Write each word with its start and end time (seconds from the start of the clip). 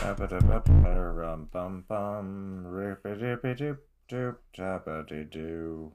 Bum 0.00 1.84
bum 1.86 2.64
dippy 3.04 3.54
doop 3.54 3.78
doop. 4.08 5.92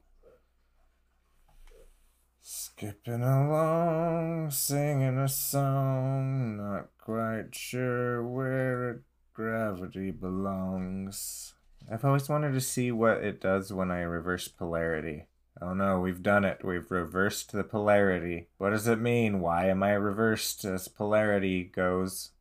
Skipping 2.43 3.23
along, 3.23 4.51
singing 4.51 5.17
a 5.17 5.27
song, 5.27 6.57
not 6.57 6.89
quite 7.03 7.55
sure 7.55 8.23
where 8.23 9.01
gravity 9.33 10.11
belongs. 10.11 11.55
I've 11.91 12.05
always 12.05 12.29
wanted 12.29 12.53
to 12.53 12.61
see 12.61 12.91
what 12.91 13.23
it 13.23 13.41
does 13.41 13.73
when 13.73 13.89
I 13.89 14.01
reverse 14.01 14.47
polarity. 14.47 15.25
Oh 15.59 15.73
no, 15.73 15.99
we've 15.99 16.21
done 16.21 16.45
it. 16.45 16.63
We've 16.63 16.91
reversed 16.91 17.53
the 17.53 17.63
polarity. 17.63 18.49
What 18.59 18.69
does 18.69 18.87
it 18.87 18.99
mean? 18.99 19.39
Why 19.39 19.65
am 19.69 19.81
I 19.81 19.93
reversed 19.93 20.63
as 20.63 20.87
polarity 20.87 21.63
goes? 21.63 22.33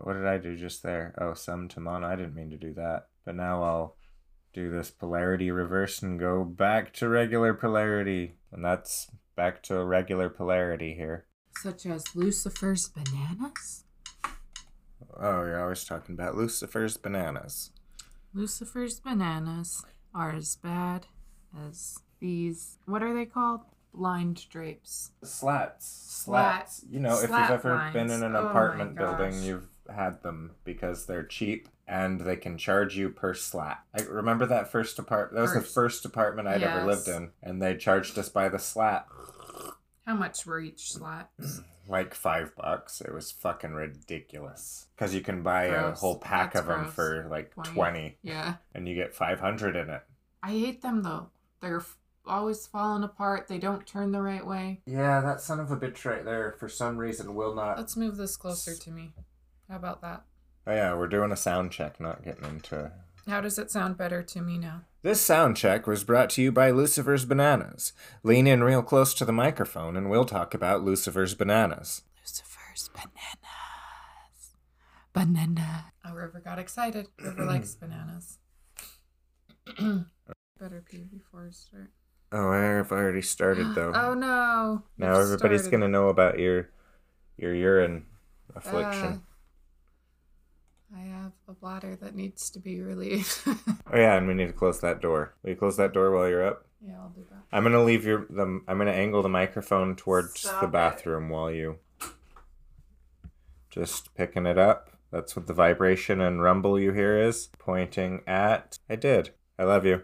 What 0.00 0.14
did 0.14 0.26
I 0.26 0.38
do 0.38 0.56
just 0.56 0.82
there? 0.82 1.14
Oh, 1.20 1.34
sum 1.34 1.68
to 1.68 1.80
mono. 1.80 2.06
I 2.06 2.16
didn't 2.16 2.34
mean 2.34 2.50
to 2.50 2.56
do 2.56 2.74
that. 2.74 3.06
But 3.24 3.36
now 3.36 3.62
I'll 3.62 3.96
do 4.52 4.70
this 4.70 4.90
polarity 4.90 5.50
reverse 5.50 6.02
and 6.02 6.18
go 6.18 6.44
back 6.44 6.92
to 6.94 7.08
regular 7.08 7.54
polarity. 7.54 8.34
And 8.52 8.64
that's 8.64 9.10
back 9.36 9.62
to 9.64 9.76
a 9.78 9.84
regular 9.84 10.28
polarity 10.28 10.94
here. 10.94 11.26
Such 11.56 11.86
as 11.86 12.14
Lucifer's 12.16 12.88
bananas? 12.88 13.84
Oh, 15.16 15.44
you're 15.44 15.62
always 15.62 15.84
talking 15.84 16.14
about 16.14 16.34
Lucifer's 16.34 16.96
bananas. 16.96 17.70
Lucifer's 18.32 18.98
bananas 18.98 19.84
are 20.12 20.32
as 20.34 20.56
bad 20.56 21.06
as 21.68 21.98
these. 22.20 22.78
What 22.86 23.02
are 23.02 23.14
they 23.14 23.26
called? 23.26 23.60
Blind 23.92 24.48
drapes. 24.48 25.12
Slats. 25.22 25.86
Slat- 25.86 26.68
Slats. 26.68 26.84
You 26.90 26.98
know, 26.98 27.14
if 27.14 27.30
you've 27.30 27.50
ever 27.50 27.76
lines. 27.76 27.92
been 27.92 28.10
in 28.10 28.24
an 28.24 28.34
Oh 28.34 28.48
apartment 28.48 28.96
building, 28.96 29.40
you've 29.44 29.68
had 29.94 30.22
them 30.22 30.52
because 30.64 31.06
they're 31.06 31.24
cheap 31.24 31.68
and 31.86 32.20
they 32.20 32.36
can 32.36 32.56
charge 32.58 32.96
you 32.96 33.10
per 33.10 33.34
slat. 33.34 33.82
I 33.98 34.02
remember 34.02 34.46
that 34.46 34.70
first 34.72 34.98
apartment. 34.98 35.34
That 35.36 35.42
was 35.42 35.52
the 35.54 35.60
First. 35.60 35.74
first 35.74 36.04
apartment 36.04 36.48
I'd 36.48 36.62
ever 36.62 36.86
lived 36.86 37.08
in, 37.08 37.30
and 37.42 37.60
they 37.60 37.76
charged 37.76 38.18
us 38.18 38.28
by 38.30 38.48
the 38.48 38.58
slat. 38.58 39.06
How 40.06 40.14
much 40.14 40.46
were 40.46 40.60
each 40.60 40.92
slat? 40.92 41.30
like 41.88 42.14
five 42.14 42.54
bucks. 42.56 43.00
It 43.02 43.12
was 43.12 43.30
fucking 43.32 43.72
ridiculous. 43.72 44.86
Because 44.96 45.14
you 45.14 45.20
can 45.20 45.42
buy 45.42 45.64
a 45.64 45.92
whole 45.92 46.18
pack 46.18 46.52
That's 46.54 46.62
of 46.62 46.68
them 46.68 46.82
gross. 46.84 46.94
for 46.94 47.26
like 47.30 47.52
20. 47.54 47.70
20 47.74 48.18
Yeah. 48.22 48.54
and 48.74 48.88
you 48.88 48.94
get 48.94 49.14
500 49.14 49.76
in 49.76 49.90
it. 49.90 50.02
I 50.42 50.50
hate 50.50 50.82
them 50.82 51.02
though. 51.02 51.28
They're 51.60 51.78
f- 51.80 51.96
always 52.26 52.66
falling 52.66 53.02
apart. 53.02 53.48
They 53.48 53.58
don't 53.58 53.86
turn 53.86 54.12
the 54.12 54.20
right 54.22 54.46
way. 54.46 54.80
Yeah, 54.86 55.20
that 55.20 55.40
son 55.40 55.60
of 55.60 55.70
a 55.70 55.76
bitch 55.76 56.04
right 56.04 56.24
there 56.24 56.52
for 56.58 56.68
some 56.68 56.96
reason 56.96 57.34
will 57.34 57.54
not. 57.54 57.76
Let's 57.78 57.96
move 57.96 58.16
this 58.16 58.36
closer 58.36 58.74
to 58.74 58.90
me. 58.90 59.12
How 59.68 59.76
about 59.76 60.02
that? 60.02 60.24
Oh, 60.66 60.72
yeah, 60.74 60.94
we're 60.94 61.08
doing 61.08 61.32
a 61.32 61.36
sound 61.36 61.72
check, 61.72 62.00
not 62.00 62.24
getting 62.24 62.44
into. 62.44 62.92
How 63.26 63.40
does 63.40 63.58
it 63.58 63.70
sound 63.70 63.96
better 63.96 64.22
to 64.22 64.40
me 64.42 64.58
now? 64.58 64.82
This 65.02 65.20
sound 65.20 65.56
check 65.56 65.86
was 65.86 66.04
brought 66.04 66.30
to 66.30 66.42
you 66.42 66.52
by 66.52 66.70
Lucifer's 66.70 67.24
Bananas. 67.24 67.92
Lean 68.22 68.46
in 68.46 68.62
real 68.64 68.82
close 68.82 69.12
to 69.14 69.24
the 69.24 69.32
microphone 69.32 69.96
and 69.96 70.08
we'll 70.10 70.24
talk 70.24 70.54
about 70.54 70.82
Lucifer's 70.84 71.34
Bananas. 71.34 72.02
Lucifer's 72.22 72.90
bananas. 72.94 74.54
Banana. 75.12 75.92
Oh, 76.04 76.12
River 76.14 76.40
got 76.44 76.58
excited. 76.58 77.06
River 77.22 77.44
likes 77.44 77.74
bananas. 77.80 78.38
Better 80.58 80.82
pee 80.88 81.04
before 81.12 81.44
we 81.46 81.52
start. 81.52 81.90
Oh, 82.32 82.50
I've 82.50 82.90
already 82.92 83.22
started 83.22 83.74
though. 83.74 83.92
Oh 83.94 84.14
no. 84.14 84.82
now 84.98 85.12
You've 85.18 85.22
everybody's 85.32 85.62
started. 85.62 85.78
gonna 85.80 85.88
know 85.92 86.08
about 86.08 86.38
your 86.38 86.70
your 87.36 87.54
urine 87.54 88.06
affliction. 88.54 89.04
Uh, 89.04 89.18
I 90.96 91.00
have 91.00 91.32
a 91.48 91.52
bladder 91.52 91.96
that 91.96 92.14
needs 92.14 92.50
to 92.50 92.58
be 92.60 92.80
relieved. 92.80 93.38
Oh 93.92 93.98
yeah, 93.98 94.16
and 94.16 94.26
we 94.26 94.34
need 94.34 94.46
to 94.48 94.52
close 94.52 94.80
that 94.80 95.00
door. 95.00 95.34
Will 95.42 95.50
you 95.50 95.56
close 95.56 95.76
that 95.76 95.92
door 95.92 96.10
while 96.10 96.28
you're 96.28 96.44
up? 96.46 96.66
yeah, 96.84 96.94
I'll 97.00 97.10
do 97.10 97.24
that. 97.30 97.42
I'm 97.52 97.62
gonna 97.62 97.84
leave 97.84 98.04
your 98.04 98.26
the 98.30 98.60
I'm 98.66 98.78
gonna 98.78 98.90
angle 98.90 99.22
the 99.22 99.28
microphone 99.28 99.94
towards 99.94 100.40
Stop 100.40 100.60
the 100.62 100.66
it. 100.66 100.72
bathroom 100.72 101.28
while 101.28 101.50
you 101.50 101.78
just 103.70 104.14
picking 104.14 104.46
it 104.46 104.58
up. 104.58 104.90
That's 105.12 105.36
what 105.36 105.46
the 105.46 105.52
vibration 105.54 106.20
and 106.20 106.42
rumble 106.42 106.78
you 106.80 106.92
hear 106.92 107.20
is 107.20 107.50
pointing 107.58 108.22
at. 108.26 108.78
I 108.90 108.96
did. 108.96 109.30
I 109.58 109.64
love 109.64 109.84
you. 109.86 110.02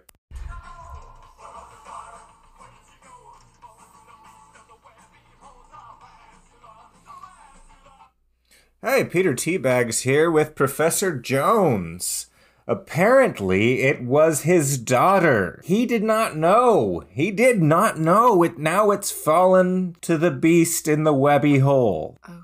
Hey, 8.82 9.04
Peter 9.04 9.34
Teabags 9.34 10.04
here 10.04 10.30
with 10.30 10.54
Professor 10.54 11.14
Jones. 11.14 12.28
Apparently, 12.66 13.82
it 13.82 14.02
was 14.02 14.42
his 14.42 14.78
daughter. 14.78 15.60
He 15.62 15.84
did 15.84 16.02
not 16.02 16.34
know. 16.34 17.04
He 17.10 17.30
did 17.30 17.60
not 17.60 17.98
know. 17.98 18.42
It 18.42 18.58
now 18.58 18.90
it's 18.90 19.10
fallen 19.10 19.96
to 20.00 20.16
the 20.16 20.30
beast 20.30 20.88
in 20.88 21.04
the 21.04 21.12
webby 21.12 21.58
hole. 21.58 22.16
Okay. 22.26 22.38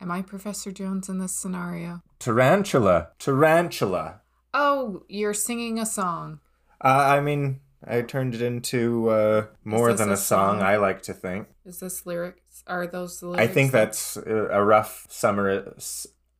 Am 0.00 0.10
I 0.10 0.22
Professor 0.22 0.72
Jones 0.72 1.08
in 1.08 1.18
this 1.18 1.38
scenario? 1.38 2.02
Tarantula. 2.18 3.10
Tarantula. 3.20 4.22
Oh, 4.52 5.04
you're 5.08 5.34
singing 5.34 5.78
a 5.78 5.86
song. 5.86 6.40
Uh, 6.80 6.88
I 6.88 7.20
mean, 7.20 7.60
I 7.86 8.02
turned 8.02 8.34
it 8.34 8.42
into 8.42 9.08
uh, 9.08 9.46
more 9.64 9.92
than 9.92 10.10
a 10.10 10.16
song, 10.16 10.58
song? 10.58 10.62
I 10.62 10.76
like 10.76 11.02
to 11.02 11.12
think. 11.12 11.48
Is 11.64 11.80
this 11.80 12.06
lyrics? 12.06 12.62
Are 12.66 12.86
those 12.86 13.20
the 13.20 13.28
lyrics? 13.28 13.50
I 13.50 13.52
think 13.52 13.72
that's 13.72 14.16
a 14.16 14.62
rough 14.64 15.06
summary, 15.08 15.62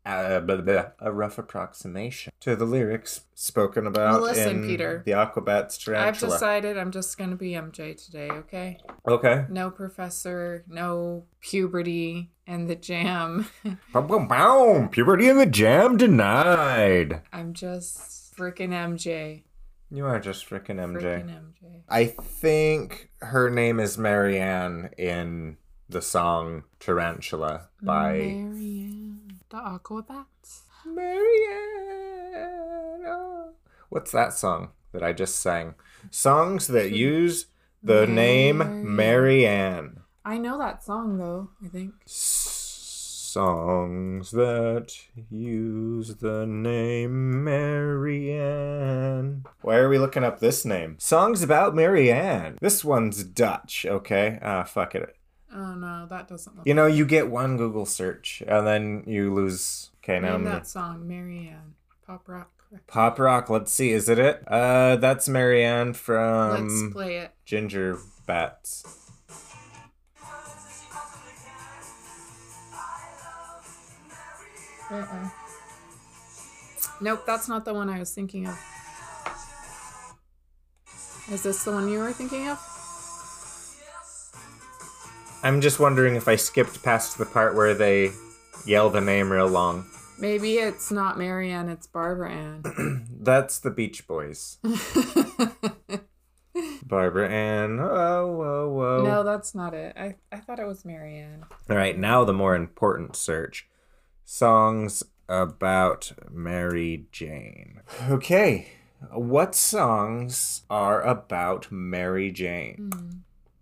uh, 0.07 0.41
blah, 0.41 0.57
blah, 0.57 0.87
a 1.01 1.13
rough 1.13 1.39
approximation 1.39 2.33
to 2.41 2.57
the 2.57 2.65
lyrics 2.65 3.23
spoken 3.35 3.87
about 3.87 4.23
listen, 4.23 4.63
in 4.63 4.67
Peter. 4.69 5.03
the 5.05 5.13
Aquabats 5.13 5.89
I've 5.95 6.19
decided 6.19 6.77
I'm 6.79 6.91
just 6.91 7.17
going 7.17 7.31
to 7.31 7.37
be 7.37 7.53
MJ 7.53 8.03
today, 8.03 8.31
okay? 8.31 8.79
Okay. 9.07 9.47
No 9.49 9.71
professor, 9.71 10.65
no 10.69 11.25
puberty, 11.41 12.31
and 12.47 12.69
the 12.69 12.77
jam. 12.77 13.49
Boom, 13.93 14.07
boom, 14.07 14.29
boom. 14.29 14.89
Puberty 14.91 15.29
and 15.29 15.41
the 15.41 15.47
jam 15.47 15.97
denied. 15.97 17.23
I'm 17.33 17.55
just 17.55 18.37
freaking 18.37 18.71
MJ. 18.71 19.43
You 19.95 20.07
are 20.07 20.19
just 20.19 20.51
freaking 20.51 20.81
MJ. 20.81 21.23
Freaking 21.23 21.31
MJ. 21.31 21.83
I 21.89 22.07
think 22.07 23.11
her 23.21 23.49
name 23.49 23.79
is 23.79 23.97
Marianne 23.97 24.91
in 24.99 25.57
the 25.89 26.03
song 26.03 26.65
Tarantula 26.81 27.69
by 27.81 28.15
Marianne. 28.15 29.39
The 29.51 29.57
Aquabats. 29.57 30.63
Marianne. 30.85 31.23
oh. 33.07 33.53
What's 33.89 34.11
that 34.11 34.33
song 34.33 34.71
that 34.91 35.05
I 35.05 35.13
just 35.13 35.37
sang? 35.39 35.77
Songs 36.11 36.67
that 36.67 36.91
use 36.91 37.47
the 37.81 38.05
name 38.05 38.59
Marianne. 38.59 38.97
Marianne. 38.97 40.01
I 40.25 40.39
know 40.39 40.59
that 40.59 40.83
song 40.83 41.19
though, 41.19 41.51
I 41.65 41.69
think. 41.69 41.93
Songs 43.35 44.31
that 44.31 44.97
use 45.29 46.19
the 46.19 46.47
name 46.47 47.43
Marianne. 47.43 49.45
Why 49.61 49.75
are 49.75 49.89
we 49.89 49.99
looking 49.99 50.23
up 50.23 50.39
this 50.39 50.65
name? 50.65 50.95
Songs 51.01 51.43
about 51.43 51.75
Marianne. 51.75 52.59
This 52.61 52.85
one's 52.85 53.25
Dutch, 53.25 53.87
okay? 53.89 54.39
Ah, 54.41 54.63
fuck 54.63 54.95
it. 54.95 55.17
Oh 55.53 55.75
no, 55.75 56.07
that 56.09 56.29
doesn't 56.29 56.59
look 56.59 56.65
You 56.65 56.75
know, 56.75 56.87
you 56.87 57.05
get 57.05 57.29
one 57.29 57.57
Google 57.57 57.87
search 57.87 58.41
and 58.47 58.65
then 58.65 59.03
you 59.05 59.35
lose. 59.35 59.91
Okay, 60.05 60.21
now 60.21 60.29
Name 60.29 60.37
I'm 60.37 60.45
that 60.45 60.69
song, 60.69 61.09
Marianne. 61.09 61.75
Pop 62.07 62.29
rock. 62.29 62.53
Pop 62.87 63.19
Rock. 63.19 63.51
Let's 63.51 63.73
see, 63.73 63.91
is 63.91 64.09
it 64.09 64.21
it? 64.21 64.45
Uh, 64.47 64.95
that's 64.95 65.29
Marianne 65.29 65.95
from 65.95 66.69
Let's 66.69 66.81
from 66.83 66.93
play 66.93 67.17
it. 67.17 67.33
Ginger 67.45 67.99
Bats. 68.29 69.04
Uh-uh. 74.91 75.29
Nope, 77.01 77.25
that's 77.27 77.49
not 77.49 77.65
the 77.65 77.75
one 77.75 77.89
I 77.89 77.99
was 77.99 78.15
thinking 78.15 78.47
of. 78.47 78.59
Is 81.31 81.43
this 81.43 81.65
the 81.65 81.73
one 81.73 81.89
you 81.89 81.99
were 81.99 82.13
thinking 82.13 82.49
of? 82.49 82.59
I'm 85.43 85.61
just 85.61 85.81
wondering 85.81 86.17
if 86.17 86.29
I 86.29 86.37
skipped 86.37 86.83
past 86.83 87.19
the 87.19 87.27
part 87.27 87.55
where 87.55 87.75
they 87.75 88.13
yell 88.67 88.91
the 88.91 89.01
name 89.01 89.31
real 89.31 89.49
long. 89.49 89.87
Maybe 90.19 90.55
it's 90.55 90.91
not 90.91 91.19
Marianne, 91.19 91.69
it's 91.69 91.87
Barbara 91.87 92.33
Ann. 92.33 93.07
That's 93.21 93.59
the 93.59 93.71
Beach 93.71 94.07
Boys. 94.07 94.59
Barbara 96.87 97.29
Ann. 97.29 97.79
Oh, 97.81 98.33
whoa, 98.33 98.69
whoa. 98.69 99.03
no, 99.03 99.25
that's 99.25 99.57
not 99.57 99.75
it. 99.75 99.97
I, 99.97 100.15
I 100.31 100.37
thought 100.37 100.61
it 100.61 100.67
was 100.67 100.85
Marianne. 100.85 101.45
All 101.69 101.77
right, 101.77 101.99
now 101.99 102.25
the 102.25 102.33
more 102.33 102.55
important 102.55 103.17
search 103.17 103.67
songs 104.25 105.03
about 105.29 106.13
Mary 106.31 107.07
Jane. 107.13 107.81
Okay, 108.09 108.69
what 109.13 109.55
songs 109.55 110.63
are 110.71 111.03
about 111.03 111.71
Mary 111.71 112.31
Jane? 112.31 112.91
Hmm. 112.93 113.11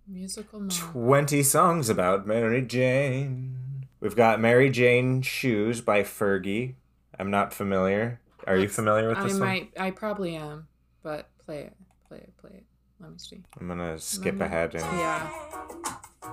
Musical 0.06 0.60
mom. 0.60 0.68
20 0.68 1.42
songs 1.42 1.88
about 1.88 2.26
Mary 2.26 2.62
Jane. 2.62 3.86
We've 4.00 4.16
got 4.16 4.40
Mary 4.40 4.68
Jane 4.68 5.22
Shoes 5.22 5.80
by 5.80 6.02
Fergie. 6.02 6.74
I'm 7.18 7.30
not 7.30 7.54
familiar. 7.54 8.20
Are 8.46 8.56
you 8.56 8.68
familiar 8.68 9.08
with 9.08 9.18
I 9.18 9.22
this 9.22 9.38
one? 9.38 9.68
I 9.78 9.90
probably 9.92 10.34
am, 10.34 10.66
but 11.02 11.30
play 11.38 11.60
it. 11.60 11.76
Play 12.08 12.18
it. 12.18 12.36
Play 12.36 12.50
it. 12.54 12.64
Let 13.00 13.12
me 13.12 13.18
see. 13.18 13.42
I'm 13.60 13.68
gonna 13.68 13.98
skip 13.98 14.34
me- 14.34 14.44
ahead 14.44 14.74
and 14.74 14.84
Yeah. 14.98 15.30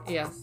Yes. 0.08 0.42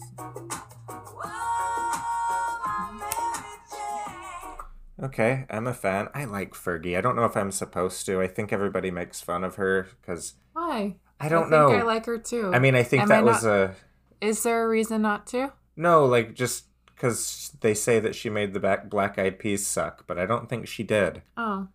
Okay, 5.01 5.45
I'm 5.49 5.67
a 5.67 5.73
fan. 5.73 6.07
I 6.13 6.25
like 6.25 6.53
Fergie. 6.53 6.97
I 6.97 7.01
don't 7.01 7.15
know 7.15 7.25
if 7.25 7.35
I'm 7.37 7.51
supposed 7.51 8.05
to. 8.05 8.21
I 8.21 8.27
think 8.27 8.51
everybody 8.53 8.91
makes 8.91 9.21
fun 9.21 9.43
of 9.43 9.55
her 9.55 9.87
because 10.01 10.33
Why? 10.53 10.95
I 11.19 11.29
don't 11.29 11.43
think 11.49 11.51
know. 11.51 11.69
I 11.71 11.81
like 11.81 12.05
her 12.05 12.17
too. 12.17 12.51
I 12.53 12.59
mean, 12.59 12.75
I 12.75 12.83
think 12.83 13.03
Am 13.03 13.09
that 13.09 13.19
I 13.19 13.21
was 13.23 13.43
not- 13.43 13.51
a 13.53 13.75
is 14.19 14.41
there 14.43 14.63
a 14.65 14.67
reason 14.67 15.01
not 15.01 15.27
to? 15.27 15.53
no, 15.75 16.05
like 16.05 16.33
just 16.33 16.65
because 16.95 17.51
they 17.61 17.73
say 17.75 17.99
that 17.99 18.15
she 18.15 18.29
made 18.29 18.53
the 18.53 18.59
back 18.59 18.89
Black 18.89 19.19
Eyed 19.19 19.37
Peas 19.37 19.65
suck, 19.67 20.05
but 20.07 20.17
I 20.17 20.25
don't 20.25 20.49
think 20.49 20.67
she 20.67 20.81
did. 20.83 21.21
Oh, 21.37 21.67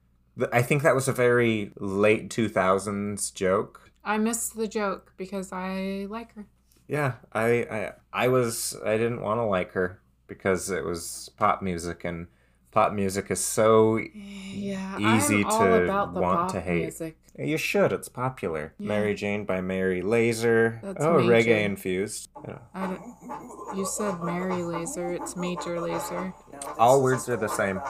I 0.52 0.62
think 0.62 0.82
that 0.82 0.94
was 0.96 1.06
a 1.06 1.12
very 1.12 1.70
late 1.78 2.28
2000s 2.30 3.32
joke. 3.32 3.90
I 4.04 4.18
missed 4.18 4.56
the 4.56 4.66
joke 4.66 5.12
because 5.16 5.52
I 5.52 6.06
like 6.10 6.34
her. 6.34 6.46
Yeah, 6.88 7.12
I 7.32 7.44
I, 7.70 7.92
I 8.12 8.28
was 8.28 8.76
I 8.84 8.96
didn't 8.96 9.20
want 9.22 9.38
to 9.38 9.44
like 9.44 9.72
her 9.72 10.00
because 10.26 10.68
it 10.70 10.84
was 10.84 11.30
pop 11.36 11.62
music 11.62 12.04
and 12.04 12.26
pop 12.72 12.92
music 12.92 13.30
is 13.30 13.44
so 13.44 13.98
Yeah, 13.98 14.98
Easy 15.16 15.44
I'm 15.44 15.46
all 15.46 15.58
to 15.60 15.84
about 15.84 16.14
the 16.14 16.20
want 16.20 16.38
pop 16.40 16.52
to 16.52 16.60
hate. 16.60 16.82
music. 16.82 17.16
you 17.38 17.56
should 17.58 17.92
it's 17.92 18.08
popular. 18.08 18.74
Yeah. 18.78 18.88
Mary 18.88 19.14
Jane 19.14 19.44
by 19.44 19.60
Mary 19.60 20.02
Laser. 20.02 20.80
That's 20.82 21.04
oh, 21.04 21.20
major. 21.20 21.50
reggae 21.50 21.64
infused. 21.64 22.30
Yeah. 22.46 22.58
I 22.74 22.86
don't, 22.86 23.76
you 23.76 23.86
said 23.86 24.20
Mary 24.22 24.62
Laser. 24.62 25.12
It's 25.12 25.36
Major 25.36 25.76
Lazer. 25.76 26.32
All 26.78 27.02
words 27.02 27.28
are 27.28 27.36
the 27.36 27.48
same. 27.48 27.80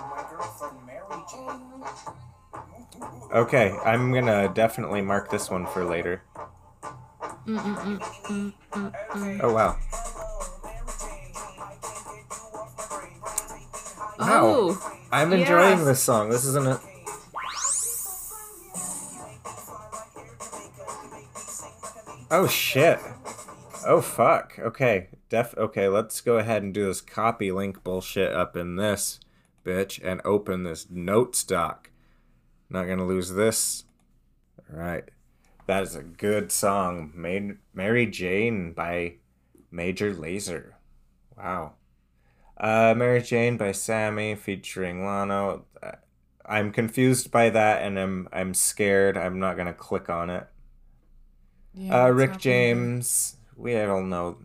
Okay, 3.32 3.74
I'm 3.84 4.12
gonna 4.12 4.52
definitely 4.52 5.00
mark 5.00 5.30
this 5.30 5.48
one 5.48 5.66
for 5.66 5.84
later. 5.84 6.22
Oh 9.42 9.52
wow. 9.52 9.76
Oh, 14.24 14.92
I'm 15.10 15.32
enjoying 15.32 15.84
this 15.84 16.02
song. 16.02 16.30
This 16.30 16.44
isn't 16.44 16.66
a. 16.66 16.80
Oh 22.30 22.46
shit. 22.46 22.98
Oh 23.86 24.00
fuck. 24.00 24.58
Okay. 24.58 25.08
Def 25.28 25.54
okay, 25.56 25.88
let's 25.88 26.20
go 26.20 26.38
ahead 26.38 26.62
and 26.62 26.72
do 26.72 26.86
this 26.86 27.00
copy 27.00 27.52
link 27.52 27.82
bullshit 27.82 28.32
up 28.32 28.56
in 28.56 28.76
this 28.76 29.18
bitch 29.64 30.00
and 30.02 30.20
open 30.24 30.62
this 30.62 30.90
notes 30.90 31.44
doc. 31.44 31.90
Not 32.70 32.86
gonna 32.86 33.06
lose 33.06 33.32
this. 33.32 33.84
Alright. 34.72 35.10
That 35.66 35.82
is 35.82 35.94
a 35.94 36.02
good 36.02 36.50
song. 36.50 37.12
Made 37.14 37.58
Mary 37.74 38.06
Jane 38.06 38.72
by 38.72 39.14
Major 39.70 40.14
Lazer. 40.14 40.72
Wow. 41.36 41.74
Uh, 42.58 42.94
Mary 42.96 43.20
Jane 43.22 43.56
by 43.56 43.72
Sammy 43.72 44.34
featuring 44.34 45.00
Lano. 45.00 45.62
Uh, 45.82 45.92
I'm 46.44 46.72
confused 46.72 47.30
by 47.30 47.50
that, 47.50 47.82
and 47.82 47.98
I'm 47.98 48.28
I'm 48.32 48.54
scared. 48.54 49.16
I'm 49.16 49.38
not 49.38 49.56
gonna 49.56 49.72
click 49.74 50.08
on 50.08 50.30
it. 50.30 50.46
yeah, 51.74 52.04
Uh, 52.04 52.08
Rick. 52.10 52.38
James. 52.38 53.36
We 53.56 53.78
all 53.80 54.02
know 54.02 54.38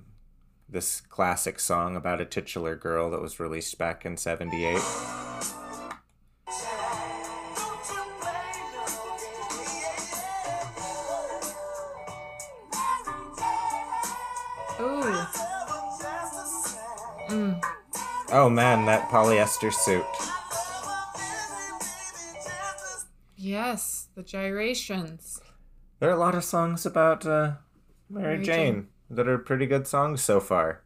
this 0.70 1.02
classic 1.02 1.60
song 1.60 1.96
about 1.96 2.22
a 2.22 2.26
titular 2.26 2.76
girl 2.76 3.10
that 3.12 3.22
was 3.22 3.40
released 3.40 3.78
back 3.78 4.06
in 4.06 4.18
'78. 4.18 4.82
Oh 18.30 18.50
man, 18.50 18.86
that 18.86 19.10
polyester 19.10 19.72
suit. 19.72 20.06
Yes, 23.38 24.10
the 24.16 24.24
gyrations. 24.24 25.40
There 26.00 26.10
are 26.10 26.14
a 26.14 26.18
lot 26.18 26.36
of 26.36 26.44
songs 26.44 26.86
about 26.86 27.26
uh, 27.26 27.54
Mary, 28.10 28.36
Mary 28.36 28.46
Jane, 28.46 28.74
Jane. 28.74 28.88
that 29.12 29.28
are 29.28 29.38
pretty 29.38 29.66
good 29.66 29.88
songs 29.88 30.22
so 30.22 30.40
far. 30.40 30.84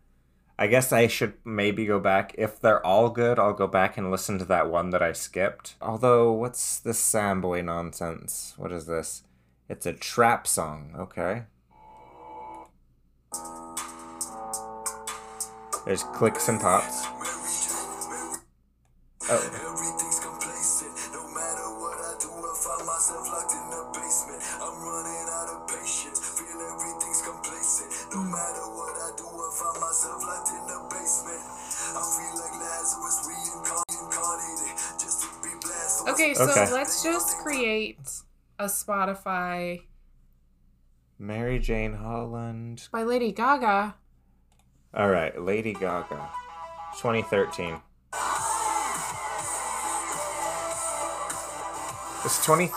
I 0.59 0.67
guess 0.67 0.91
I 0.93 1.07
should 1.07 1.33
maybe 1.43 1.87
go 1.87 1.99
back. 1.99 2.35
If 2.37 2.59
they're 2.59 2.85
all 2.85 3.09
good, 3.09 3.39
I'll 3.39 3.53
go 3.53 3.65
back 3.65 3.97
and 3.97 4.11
listen 4.11 4.37
to 4.37 4.45
that 4.45 4.69
one 4.69 4.91
that 4.91 5.01
I 5.01 5.11
skipped. 5.11 5.75
Although, 5.81 6.31
what's 6.33 6.79
this 6.79 7.01
Samboy 7.01 7.65
nonsense? 7.65 8.53
What 8.57 8.71
is 8.71 8.85
this? 8.85 9.23
It's 9.67 9.87
a 9.87 9.93
trap 9.93 10.45
song. 10.45 10.93
Okay. 10.95 11.43
There's 15.85 16.03
clicks 16.03 16.47
and 16.47 16.61
pops. 16.61 17.07
Oh. 19.31 19.39
Everything's 19.39 20.19
complacent. 20.19 20.91
No 21.15 21.23
matter 21.31 21.67
what 21.79 21.97
I 22.03 22.13
do, 22.19 22.27
I 22.27 22.51
find 22.59 22.83
myself 22.83 23.23
locked 23.31 23.53
in 23.55 23.65
the 23.71 23.83
basement. 23.95 24.41
I'm 24.59 24.75
running 24.83 25.27
out 25.31 25.49
of 25.55 25.59
patience. 25.71 26.19
Feel 26.19 26.59
everything's 26.59 27.21
complacent. 27.23 27.89
No 28.11 28.21
matter 28.27 28.65
what 28.75 28.91
I 28.91 29.09
do, 29.15 29.23
I 29.23 29.47
find 29.55 29.79
myself 29.79 30.19
locked 30.27 30.51
in 30.51 30.63
the 30.67 30.79
basement. 30.91 31.43
I 31.95 32.03
feel 32.03 32.33
like 32.43 32.55
Lazarus 32.59 33.17
reincarnated 33.23 34.75
just 34.99 35.17
to 35.23 35.27
be 35.43 35.53
blasted. 35.63 36.07
Okay, 36.11 36.33
so 36.33 36.49
Okay. 36.51 36.71
let's 36.73 37.01
just 37.03 37.37
create 37.39 37.99
a 38.59 38.65
Spotify 38.65 39.81
Mary 41.17 41.59
Jane 41.59 41.93
Holland. 41.93 42.89
by 42.91 43.03
Lady 43.03 43.31
Gaga. 43.31 43.95
All 44.93 45.09
right, 45.09 45.39
Lady 45.39 45.71
Gaga, 45.73 46.29
2013. 46.99 47.81
It's 52.31 52.45
20. 52.45 52.71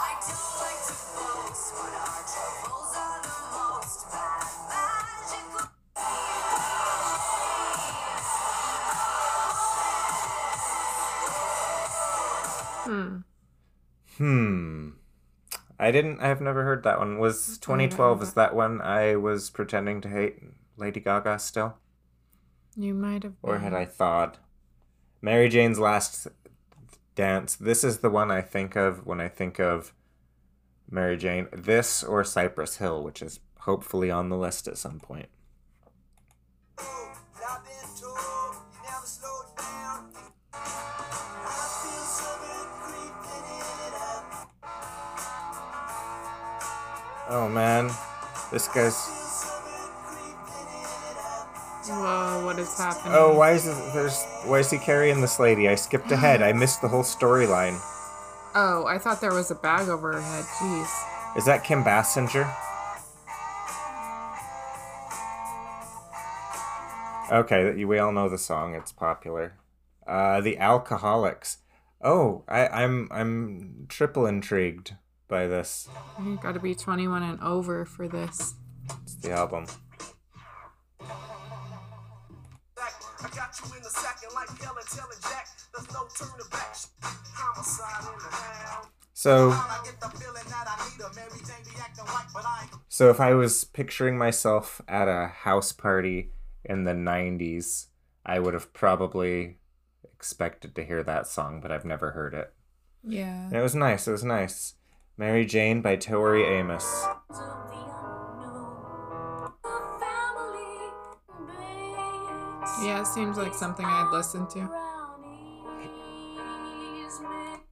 Hmm. 12.84 13.16
Hmm. 14.18 14.88
I 15.78 15.90
didn't. 15.90 16.20
I've 16.20 16.40
never 16.40 16.64
heard 16.64 16.82
that 16.84 16.98
one. 16.98 17.18
Was 17.18 17.58
2012? 17.58 18.22
Is 18.22 18.34
that 18.34 18.54
when 18.54 18.80
I 18.80 19.16
was 19.16 19.50
pretending 19.50 20.00
to 20.02 20.08
hate 20.08 20.38
Lady 20.76 21.00
Gaga 21.00 21.38
still, 21.38 21.78
You 22.76 22.94
might 22.94 23.22
have. 23.22 23.34
or 23.42 23.58
had 23.58 23.74
I 23.74 23.84
thawed? 23.86 24.38
Mary 25.20 25.48
Jane's 25.48 25.78
Last 25.78 26.28
Dance. 27.14 27.54
This 27.54 27.84
is 27.84 27.98
the 27.98 28.10
one 28.10 28.30
I 28.30 28.40
think 28.40 28.76
of 28.76 29.06
when 29.06 29.20
I 29.20 29.28
think 29.28 29.60
of 29.60 29.92
Mary 30.90 31.16
Jane. 31.16 31.46
This 31.52 32.02
or 32.02 32.24
Cypress 32.24 32.76
Hill, 32.78 33.02
which 33.02 33.22
is 33.22 33.40
hopefully 33.60 34.10
on 34.10 34.28
the 34.28 34.36
list 34.36 34.66
at 34.66 34.76
some 34.76 35.00
point. 35.00 35.28
Oh 47.26 47.48
man, 47.48 47.90
this 48.52 48.68
guy's. 48.68 49.13
Whoa, 51.86 52.44
what 52.46 52.58
is 52.58 52.76
happening? 52.78 53.12
Oh, 53.14 53.34
why 53.34 53.52
is 53.52 53.66
it, 53.66 53.76
there's 53.92 54.22
why 54.44 54.60
is 54.60 54.70
he 54.70 54.78
carrying 54.78 55.20
this 55.20 55.38
lady? 55.38 55.68
I 55.68 55.74
skipped 55.74 56.10
ahead. 56.12 56.42
I 56.42 56.52
missed 56.52 56.80
the 56.80 56.88
whole 56.88 57.02
storyline. 57.02 57.78
Oh, 58.54 58.86
I 58.86 58.98
thought 58.98 59.20
there 59.20 59.34
was 59.34 59.50
a 59.50 59.54
bag 59.54 59.88
over 59.88 60.12
her 60.12 60.20
head. 60.20 60.44
Jeez. 60.44 61.36
Is 61.36 61.44
that 61.46 61.64
Kim 61.64 61.82
Basinger? 61.82 62.52
Okay, 67.32 67.84
we 67.84 67.98
all 67.98 68.12
know 68.12 68.28
the 68.28 68.38
song. 68.38 68.74
It's 68.74 68.92
popular. 68.92 69.54
Uh, 70.06 70.40
the 70.40 70.56
Alkaholiks. 70.56 71.56
Oh, 72.02 72.44
I, 72.48 72.68
I'm 72.68 73.08
I'm 73.10 73.86
triple 73.88 74.26
intrigued 74.26 74.94
by 75.26 75.46
this. 75.46 75.88
You 76.22 76.38
gotta 76.42 76.60
be 76.60 76.74
21 76.74 77.22
and 77.22 77.40
over 77.40 77.84
for 77.84 78.06
this. 78.08 78.54
It's 79.02 79.14
the 79.16 79.32
album. 79.32 79.66
Got 83.30 83.54
you 83.60 83.76
in 83.76 83.82
the 83.82 83.90
second 83.90 84.34
like 84.34 84.50
Helen 84.60 84.84
telling 84.88 85.20
Jack. 85.22 85.46
There's 85.72 85.90
no 85.92 86.06
turning 86.16 86.50
back. 86.50 86.76
Homicide 87.02 88.12
in 88.12 88.18
the 88.18 88.34
house. 88.34 88.86
So 89.14 89.50
I 89.50 89.80
get 89.84 90.00
the 90.00 90.08
feeling 90.18 90.44
that 90.48 90.66
I 90.66 90.74
need 90.84 91.00
her. 91.02 91.10
Mary 91.14 91.40
Jane 91.40 91.64
be 91.64 91.80
acting 91.80 92.04
white, 92.04 92.26
but 92.34 92.44
I 92.44 92.62
ain't 92.62 92.84
so 92.88 93.10
if 93.10 93.20
I 93.20 93.34
was 93.34 93.64
picturing 93.64 94.16
myself 94.16 94.80
at 94.86 95.08
a 95.08 95.26
house 95.26 95.72
party 95.72 96.30
in 96.64 96.84
the 96.84 96.92
90s, 96.92 97.86
I 98.24 98.38
would 98.38 98.54
have 98.54 98.72
probably 98.72 99.58
expected 100.04 100.76
to 100.76 100.84
hear 100.84 101.02
that 101.02 101.26
song, 101.26 101.60
but 101.60 101.72
I've 101.72 101.84
never 101.84 102.12
heard 102.12 102.34
it. 102.34 102.52
Yeah. 103.02 103.46
And 103.46 103.54
it 103.54 103.62
was 103.62 103.74
nice. 103.74 104.06
It 104.06 104.12
was 104.12 104.22
nice. 104.22 104.74
Mary 105.16 105.44
Jane 105.44 105.82
by 105.82 105.96
Tori 105.96 106.44
Amos. 106.44 106.84
Yeah, 112.82 113.00
it 113.00 113.06
seems 113.06 113.36
like 113.36 113.54
something 113.54 113.84
I'd 113.86 114.10
listen 114.12 114.46
to. 114.48 114.68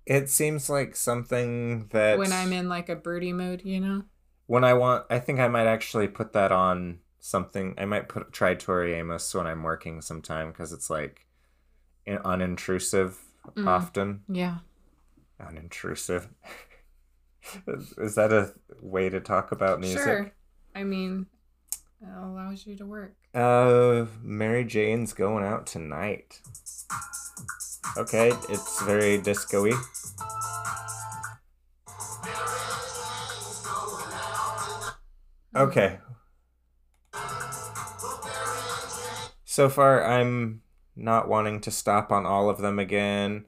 It 0.04 0.28
seems 0.28 0.68
like 0.68 0.96
something 0.96 1.86
that 1.88 2.18
When 2.18 2.32
I'm 2.32 2.52
in 2.52 2.68
like 2.68 2.88
a 2.88 2.96
birdie 2.96 3.32
mood, 3.32 3.62
you 3.64 3.80
know? 3.80 4.02
when 4.46 4.64
I 4.64 4.74
want, 4.74 5.06
I 5.08 5.18
think 5.18 5.38
I 5.40 5.48
might 5.48 5.66
actually 5.66 6.08
put 6.08 6.32
that 6.34 6.52
on 6.52 6.98
something. 7.20 7.74
I 7.78 7.84
might 7.84 8.08
put 8.08 8.32
try 8.32 8.54
Tori 8.54 8.94
Amos 8.94 9.32
when 9.34 9.46
I'm 9.46 9.62
working 9.62 10.02
sometime 10.02 10.50
because 10.50 10.72
it's 10.72 10.90
like 10.90 11.24
in- 12.04 12.18
unintrusive 12.18 13.16
Mm. 13.56 13.66
often. 13.66 14.22
Yeah. 14.28 14.58
Unintrusive. 15.40 16.28
Is- 17.66 18.14
that 18.16 18.32
a 18.32 18.54
way 18.80 19.08
to 19.08 19.20
talk 19.20 19.50
about 19.52 19.80
music? 19.80 20.02
Sure. 20.02 20.32
I 20.74 20.84
mean, 20.84 21.26
allows 22.22 22.66
you 22.66 22.76
to 22.76 22.86
work. 22.86 23.14
Uh, 23.34 24.06
Mary 24.22 24.64
Jane's 24.64 25.12
going 25.12 25.44
out 25.44 25.66
tonight. 25.66 26.40
Okay, 27.96 28.32
it's 28.48 28.82
very 28.82 29.18
disco-y. 29.18 29.72
Okay. 35.54 35.98
So 39.44 39.68
far, 39.68 40.02
I'm 40.02 40.62
not 40.96 41.28
wanting 41.28 41.60
to 41.60 41.70
stop 41.70 42.10
on 42.10 42.24
all 42.24 42.48
of 42.48 42.58
them 42.58 42.78
again. 42.78 43.44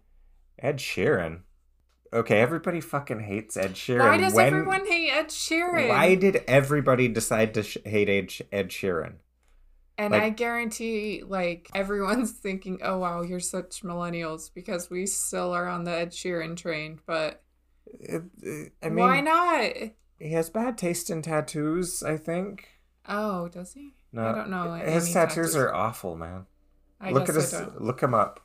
Ed 0.58 0.76
Sheeran. 0.76 1.40
Okay, 2.14 2.40
everybody 2.40 2.80
fucking 2.80 3.20
hates 3.20 3.56
Ed 3.56 3.72
Sheeran. 3.74 3.98
Why 3.98 4.16
does 4.18 4.34
When- 4.34 4.46
everyone 4.46 4.86
hate 4.86 5.10
Ed 5.10 5.28
Sheeran? 5.28 5.88
Why 5.88 6.14
did 6.14 6.44
everybody 6.46 7.08
decide 7.08 7.54
to 7.54 7.64
sh- 7.64 7.78
hate 7.84 8.08
Ed, 8.08 8.32
Ed 8.52 8.68
Sheeran? 8.68 9.14
And 9.98 10.12
like- 10.12 10.22
I 10.22 10.30
guarantee, 10.30 11.22
like, 11.26 11.68
everyone's 11.74 12.30
thinking, 12.32 12.80
oh, 12.82 12.98
wow, 12.98 13.22
you're 13.22 13.40
such 13.40 13.82
millennials 13.82 14.52
because 14.54 14.90
we 14.90 15.06
still 15.06 15.52
are 15.52 15.66
on 15.66 15.84
the 15.84 15.90
Ed 15.92 16.10
Sheeran 16.12 16.56
train. 16.56 17.00
But 17.04 17.42
I 18.82 18.88
mean, 18.88 18.96
why 18.96 19.20
not? 19.20 19.72
he 20.18 20.32
has 20.32 20.50
bad 20.50 20.78
taste 20.78 21.10
in 21.10 21.22
tattoos. 21.22 22.02
I 22.02 22.16
think. 22.16 22.68
Oh, 23.08 23.48
does 23.48 23.74
he? 23.74 23.94
No, 24.12 24.26
I 24.26 24.32
don't 24.32 24.50
know. 24.50 24.72
His 24.74 25.04
any 25.04 25.12
tattoos, 25.14 25.56
are 25.56 25.74
awful, 25.74 26.16
man. 26.16 26.46
I 27.00 27.10
look 27.10 27.28
at 27.28 27.34
his. 27.34 27.52
Look 27.78 28.00
him 28.00 28.14
up. 28.14 28.40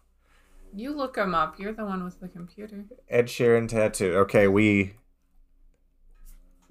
You 0.74 0.96
look 0.96 1.18
him 1.18 1.34
up. 1.34 1.60
You're 1.60 1.74
the 1.74 1.86
one 1.86 2.04
with 2.04 2.20
the 2.20 2.28
computer. 2.28 2.86
Ed 3.10 3.28
Sheeran 3.28 3.68
tattoo. 3.68 4.16
Okay, 4.18 4.48
we 4.48 4.94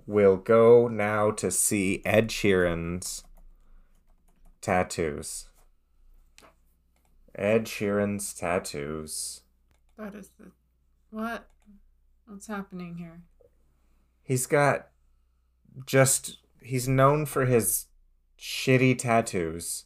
will 0.06 0.36
go 0.36 0.88
now 0.88 1.30
to 1.32 1.50
see 1.50 2.02
Ed 2.04 2.28
Sheeran's 2.28 3.24
tattoos. 4.60 5.48
Ed 7.34 7.66
Sheeran's 7.66 8.34
tattoos. 8.34 9.42
That 9.96 10.14
is 10.14 10.30
the. 10.38 10.50
What? 11.10 11.48
What's 12.26 12.46
happening 12.46 12.96
here? 12.96 13.22
He's 14.22 14.46
got 14.46 14.88
just 15.86 16.38
he's 16.62 16.88
known 16.88 17.26
for 17.26 17.46
his 17.46 17.86
shitty 18.38 18.98
tattoos. 18.98 19.84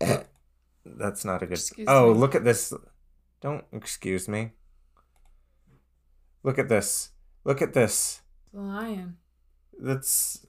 That's 0.84 1.24
not 1.24 1.42
a 1.42 1.46
good. 1.46 1.58
Excuse 1.58 1.88
oh, 1.88 2.12
me. 2.12 2.20
look 2.20 2.34
at 2.34 2.44
this. 2.44 2.72
Don't 3.42 3.64
excuse 3.72 4.28
me. 4.28 4.52
Look 6.44 6.58
at 6.58 6.68
this. 6.68 7.10
Look 7.44 7.60
at 7.60 7.74
this. 7.74 8.22
The 8.54 8.60
lion. 8.60 9.16
That's 9.78 10.46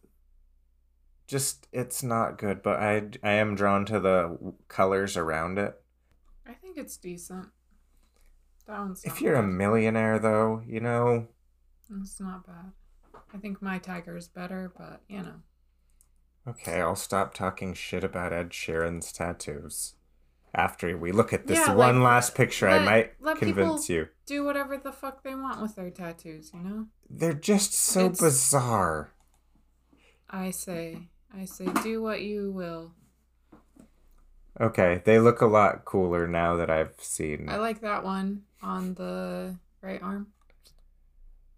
just 1.28 1.68
it's 1.72 2.04
not 2.04 2.38
good, 2.38 2.62
but 2.62 2.80
I 2.80 3.04
I 3.24 3.32
am 3.34 3.56
drawn 3.56 3.86
to 3.86 4.00
the 4.00 4.54
colors 4.68 5.18
around 5.18 5.58
it. 5.58 5.82
I 6.48 6.54
think 6.54 6.78
it's 6.78 6.98
decent. 6.98 7.48
That 8.68 8.80
one's. 8.80 9.04
If 9.04 9.22
you're 9.22 9.36
a 9.36 9.44
millionaire 9.44 10.20
though, 10.20 10.62
you 10.68 10.80
know, 10.80 11.28
It's 12.02 12.20
not 12.20 12.46
bad. 12.46 12.72
I 13.34 13.38
think 13.38 13.62
my 13.62 13.80
tiger 13.80 14.16
is 14.16 14.28
better, 14.28 14.72
but 14.78 15.02
you 15.08 15.24
know. 15.24 15.42
Okay, 16.48 16.80
I'll 16.82 16.96
stop 16.96 17.34
talking 17.34 17.74
shit 17.74 18.04
about 18.04 18.34
Ed 18.34 18.50
Sheeran's 18.52 19.12
tattoos. 19.12 19.96
After 20.56 20.96
we 20.98 21.12
look 21.12 21.34
at 21.34 21.48
this 21.48 21.58
Yeah, 21.58 21.74
one 21.74 21.96
like, 22.02 22.04
last 22.06 22.36
picture, 22.36 22.70
I 22.70 22.86
might 22.86 23.14
let 23.20 23.38
convince 23.38 23.90
you. 23.90 24.10
Do 24.28 24.46
whatever 24.46 24.78
the 24.78 24.92
fuck 24.92 25.24
they 25.24 25.34
want 25.34 25.62
with 25.62 25.76
their 25.76 25.90
tattoos, 25.90 26.52
you 26.54 26.60
know? 26.60 26.88
They're 27.10 27.34
just 27.34 27.74
so 27.74 28.02
It's- 28.02 28.20
bizarre. 28.20 29.10
I 30.30 30.52
say, 30.52 31.10
I 31.36 31.46
say, 31.46 31.66
do 31.82 32.02
what 32.04 32.22
you 32.22 32.52
will. 32.52 32.92
Okay, 34.62 35.02
they 35.06 35.18
look 35.20 35.42
a 35.42 35.48
lot 35.48 35.86
cooler 35.86 36.28
now 36.28 36.56
that 36.58 36.70
I've 36.70 36.94
seen. 37.00 37.50
I 37.50 37.56
like 37.58 37.82
that 37.82 38.04
one 38.04 38.44
on 38.62 38.94
the 38.94 39.58
right 39.82 40.02
arm. 40.04 40.28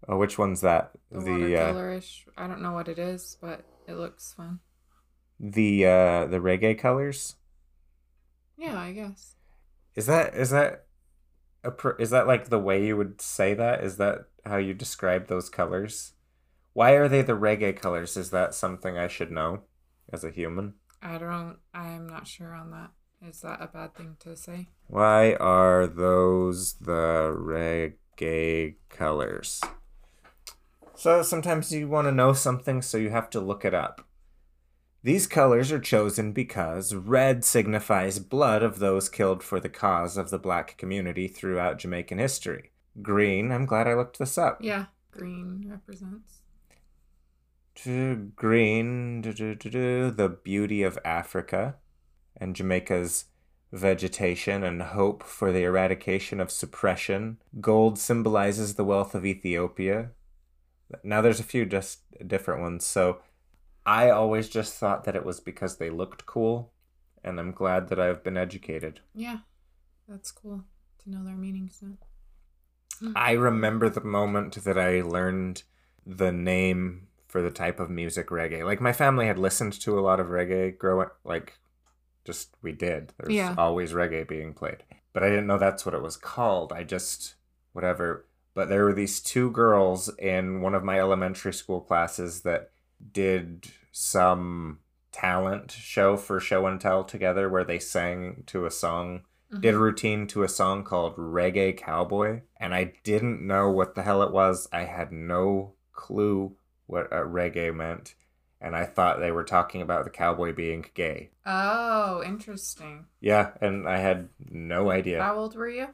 Oh, 0.08 0.16
which 0.16 0.38
one's 0.38 0.62
that? 0.62 0.92
The, 1.10 1.20
The 1.20 1.56
uh. 1.58 2.00
I 2.38 2.46
don't 2.46 2.62
know 2.62 2.72
what 2.72 2.88
it 2.88 2.98
is, 2.98 3.36
but 3.40 3.64
it 3.86 3.94
looks 3.94 4.32
fun. 4.32 4.60
the 5.38 5.84
uh, 5.84 6.24
the 6.26 6.38
reggae 6.38 6.78
colors. 6.78 7.36
Yeah, 8.56 8.78
I 8.78 8.92
guess. 8.92 9.34
Is 9.94 10.06
that 10.06 10.34
is 10.34 10.50
that 10.50 10.86
a 11.64 11.70
pr- 11.70 12.00
is 12.00 12.10
that 12.10 12.26
like 12.26 12.48
the 12.48 12.58
way 12.58 12.86
you 12.86 12.96
would 12.96 13.20
say 13.20 13.54
that? 13.54 13.82
Is 13.82 13.96
that 13.96 14.26
how 14.44 14.56
you 14.56 14.74
describe 14.74 15.26
those 15.26 15.48
colors? 15.48 16.12
Why 16.72 16.92
are 16.92 17.08
they 17.08 17.22
the 17.22 17.32
reggae 17.32 17.74
colors? 17.74 18.16
Is 18.16 18.30
that 18.30 18.54
something 18.54 18.98
I 18.98 19.08
should 19.08 19.30
know 19.30 19.62
as 20.12 20.24
a 20.24 20.30
human? 20.30 20.74
I 21.02 21.18
don't. 21.18 21.56
I'm 21.74 22.06
not 22.06 22.26
sure 22.26 22.54
on 22.54 22.70
that. 22.70 22.90
Is 23.26 23.40
that 23.40 23.62
a 23.62 23.66
bad 23.66 23.94
thing 23.94 24.16
to 24.20 24.36
say? 24.36 24.68
Why 24.88 25.34
are 25.34 25.86
those 25.86 26.74
the 26.74 27.34
reggae 27.34 28.76
colors? 28.88 29.60
So 30.94 31.22
sometimes 31.22 31.72
you 31.72 31.88
want 31.88 32.06
to 32.06 32.12
know 32.12 32.32
something, 32.32 32.82
so 32.82 32.98
you 32.98 33.10
have 33.10 33.30
to 33.30 33.40
look 33.40 33.64
it 33.64 33.74
up. 33.74 34.05
These 35.06 35.28
colors 35.28 35.70
are 35.70 35.78
chosen 35.78 36.32
because 36.32 36.92
red 36.92 37.44
signifies 37.44 38.18
blood 38.18 38.64
of 38.64 38.80
those 38.80 39.08
killed 39.08 39.40
for 39.44 39.60
the 39.60 39.68
cause 39.68 40.16
of 40.16 40.30
the 40.30 40.38
black 40.38 40.76
community 40.76 41.28
throughout 41.28 41.78
Jamaican 41.78 42.18
history. 42.18 42.72
Green, 43.00 43.52
I'm 43.52 43.66
glad 43.66 43.86
I 43.86 43.94
looked 43.94 44.18
this 44.18 44.36
up. 44.36 44.58
Yeah, 44.60 44.86
green 45.12 45.64
represents. 45.70 46.40
to 47.76 48.32
green, 48.34 49.20
do, 49.20 49.32
do, 49.32 49.54
do, 49.54 49.70
do, 49.70 50.10
the 50.10 50.28
beauty 50.28 50.82
of 50.82 50.98
Africa 51.04 51.76
and 52.36 52.56
Jamaica's 52.56 53.26
vegetation 53.70 54.64
and 54.64 54.82
hope 54.82 55.22
for 55.22 55.52
the 55.52 55.62
eradication 55.62 56.40
of 56.40 56.50
suppression. 56.50 57.38
Gold 57.60 57.96
symbolizes 57.96 58.74
the 58.74 58.84
wealth 58.84 59.14
of 59.14 59.24
Ethiopia. 59.24 60.10
Now 61.04 61.20
there's 61.20 61.38
a 61.38 61.44
few 61.44 61.64
just 61.64 62.00
different 62.26 62.60
ones. 62.60 62.84
So 62.84 63.20
I 63.86 64.10
always 64.10 64.48
just 64.48 64.74
thought 64.74 65.04
that 65.04 65.16
it 65.16 65.24
was 65.24 65.40
because 65.40 65.76
they 65.76 65.90
looked 65.90 66.26
cool, 66.26 66.72
and 67.22 67.38
I'm 67.38 67.52
glad 67.52 67.88
that 67.88 68.00
I've 68.00 68.24
been 68.24 68.36
educated. 68.36 69.00
Yeah, 69.14 69.38
that's 70.08 70.30
cool 70.32 70.64
to 71.04 71.10
know 71.10 71.24
their 71.24 71.36
meanings. 71.36 71.78
Then. 71.80 71.98
Hmm. 72.98 73.12
I 73.14 73.32
remember 73.32 73.88
the 73.88 74.00
moment 74.00 74.62
that 74.64 74.78
I 74.78 75.02
learned 75.02 75.62
the 76.04 76.32
name 76.32 77.08
for 77.28 77.42
the 77.42 77.50
type 77.50 77.78
of 77.80 77.90
music 77.90 78.28
reggae. 78.28 78.64
Like 78.64 78.80
my 78.80 78.92
family 78.92 79.26
had 79.26 79.38
listened 79.38 79.72
to 79.80 79.98
a 79.98 80.00
lot 80.00 80.20
of 80.20 80.28
reggae 80.28 80.76
growing 80.76 81.08
like 81.24 81.58
just 82.24 82.56
we 82.62 82.72
did. 82.72 83.12
There's 83.18 83.34
Yeah. 83.34 83.54
always 83.58 83.92
reggae 83.92 84.26
being 84.26 84.54
played. 84.54 84.82
But 85.12 85.22
I 85.22 85.28
didn't 85.28 85.46
know 85.46 85.58
that's 85.58 85.84
what 85.84 85.94
it 85.94 86.02
was 86.02 86.16
called. 86.16 86.72
I 86.72 86.82
just 86.84 87.34
whatever. 87.72 88.26
But 88.54 88.68
there 88.68 88.84
were 88.84 88.94
these 88.94 89.20
two 89.20 89.50
girls 89.50 90.08
in 90.16 90.60
one 90.60 90.74
of 90.74 90.82
my 90.84 90.98
elementary 90.98 91.52
school 91.52 91.80
classes 91.80 92.40
that 92.42 92.70
did 93.12 93.66
some 93.92 94.78
talent 95.12 95.70
show 95.72 96.16
for 96.16 96.38
show 96.40 96.66
and 96.66 96.80
tell 96.80 97.02
together 97.04 97.48
where 97.48 97.64
they 97.64 97.78
sang 97.78 98.42
to 98.46 98.66
a 98.66 98.70
song 98.70 99.22
did 99.60 99.74
a 99.74 99.78
routine 99.78 100.26
to 100.26 100.42
a 100.42 100.48
song 100.48 100.82
called 100.82 101.16
Reggae 101.16 101.74
Cowboy, 101.74 102.42
and 102.58 102.74
I 102.74 102.92
didn't 103.04 103.46
know 103.46 103.70
what 103.70 103.94
the 103.94 104.02
hell 104.02 104.20
it 104.22 104.32
was. 104.32 104.68
I 104.72 104.80
had 104.82 105.12
no 105.12 105.74
clue 105.92 106.56
what 106.86 107.06
a 107.12 107.18
reggae 107.24 107.74
meant, 107.74 108.16
and 108.60 108.74
I 108.74 108.84
thought 108.84 109.20
they 109.20 109.30
were 109.30 109.44
talking 109.44 109.80
about 109.80 110.02
the 110.04 110.10
cowboy 110.10 110.52
being 110.52 110.84
gay. 110.94 111.30
Oh, 111.46 112.22
interesting. 112.24 113.06
Yeah, 113.20 113.52
and 113.60 113.88
I 113.88 113.98
had 113.98 114.28
no 114.50 114.90
idea. 114.90 115.22
How 115.22 115.36
old 115.38 115.54
were 115.54 115.70
you? 115.70 115.88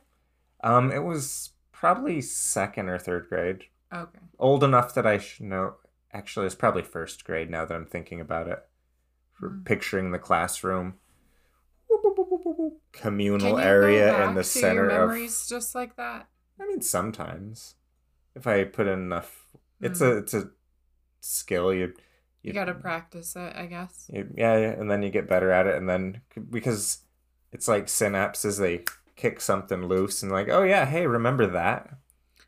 Um, 0.64 0.90
it 0.90 1.04
was 1.04 1.50
probably 1.72 2.22
second 2.22 2.88
or 2.88 2.98
third 2.98 3.28
grade, 3.28 3.64
Okay. 3.92 4.18
old 4.38 4.64
enough 4.64 4.94
that 4.94 5.06
I 5.06 5.18
should 5.18 5.44
know. 5.46 5.74
Actually, 6.12 6.46
it's 6.46 6.54
probably 6.54 6.82
first 6.82 7.24
grade 7.24 7.50
now 7.50 7.64
that 7.64 7.74
I'm 7.74 7.86
thinking 7.86 8.20
about 8.20 8.48
it. 8.48 8.62
For 9.32 9.48
Hmm. 9.50 9.62
picturing 9.64 10.10
the 10.12 10.18
classroom. 10.18 10.94
Whoop, 11.88 12.00
whoop, 12.04 12.18
whoop, 12.18 12.28
whoop, 12.44 12.58
whoop. 12.58 12.80
communal 12.92 13.58
you 13.58 13.58
area 13.58 14.28
in 14.28 14.34
the 14.34 14.42
to 14.42 14.48
center 14.48 14.84
your 14.84 14.90
of 14.90 15.08
memories 15.10 15.48
just 15.48 15.74
like 15.74 15.96
that? 15.96 16.28
I 16.60 16.66
mean 16.66 16.80
sometimes 16.82 17.74
if 18.34 18.46
I 18.46 18.64
put 18.64 18.86
in 18.86 18.98
enough 19.00 19.46
it's 19.80 20.00
Hmm. 20.00 20.04
a 20.06 20.16
it's 20.18 20.34
a 20.34 20.50
skill 21.20 21.72
you 21.74 21.94
You 22.42 22.52
gotta 22.52 22.74
practice 22.74 23.34
it, 23.36 23.56
I 23.56 23.66
guess. 23.66 24.10
you- 24.12 24.32
yeah, 24.36 24.56
yeah, 24.58 24.70
and 24.70 24.90
then 24.90 25.02
you 25.02 25.10
get 25.10 25.28
better 25.28 25.50
at 25.50 25.66
it 25.66 25.76
and 25.76 25.88
then 25.88 26.20
because 26.50 27.00
it's 27.52 27.68
like 27.68 27.86
synapses 27.86 28.58
they 28.58 28.84
kick 29.16 29.40
something 29.40 29.86
loose 29.86 30.22
and 30.22 30.30
like, 30.32 30.48
"Oh 30.48 30.62
yeah, 30.62 30.84
hey, 30.86 31.06
remember 31.06 31.46
that?" 31.46 31.94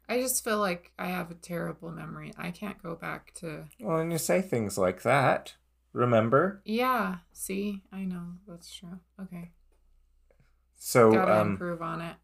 I 0.08 0.20
just 0.20 0.44
feel 0.44 0.58
like 0.58 0.92
I 0.99 1.06
have 1.08 1.30
a 1.30 1.34
terrible 1.34 1.90
memory. 1.90 2.32
I 2.38 2.50
can't 2.50 2.82
go 2.82 2.94
back 2.94 3.32
to. 3.34 3.66
Well, 3.78 3.99
and 3.99 4.11
you 4.11 4.18
say 4.18 4.42
things 4.42 4.76
like 4.76 5.02
that. 5.02 5.54
Remember? 5.92 6.62
Yeah, 6.64 7.18
see, 7.32 7.82
I 7.92 8.04
know 8.04 8.34
that's 8.46 8.73
true. 8.75 9.00
Okay, 9.20 9.52
So 10.78 11.11
gotta 11.11 11.32
um 11.32 11.50
improve 11.52 11.80
on 11.82 12.00
it. 12.00 12.16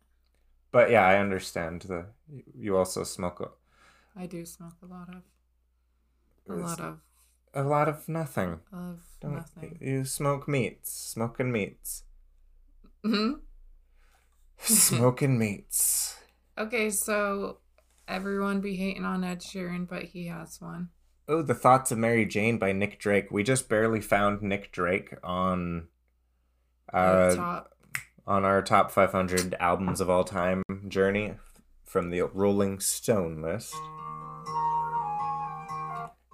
but 0.73 0.91
yeah, 0.91 1.05
I 1.07 1.19
understand 1.19 1.83
the 1.83 2.07
you 2.55 2.77
also 2.77 3.05
smoke 3.05 3.41
a, 3.41 3.49
I 4.15 4.27
do 4.27 4.47
smoke 4.47 4.77
a 4.83 4.87
lot 4.87 5.09
of, 5.09 5.23
a 6.49 6.55
lot 6.55 6.81
of, 6.81 7.01
a 7.55 7.63
lot 7.63 7.89
of 7.89 8.09
nothing. 8.09 8.61
of 8.73 9.01
Don't 9.21 9.35
nothing. 9.35 9.81
you 9.81 10.05
smoke 10.05 10.49
meats? 10.49 10.93
Smoking 10.93 11.53
meats. 11.53 12.05
hmm 13.05 13.33
Smoking 14.65 15.37
meats. 15.39 16.17
Okay, 16.59 16.91
so 16.91 17.60
everyone 18.11 18.61
be 18.61 18.77
hating 18.77 19.05
on 19.05 19.25
Ed 19.25 19.41
Sheeran, 19.41 19.89
but 19.89 20.05
he 20.05 20.27
has 20.27 20.61
one. 20.61 20.89
Oh, 21.29 21.43
The 21.43 21.55
Thoughts 21.55 21.93
of 21.93 21.99
Mary 21.99 22.27
Jane 22.27 22.59
by 22.59 22.73
Nick 22.73 22.99
Drake. 22.99 23.31
We 23.31 23.43
just 23.43 23.69
barely 23.69 24.01
found 24.01 24.43
Nick 24.43 24.73
Drake 24.73 25.15
on 25.23 25.89
uh 26.93 27.61
on 28.27 28.45
our 28.45 28.63
top 28.63 28.91
500 28.91 29.55
albums 29.61 30.01
of 30.01 30.11
all 30.11 30.25
time 30.25 30.63
journey 30.89 31.35
from 31.85 32.11
the 32.11 32.23
Rolling 32.23 32.81
Stone 32.81 33.43
list. 33.43 33.75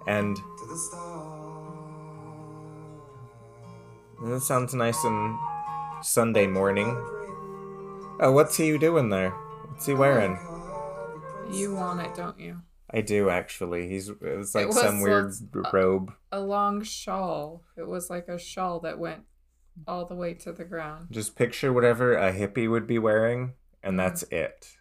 And 0.07 0.35
To 0.35 0.65
the 0.67 0.77
stars. 0.77 1.73
that 4.23 4.41
sounds 4.41 4.73
nice 4.73 5.03
and 5.03 5.37
Sunday 6.01 6.47
morning. 6.47 6.87
Oh, 8.19 8.31
what's 8.31 8.57
he 8.57 8.77
doing 8.77 9.09
there? 9.09 9.31
What's 9.31 9.85
he 9.85 9.93
wearing? 9.93 10.39
You 11.51 11.75
want 11.75 12.01
it, 12.01 12.13
don't 12.15 12.39
you? 12.39 12.61
I 12.91 13.01
do 13.01 13.29
actually. 13.29 13.89
He's 13.89 14.09
it's 14.21 14.55
like 14.55 14.63
It 14.63 14.67
was 14.67 14.79
some 14.79 15.01
weird 15.01 15.33
robe. 15.73 16.13
A 16.31 16.39
long 16.39 16.83
shawl. 16.83 17.63
It 17.75 17.87
was 17.87 18.09
like 18.09 18.27
a 18.27 18.37
shawl 18.37 18.79
that 18.81 18.99
went 18.99 19.23
all 19.87 20.05
the 20.05 20.15
way 20.15 20.33
to 20.33 20.51
the 20.51 20.65
ground. 20.65 21.07
Just 21.11 21.35
picture 21.35 21.73
whatever 21.73 22.15
a 22.15 22.33
hippie 22.33 22.69
would 22.69 22.87
be 22.87 22.99
wearing, 22.99 23.53
and 23.83 23.91
mm-hmm. 23.91 23.97
that's 23.97 24.23
it. 24.23 24.77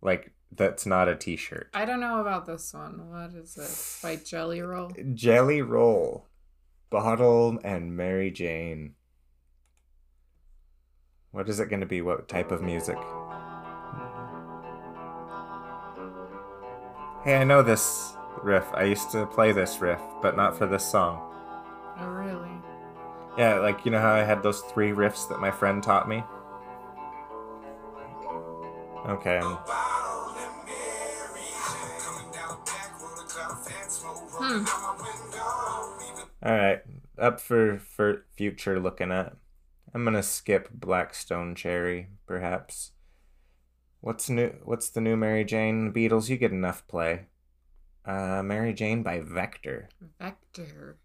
Like 0.00 0.32
that's 0.52 0.86
not 0.86 1.08
a 1.08 1.16
t-shirt. 1.16 1.70
I 1.74 1.84
don't 1.84 2.00
know 2.00 2.20
about 2.20 2.46
this 2.46 2.72
one. 2.72 3.10
What 3.10 3.34
is 3.34 3.56
it? 3.56 4.02
By 4.02 4.16
Jelly 4.16 4.62
Roll? 4.62 4.92
Jelly 5.14 5.62
Roll, 5.62 6.26
Bottle, 6.90 7.58
and 7.64 7.96
Mary 7.96 8.30
Jane. 8.30 8.94
What 11.32 11.48
is 11.48 11.60
it 11.60 11.68
going 11.68 11.80
to 11.80 11.86
be? 11.86 12.00
What 12.00 12.28
type 12.28 12.50
of 12.50 12.62
music? 12.62 12.96
Hey, 17.24 17.36
I 17.36 17.44
know 17.44 17.62
this 17.62 18.14
riff. 18.42 18.66
I 18.74 18.84
used 18.84 19.10
to 19.10 19.26
play 19.26 19.52
this 19.52 19.80
riff, 19.80 20.00
but 20.22 20.36
not 20.36 20.56
for 20.56 20.66
this 20.66 20.84
song. 20.84 21.20
Oh, 21.98 22.06
really? 22.06 22.50
Yeah, 23.36 23.58
like 23.58 23.84
you 23.84 23.90
know 23.90 24.00
how 24.00 24.14
I 24.14 24.22
had 24.22 24.42
those 24.42 24.60
three 24.62 24.90
riffs 24.90 25.28
that 25.28 25.40
my 25.40 25.50
friend 25.50 25.82
taught 25.82 26.08
me? 26.08 26.22
Okay. 29.06 29.38
um, 29.38 29.58
Hmm. 34.40 34.64
All 36.42 36.56
right, 36.56 36.80
up 37.18 37.40
for 37.40 37.78
for 37.78 38.24
future 38.36 38.78
looking 38.78 39.10
at. 39.10 39.36
I'm 39.92 40.04
gonna 40.04 40.22
skip 40.22 40.68
Black 40.72 41.14
Stone 41.14 41.56
Cherry, 41.56 42.08
perhaps. 42.26 42.92
What's 44.08 44.30
new? 44.30 44.54
What's 44.64 44.88
the 44.88 45.02
new 45.02 45.18
Mary 45.18 45.44
Jane 45.44 45.92
Beatles? 45.92 46.30
You 46.30 46.38
get 46.38 46.50
enough 46.50 46.88
play. 46.88 47.26
Uh, 48.06 48.42
Mary 48.42 48.72
Jane 48.72 49.02
by 49.02 49.20
Vector. 49.20 49.90
Vector. 50.18 50.96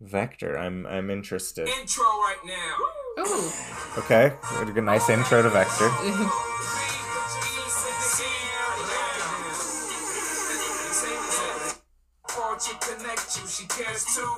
Vector. 0.00 0.58
I'm 0.58 0.84
I'm 0.84 1.08
interested. 1.08 1.68
Intro 1.68 2.02
right 2.02 2.42
now. 2.44 3.22
Ooh. 3.22 3.48
Okay, 3.96 4.34
we 4.50 4.66
had 4.66 4.76
a 4.76 4.82
nice 4.82 5.08
intro 5.08 5.40
to 5.42 5.50
Vector. 5.50 5.88
She 12.62 12.74
connect 12.78 13.40
you, 13.40 13.48
she 13.48 13.66
cares 13.66 14.04
too. 14.14 14.36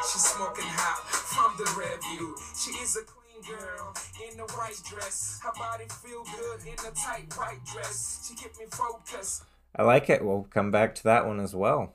She's 0.00 0.24
smoking 0.24 0.64
hot 0.64 1.04
from 1.04 1.52
the 1.58 1.68
review. 1.76 2.34
She 2.56 2.70
is 2.82 2.96
a 2.96 3.04
clean 3.04 3.25
girl 3.46 3.94
in 4.30 4.36
the 4.36 4.44
white 4.44 4.80
dress. 4.88 5.40
Her 5.42 5.52
body 5.58 5.84
feel 6.02 6.24
good 6.24 6.60
in 6.66 6.74
a 6.74 6.92
tight 6.94 7.32
white 7.36 7.64
dress. 7.72 8.26
She 8.28 8.34
keep 8.34 8.58
me 8.58 8.66
focused. 8.70 9.44
I 9.74 9.82
like 9.82 10.08
it. 10.08 10.24
We'll 10.24 10.46
come 10.50 10.70
back 10.70 10.94
to 10.96 11.04
that 11.04 11.26
one 11.26 11.40
as 11.40 11.54
well. 11.54 11.94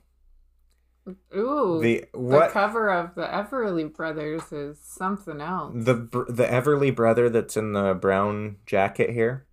Ooh. 1.36 1.80
The 1.82 2.04
The 2.14 2.48
cover 2.52 2.88
of 2.90 3.14
the 3.16 3.26
Everly 3.26 3.92
Brothers 3.92 4.52
is 4.52 4.78
something 4.80 5.40
else. 5.40 5.72
The 5.74 5.94
the 6.28 6.44
Everly 6.46 6.94
brother 6.94 7.28
that's 7.28 7.56
in 7.56 7.72
the 7.72 7.94
brown 7.94 8.58
jacket 8.66 9.10
here. 9.10 9.46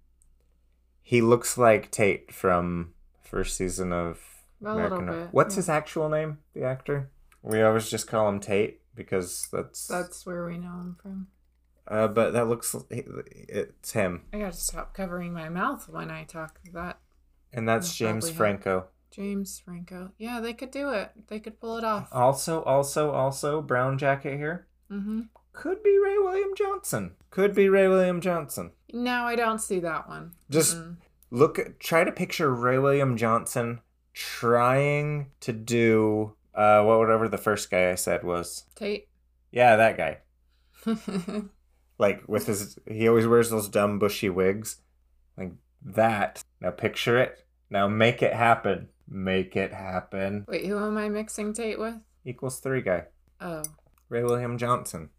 He 1.02 1.22
looks 1.22 1.58
like 1.58 1.90
Tate 1.90 2.32
from 2.32 2.94
first 3.24 3.58
season 3.58 3.92
of 3.92 4.20
A 4.64 4.76
little 4.76 5.00
American. 5.00 5.24
bit, 5.24 5.34
What's 5.34 5.56
yeah. 5.56 5.60
his 5.62 5.70
actual 5.70 6.08
name? 6.08 6.38
The 6.54 6.64
actor. 6.66 7.10
We 7.42 7.64
always 7.64 7.90
just 7.90 8.06
call 8.08 8.30
him 8.30 8.40
Tate 8.40 8.82
because 8.94 9.48
that's. 9.52 9.88
That's 9.88 10.24
where 10.28 10.46
we 10.46 10.60
know 10.60 10.68
him 10.70 10.98
from. 11.02 11.28
Uh, 11.90 12.08
but 12.08 12.34
that 12.34 12.48
looks. 12.48 12.76
It's 12.92 13.92
him, 13.92 14.24
I 14.32 14.40
gotta 14.40 14.54
stop 14.54 14.94
covering 14.94 15.34
my 15.34 15.50
mouth 15.50 15.90
when 15.90 16.12
I 16.12 16.24
talk 16.24 16.60
that. 16.74 17.00
and 17.52 17.68
that's 17.68 17.88
That's 17.88 17.98
James 17.98 18.12
probably 18.26 18.30
him. 18.30 18.36
Franco. 18.38 18.88
James 19.12 19.60
Franco. 19.66 20.12
Yeah, 20.20 20.40
they 20.40 20.54
could 20.54 20.70
do 20.70 20.90
it. 20.92 21.12
They 21.28 21.40
could 21.40 21.60
pull 21.60 21.78
it 21.78 21.84
off. 21.84 22.10
Also, 22.12 22.62
also, 22.62 23.10
also, 23.12 23.60
brown 23.62 23.98
jacket 23.98 24.38
here. 24.38 24.68
Mm-hmm. 24.92 25.22
Could 25.52 25.82
be 25.82 25.98
Ray 25.98 26.18
William 26.20 26.52
Johnson. 26.56 27.16
Could 27.32 27.56
be 27.56 27.70
Ray 27.70 27.88
William 27.88 28.22
Johnson. 28.22 28.72
No, 28.94 29.24
I 29.24 29.36
don't 29.36 29.60
see 29.60 29.80
that 29.80 30.08
one. 30.08 30.34
Just 30.52 30.78
Mm-mm. 30.78 30.98
look 31.32 31.80
try 31.80 32.04
to 32.04 32.12
picture 32.12 32.54
Ray 32.54 32.78
William 32.78 33.18
Johnson 33.18 33.82
trying 34.14 35.28
to 35.42 35.54
do 35.54 36.34
uh 36.54 36.84
what 36.84 37.00
whatever 37.00 37.28
the 37.28 37.38
first 37.38 37.72
guy 37.72 37.92
I 37.92 37.96
said 37.96 38.24
was. 38.24 38.66
Tate. 38.76 39.08
Yeah, 39.52 39.76
that 39.76 39.98
guy. 39.98 40.20
Like 42.00 42.28
with 42.28 42.48
his 42.48 42.80
he 42.88 43.08
always 43.08 43.28
wears 43.28 43.52
those 43.52 43.70
dumb 43.70 44.00
bushy 44.00 44.30
wigs. 44.30 44.78
Like 45.38 45.52
that. 45.84 46.44
Now 46.60 46.72
picture 46.72 47.20
it. 47.20 47.46
Now 47.70 47.88
make 47.88 48.24
it 48.24 48.34
happen. 48.34 48.88
Make 49.08 49.56
it 49.56 49.74
happen. 49.74 50.46
Wait, 50.48 50.66
who 50.66 50.78
am 50.84 50.98
I 50.98 51.10
mixing 51.10 51.54
Tate 51.54 51.78
with? 51.80 51.96
Equals 52.26 52.60
3 52.60 52.82
guy. 52.82 53.06
Oh. 53.42 53.64
Ray 54.08 54.24
William 54.24 54.58
Johnson. 54.58 55.10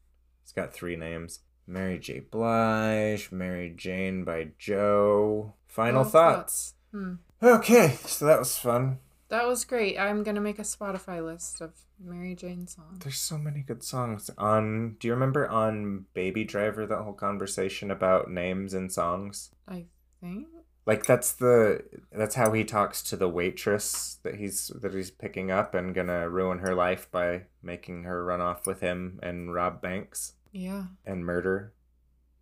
He's 0.43 0.53
got 0.53 0.73
three 0.73 0.97
names. 0.97 1.41
Mary 1.67 1.99
J. 1.99 2.21
Blige, 2.21 3.31
Mary 3.31 3.73
Jane 3.77 4.25
by 4.25 4.49
Joe. 4.59 5.55
Final 5.67 6.03
Well, 6.03 6.11
thoughts. 6.11 6.75
Hmm. 6.93 7.15
Okay, 7.43 7.97
so 8.05 8.27
that 8.27 8.39
was 8.41 8.57
fun. 8.57 8.99
That 9.31 9.47
was 9.47 9.65
great. 9.65 9.97
I'm 9.99 10.23
gonna 10.23 10.41
make 10.41 10.59
a 10.59 10.63
Spotify 10.63 11.25
list 11.25 11.61
of 11.61 11.71
Mary 12.03 12.35
Jane 12.35 12.67
songs. 12.67 12.99
There's 13.03 13.19
so 13.19 13.39
many 13.39 13.61
good 13.61 13.83
songs 13.83 14.29
on. 14.37 14.97
Do 14.99 15.07
you 15.09 15.15
remember 15.15 15.49
on 15.49 16.07
Baby 16.15 16.45
Driver 16.45 16.85
that 16.87 17.03
whole 17.03 17.13
conversation 17.13 17.91
about 17.91 18.31
names 18.31 18.75
and 18.75 18.93
songs? 18.93 19.51
I 19.69 19.87
think. 20.21 20.49
Like 20.85 21.07
that's 21.07 21.33
the 21.33 21.85
that's 22.11 22.35
how 22.35 22.51
he 22.53 22.65
talks 22.65 23.03
to 23.05 23.17
the 23.17 23.29
waitress 23.29 24.19
that 24.25 24.35
he's 24.37 24.69
that 24.81 24.93
he's 24.95 25.13
picking 25.13 25.51
up 25.53 25.75
and 25.77 25.95
gonna 25.95 26.29
ruin 26.29 26.59
her 26.59 26.75
life 26.75 27.09
by 27.13 27.43
making 27.63 28.03
her 28.05 28.25
run 28.25 28.41
off 28.41 28.67
with 28.67 28.81
him 28.81 29.21
and 29.23 29.55
rob 29.55 29.81
banks 29.81 30.33
Yeah. 30.51 30.87
and 31.07 31.25
murder, 31.25 31.73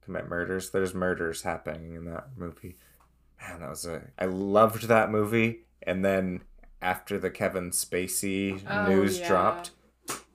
commit 0.00 0.26
murders. 0.28 0.70
There's 0.70 0.94
murders 0.94 1.42
happening 1.42 1.92
in 1.94 2.06
that 2.06 2.28
movie. 2.36 2.78
Man, 3.40 3.60
that 3.60 3.68
was 3.68 3.84
a. 3.84 4.04
I 4.18 4.24
loved 4.24 4.84
that 4.84 5.10
movie, 5.10 5.66
and 5.82 6.02
then 6.02 6.40
after 6.80 7.18
the 7.18 7.30
Kevin 7.30 7.70
Spacey 7.70 8.62
Oh, 8.68 8.88
news 8.88 9.18
yeah. 9.18 9.28
dropped, 9.28 9.70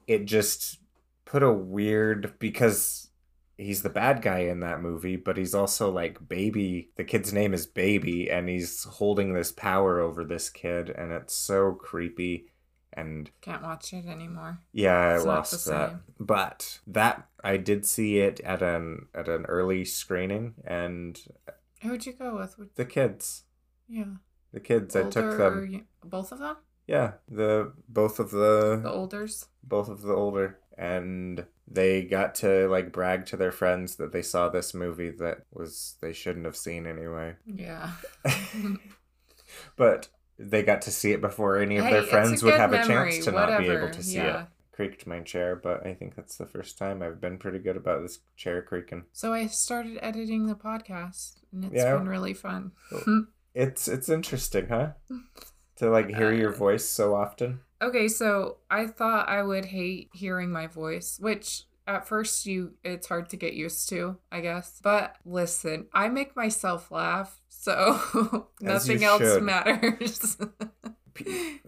it 0.07 0.25
just 0.25 0.79
put 1.25 1.43
a 1.43 1.51
weird 1.53 2.33
because 2.39 3.09
he's 3.57 3.81
the 3.83 3.89
bad 3.89 4.21
guy 4.21 4.39
in 4.39 4.59
that 4.59 4.81
movie, 4.81 5.15
but 5.15 5.37
he's 5.37 5.55
also 5.55 5.91
like 5.91 6.27
baby. 6.27 6.89
The 6.95 7.03
kid's 7.03 7.31
name 7.31 7.53
is 7.53 7.65
Baby, 7.65 8.29
and 8.29 8.49
he's 8.49 8.83
holding 8.83 9.33
this 9.33 9.51
power 9.51 9.99
over 9.99 10.23
this 10.23 10.49
kid, 10.49 10.89
and 10.89 11.11
it's 11.11 11.33
so 11.35 11.71
creepy. 11.73 12.47
and 12.91 13.29
Can't 13.41 13.63
watch 13.63 13.93
it 13.93 14.05
anymore. 14.05 14.59
yeah, 14.71 14.97
I 14.97 15.15
It's 15.15 15.25
not 15.25 15.35
lost 15.35 15.65
that. 15.67 15.95
But 16.19 16.79
that 16.87 17.27
I 17.43 17.57
did 17.57 17.85
see 17.85 18.19
it 18.19 18.39
at 18.41 18.61
an 18.61 19.07
at 19.15 19.27
an 19.29 19.45
early 19.45 19.85
screening, 19.85 20.55
and 20.65 21.19
Who'd 21.81 22.05
you 22.05 22.13
go 22.13 22.37
with? 22.37 22.55
The 22.75 22.85
kids, 22.85 23.43
Yeah. 23.87 24.05
The 24.53 24.59
kids, 24.59 24.95
I 24.95 25.03
took 25.09 25.37
them. 25.37 25.85
both 26.03 26.31
of 26.31 26.39
them? 26.39 26.55
Yeah, 26.87 27.13
the 27.29 27.73
both 27.89 28.19
of 28.19 28.31
The 28.31 28.79
the 28.83 28.91
olders? 28.91 29.45
both 29.63 29.89
of 29.89 30.01
the 30.01 30.13
older, 30.13 30.59
and 30.77 31.45
they 31.67 32.03
got 32.03 32.35
to 32.35 32.67
like 32.67 32.91
brag 32.91 33.25
to 33.27 33.37
their 33.37 33.51
friends 33.53 33.95
that 33.95 34.11
they 34.11 34.21
saw 34.21 34.49
this 34.49 34.73
movie 34.73 35.09
that 35.11 35.43
was 35.51 35.95
they 36.01 36.11
shouldn't 36.13 36.45
have 36.45 36.57
seen 36.57 36.85
anyway. 36.85 37.35
Yeah. 37.45 37.91
but 39.77 40.09
they 40.37 40.63
got 40.63 40.81
to 40.83 40.91
see 40.91 41.11
it 41.11 41.21
before 41.21 41.57
any 41.57 41.77
of 41.77 41.85
Hey, 41.85 41.93
their 41.93 42.03
friends 42.03 42.43
would 42.43 42.55
have 42.55 42.71
memory, 42.71 43.09
a 43.09 43.11
chance 43.13 43.25
to 43.25 43.31
not 43.31 43.59
be 43.59 43.67
able 43.69 43.89
to 43.89 44.03
see 44.03 44.15
yeah. 44.17 44.41
it. 44.43 44.47
Creaked 44.71 45.05
my 45.05 45.19
chair, 45.19 45.55
but 45.55 45.85
I 45.85 45.93
think 45.93 46.15
that's 46.15 46.35
the 46.35 46.47
first 46.47 46.79
time 46.79 47.03
I've 47.03 47.21
been 47.21 47.37
pretty 47.37 47.59
good 47.59 47.77
about 47.77 48.01
this 48.01 48.19
chair 48.35 48.61
creaking. 48.63 49.03
So 49.13 49.31
I 49.31 49.45
started 49.47 49.99
editing 50.01 50.47
the 50.47 50.55
podcast 50.55 51.35
and 51.51 51.65
it's 51.65 51.75
Yeah. 51.75 51.95
been 51.95 52.09
really 52.09 52.33
fun. 52.33 52.71
It's 53.53 53.87
it's 53.87 54.09
interesting, 54.09 54.67
huh? 54.69 54.93
To 55.77 55.89
like 55.89 56.09
hear 56.09 56.31
your 56.31 56.51
Uh, 56.51 56.55
voice 56.55 56.87
so 56.87 57.15
often. 57.15 57.61
Okay, 57.81 58.07
so 58.07 58.57
I 58.69 58.87
thought 58.87 59.27
I 59.27 59.41
would 59.41 59.65
hate 59.65 60.09
hearing 60.13 60.51
my 60.51 60.67
voice, 60.67 61.17
which 61.19 61.63
at 61.87 62.07
first 62.07 62.45
you 62.45 62.73
it's 62.83 63.07
hard 63.07 63.27
to 63.29 63.37
get 63.37 63.53
used 63.53 63.89
to, 63.89 64.17
I 64.31 64.41
guess. 64.41 64.79
But 64.83 65.15
listen, 65.25 65.87
I 65.93 66.09
make 66.09 66.35
myself 66.35 66.91
laugh, 66.91 67.41
so 67.49 68.47
nothing 68.61 69.03
else 69.03 69.19
should. 69.21 69.43
matters. 69.43 70.37
P- 71.13 71.59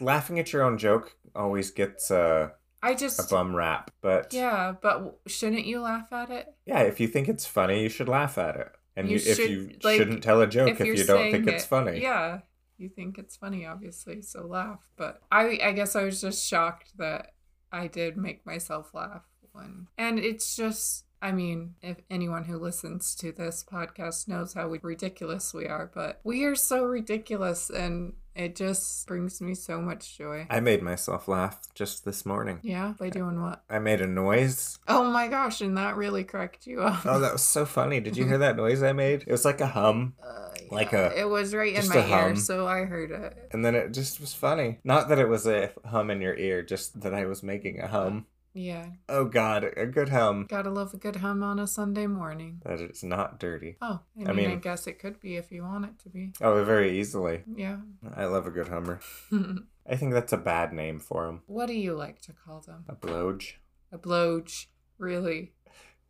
laughing 0.00 0.38
at 0.38 0.52
your 0.52 0.62
own 0.62 0.78
joke 0.78 1.16
always 1.34 1.70
gets 1.70 2.10
a, 2.10 2.52
I 2.82 2.94
just 2.94 3.18
a 3.18 3.22
bum 3.34 3.54
rap, 3.56 3.90
but 4.02 4.32
yeah, 4.32 4.74
but 4.80 5.20
shouldn't 5.26 5.66
you 5.66 5.80
laugh 5.80 6.12
at 6.12 6.30
it? 6.30 6.54
yeah, 6.66 6.80
if 6.80 7.00
you 7.00 7.08
think 7.08 7.28
it's 7.28 7.46
funny, 7.46 7.82
you 7.82 7.88
should 7.88 8.08
laugh 8.08 8.38
at 8.38 8.56
it. 8.56 8.72
And 8.96 9.08
You 9.08 9.18
you, 9.18 9.30
if 9.30 9.36
should, 9.36 9.50
you 9.50 9.70
like, 9.82 9.98
shouldn't 9.98 10.22
tell 10.22 10.40
a 10.40 10.46
joke 10.46 10.68
if, 10.68 10.80
you're 10.80 10.94
you 10.94 11.04
don't 11.04 11.30
think 11.32 11.48
it's 11.48 11.64
it- 11.64 11.68
funny. 11.68 12.00
Yeah, 12.00 12.40
you 12.78 12.88
think 12.88 13.18
it's 13.18 13.36
funny, 13.36 13.66
obviously, 13.66 14.22
so 14.22 14.46
laugh. 14.46 14.80
But 14.96 15.20
I, 15.32 15.58
I 15.62 15.72
guess 15.72 15.96
I 15.96 16.04
was 16.04 16.20
just 16.20 16.46
shocked 16.46 16.92
that 16.98 17.32
I 17.72 17.88
did 17.88 18.16
make 18.16 18.46
myself 18.46 18.90
laugh 18.94 19.24
when, 19.52 19.88
and 19.98 20.18
it's 20.18 20.54
just. 20.56 21.04
I 21.22 21.32
mean, 21.32 21.74
if 21.82 21.96
anyone 22.10 22.44
who 22.44 22.58
listens 22.58 23.14
to 23.16 23.32
this 23.32 23.64
podcast 23.70 24.28
knows 24.28 24.52
how 24.54 24.66
ridiculous 24.68 25.54
we 25.54 25.66
are, 25.66 25.90
but 25.94 26.20
we 26.24 26.44
are 26.44 26.54
so 26.54 26.84
ridiculous 26.84 27.70
and 27.70 28.12
it 28.34 28.56
just 28.56 29.06
brings 29.06 29.40
me 29.40 29.54
so 29.54 29.80
much 29.80 30.18
joy. 30.18 30.46
I 30.50 30.58
made 30.60 30.82
myself 30.82 31.28
laugh 31.28 31.60
just 31.74 32.04
this 32.04 32.26
morning. 32.26 32.58
Yeah, 32.62 32.92
by 32.98 33.08
doing 33.08 33.40
what? 33.40 33.62
I 33.70 33.78
made 33.78 34.00
a 34.00 34.06
noise. 34.08 34.76
Oh 34.88 35.04
my 35.10 35.28
gosh, 35.28 35.60
and 35.60 35.78
that 35.78 35.96
really 35.96 36.24
cracked 36.24 36.66
you 36.66 36.82
up. 36.82 37.06
Oh, 37.06 37.20
that 37.20 37.32
was 37.32 37.42
so 37.42 37.64
funny. 37.64 38.00
Did 38.00 38.16
you 38.16 38.26
hear 38.26 38.38
that 38.38 38.56
noise 38.56 38.82
I 38.82 38.92
made? 38.92 39.22
It 39.26 39.30
was 39.30 39.44
like 39.44 39.60
a 39.60 39.68
hum. 39.68 40.14
Uh, 40.22 40.48
like 40.70 40.92
a- 40.92 41.16
It 41.18 41.28
was 41.28 41.54
right 41.54 41.74
in 41.74 41.88
my 41.88 42.06
ear, 42.28 42.34
so 42.36 42.66
I 42.66 42.80
heard 42.84 43.12
it. 43.12 43.48
And 43.52 43.64
then 43.64 43.76
it 43.76 43.92
just 43.94 44.20
was 44.20 44.34
funny. 44.34 44.78
Not 44.82 45.08
that 45.10 45.18
it 45.20 45.28
was 45.28 45.46
a 45.46 45.70
hum 45.84 46.10
in 46.10 46.20
your 46.20 46.34
ear, 46.34 46.62
just 46.62 47.00
that 47.02 47.14
I 47.14 47.26
was 47.26 47.42
making 47.44 47.78
a 47.80 47.86
hum. 47.86 48.26
Yeah, 48.56 48.86
Oh 49.08 49.24
god, 49.24 49.64
a 49.76 49.84
good 49.84 50.10
hum. 50.10 50.46
gotta 50.48 50.70
love 50.70 50.94
a 50.94 50.96
good 50.96 51.16
hum 51.16 51.42
on 51.42 51.58
a 51.58 51.66
Sunday 51.66 52.06
morning. 52.06 52.62
That 52.64 52.80
it's 52.80 53.02
not 53.02 53.40
dirty. 53.40 53.76
Oh, 53.82 54.00
I 54.24 54.32
mean, 54.32 54.48
I 54.48 54.52
I, 54.52 54.56
guess 54.56 54.86
it 54.86 55.00
could 55.00 55.18
be 55.18 55.34
if 55.36 55.50
you 55.50 55.64
want 55.64 55.86
it 55.86 55.98
to 56.04 56.08
be. 56.08 56.32
Oh, 56.40 56.62
very 56.64 56.98
easily. 57.00 57.42
Yeah. 57.52 57.78
I 58.14 58.26
love 58.26 58.46
a 58.46 58.52
good 58.52 58.68
hummer. 58.68 59.00
I 59.86 59.96
think 59.96 60.12
that's 60.12 60.32
a 60.32 60.36
bad 60.38 60.72
name 60.72 61.00
for 61.00 61.26
him. 61.28 61.42
what 61.46 61.66
do 61.66 61.74
you 61.74 61.94
like 61.94 62.22
to 62.22 62.32
call 62.32 62.60
them? 62.60 62.84
A 62.88 62.94
blowj. 62.94 63.54
A 63.90 63.98
blowj, 63.98 64.66
really? 64.98 65.52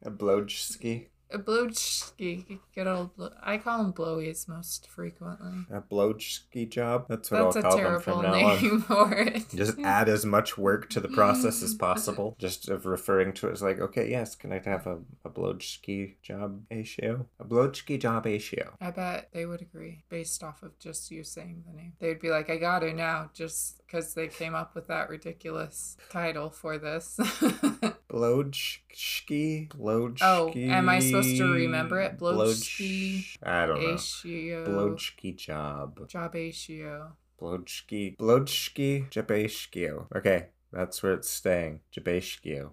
A 0.02 0.10
blowjski. 0.10 1.06
A 1.34 1.38
blowjski. 1.38 2.60
Good 2.76 2.86
old. 2.86 3.16
Blo- 3.16 3.32
I 3.42 3.58
call 3.58 3.78
them 3.82 3.92
blowies 3.92 4.46
most 4.46 4.88
frequently. 4.88 5.66
A 5.68 5.80
blowjski 5.80 6.70
job. 6.70 7.06
That's 7.08 7.28
what 7.28 7.52
That's 7.52 7.56
I'll 7.66 7.72
call 7.72 7.82
them 7.82 8.00
from 8.00 8.22
now 8.22 8.34
on. 8.34 8.62
name 8.62 8.80
for 8.80 9.12
it. 9.12 9.48
Just 9.54 9.80
add 9.80 10.08
as 10.08 10.24
much 10.24 10.56
work 10.56 10.88
to 10.90 11.00
the 11.00 11.08
process 11.08 11.60
as 11.60 11.74
possible. 11.88 12.36
Just 12.38 12.68
of 12.68 12.86
referring 12.86 13.32
to 13.34 13.48
it 13.48 13.52
as 13.52 13.62
like, 13.62 13.80
okay, 13.80 14.08
yes, 14.08 14.36
can 14.36 14.52
I 14.52 14.60
have 14.64 14.86
a, 14.86 14.98
a 15.24 15.30
blowjski 15.30 16.14
job 16.22 16.62
ratio? 16.70 17.26
A 17.40 17.44
blowjski 17.44 17.98
job 17.98 18.26
ratio. 18.26 18.76
I 18.80 18.92
bet 18.92 19.30
they 19.32 19.44
would 19.44 19.60
agree 19.60 20.04
based 20.08 20.44
off 20.44 20.62
of 20.62 20.78
just 20.78 21.10
you 21.10 21.24
saying 21.24 21.64
the 21.66 21.76
name. 21.76 21.94
They'd 21.98 22.20
be 22.20 22.30
like, 22.30 22.48
I 22.48 22.58
got 22.58 22.84
it 22.84 22.94
now 22.94 23.30
just 23.34 23.78
because 23.84 24.14
they 24.14 24.28
came 24.28 24.54
up 24.54 24.76
with 24.76 24.86
that 24.86 25.08
ridiculous 25.10 25.96
title 26.10 26.50
for 26.50 26.78
this. 26.78 27.18
Blowjski? 28.14 29.68
Blowjski? 29.70 30.18
Oh, 30.22 30.52
am 30.54 30.88
I 30.88 31.00
supposed 31.00 31.36
to 31.36 31.52
remember 31.52 32.00
it? 32.00 32.16
Blowjski? 32.16 33.36
I 33.42 33.66
don't 33.66 33.82
know. 33.82 33.94
Atio. 33.94 34.66
Blowjski 34.66 35.36
job. 35.36 36.08
Jobbatio. 36.08 37.12
Blowjski. 37.40 38.16
Blowjski 38.16 39.10
Jabashkio. 39.10 40.06
Okay, 40.16 40.46
that's 40.72 41.02
where 41.02 41.14
it's 41.14 41.28
staying. 41.28 41.80
Jabashkio. 41.92 42.70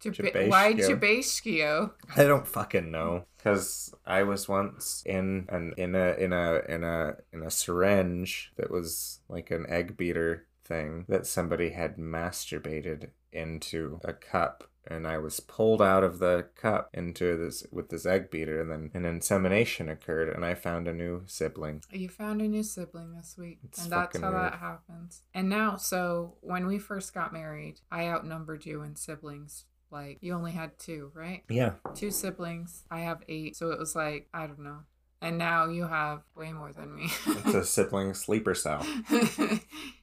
Jaba- 0.00 0.48
why. 0.48 0.74
Jabaskio? 0.74 1.90
I 2.16 2.24
don't 2.24 2.46
fucking 2.46 2.90
know 2.90 3.24
because 3.36 3.92
I 4.06 4.22
was 4.22 4.48
once 4.48 5.02
in 5.04 5.46
an 5.48 5.74
in 5.76 5.96
a 5.96 6.12
in 6.12 6.32
a 6.32 6.60
in 6.68 6.84
a 6.84 7.16
in 7.32 7.42
a 7.42 7.50
syringe 7.50 8.52
that 8.56 8.70
was 8.70 9.20
like 9.28 9.50
an 9.50 9.66
egg 9.68 9.96
beater 9.96 10.46
thing 10.64 11.06
that 11.08 11.26
somebody 11.26 11.70
had 11.70 11.96
masturbated 11.96 13.08
into 13.32 14.00
a 14.04 14.12
cup 14.12 14.68
and 14.88 15.06
I 15.06 15.18
was 15.18 15.40
pulled 15.40 15.80
out 15.82 16.04
of 16.04 16.18
the 16.18 16.46
cup 16.56 16.90
into 16.94 17.36
this 17.36 17.64
with 17.70 17.88
this 17.90 18.06
egg 18.06 18.30
beater 18.30 18.60
and 18.60 18.70
then 18.70 18.90
an 18.94 19.04
insemination 19.04 19.88
occurred 19.88 20.28
and 20.28 20.44
I 20.44 20.54
found 20.54 20.86
a 20.88 20.92
new 20.92 21.22
sibling. 21.26 21.82
You 21.90 22.08
found 22.08 22.40
a 22.40 22.48
new 22.48 22.62
sibling 22.62 23.14
this 23.14 23.36
week, 23.38 23.58
It's 23.64 23.82
and 23.82 23.92
that's 23.92 24.18
how 24.18 24.30
weird. 24.30 24.42
that 24.42 24.58
happens. 24.58 25.22
And 25.34 25.48
now, 25.48 25.76
so 25.76 26.36
when 26.40 26.66
we 26.66 26.78
first 26.78 27.12
got 27.14 27.32
married, 27.32 27.80
I 27.90 28.06
outnumbered 28.08 28.66
you 28.66 28.82
in 28.82 28.96
siblings. 28.96 29.64
Like 29.90 30.18
you 30.20 30.32
only 30.34 30.52
had 30.52 30.78
two, 30.78 31.12
right? 31.14 31.42
Yeah. 31.48 31.72
Two 31.94 32.10
siblings. 32.10 32.82
I 32.90 33.00
have 33.00 33.22
eight, 33.28 33.56
so 33.56 33.70
it 33.70 33.78
was 33.78 33.94
like 33.94 34.28
I 34.34 34.46
don't 34.46 34.58
know. 34.60 34.80
And 35.22 35.38
now 35.38 35.66
you 35.68 35.86
have 35.86 36.22
way 36.36 36.52
more 36.52 36.72
than 36.72 36.94
me. 36.94 37.08
It's 37.26 37.54
a 37.54 37.64
sibling 37.64 38.12
sleeper 38.12 38.54
cell. 38.54 38.84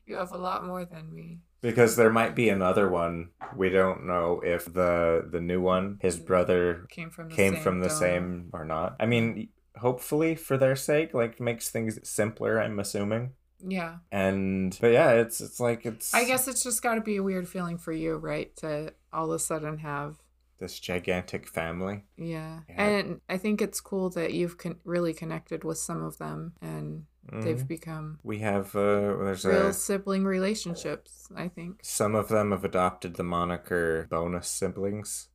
you 0.05 0.15
have 0.15 0.31
a 0.31 0.37
lot 0.37 0.65
more 0.65 0.85
than 0.85 1.13
me. 1.13 1.39
Because 1.63 1.95
there 1.95 2.11
might 2.11 2.35
be 2.35 2.49
another 2.49 2.89
one. 2.89 3.29
We 3.55 3.69
don't 3.69 4.05
know 4.05 4.41
if 4.43 4.65
the 4.65 5.27
the 5.31 5.41
new 5.41 5.61
one, 5.61 5.97
his 6.01 6.19
brother 6.19 6.85
Came 6.89 7.09
from 7.09 7.29
the 7.29 7.35
came 7.35 7.53
same 7.53 7.63
from 7.63 7.79
the 7.79 7.89
same 7.89 8.49
or 8.53 8.65
not. 8.65 8.97
I 8.99 9.05
mean, 9.05 9.47
hopefully 9.77 10.35
for 10.35 10.57
their 10.57 10.75
sake, 10.75 11.13
like 11.13 11.39
makes 11.39 11.69
things 11.69 11.97
simpler. 12.07 12.59
I'm 12.61 12.79
assuming. 12.79 13.31
Yeah. 13.65 13.99
And 14.11 14.77
but 14.81 14.91
yeah, 14.91 15.11
it's 15.11 15.39
it's 15.39 15.59
like 15.59 15.85
it's. 15.85 16.13
I 16.13 16.25
guess 16.25 16.47
it's 16.47 16.63
just 16.63 16.83
got 16.83 16.95
to 16.95 17.01
be 17.01 17.15
a 17.15 17.23
weird 17.23 17.47
feeling 17.47 17.77
for 17.77 17.93
you, 17.93 18.17
right? 18.17 18.53
To 18.57 18.93
all 19.13 19.31
of 19.31 19.35
a 19.35 19.39
sudden 19.39 19.77
have 19.77 20.17
this 20.59 20.79
gigantic 20.79 21.47
family. 21.47 22.03
Yeah. 22.17 22.59
Yeah. 22.69 22.83
And 22.83 23.21
I 23.29 23.37
think 23.37 23.61
it's 23.61 23.81
cool 23.81 24.09
that 24.11 24.33
you've 24.33 24.57
con- 24.57 24.79
really 24.83 25.13
connected 25.13 25.63
with 25.63 25.77
some 25.77 26.03
of 26.03 26.17
them 26.17 26.53
and 26.61 27.05
they've 27.31 27.57
Mhm. 27.63 27.67
become 27.67 28.19
We 28.23 28.39
have 28.39 28.75
uh, 28.75 29.15
there's 29.23 29.45
real 29.45 29.67
a 29.67 29.73
sibling 29.73 30.25
relationships, 30.25 31.27
I 31.35 31.47
think. 31.47 31.79
some 31.83 32.15
of 32.15 32.27
them 32.29 32.51
have 32.51 32.65
adopted 32.65 33.15
the 33.15 33.23
moniker 33.23 34.07
bonus 34.09 34.47
siblings. 34.47 35.29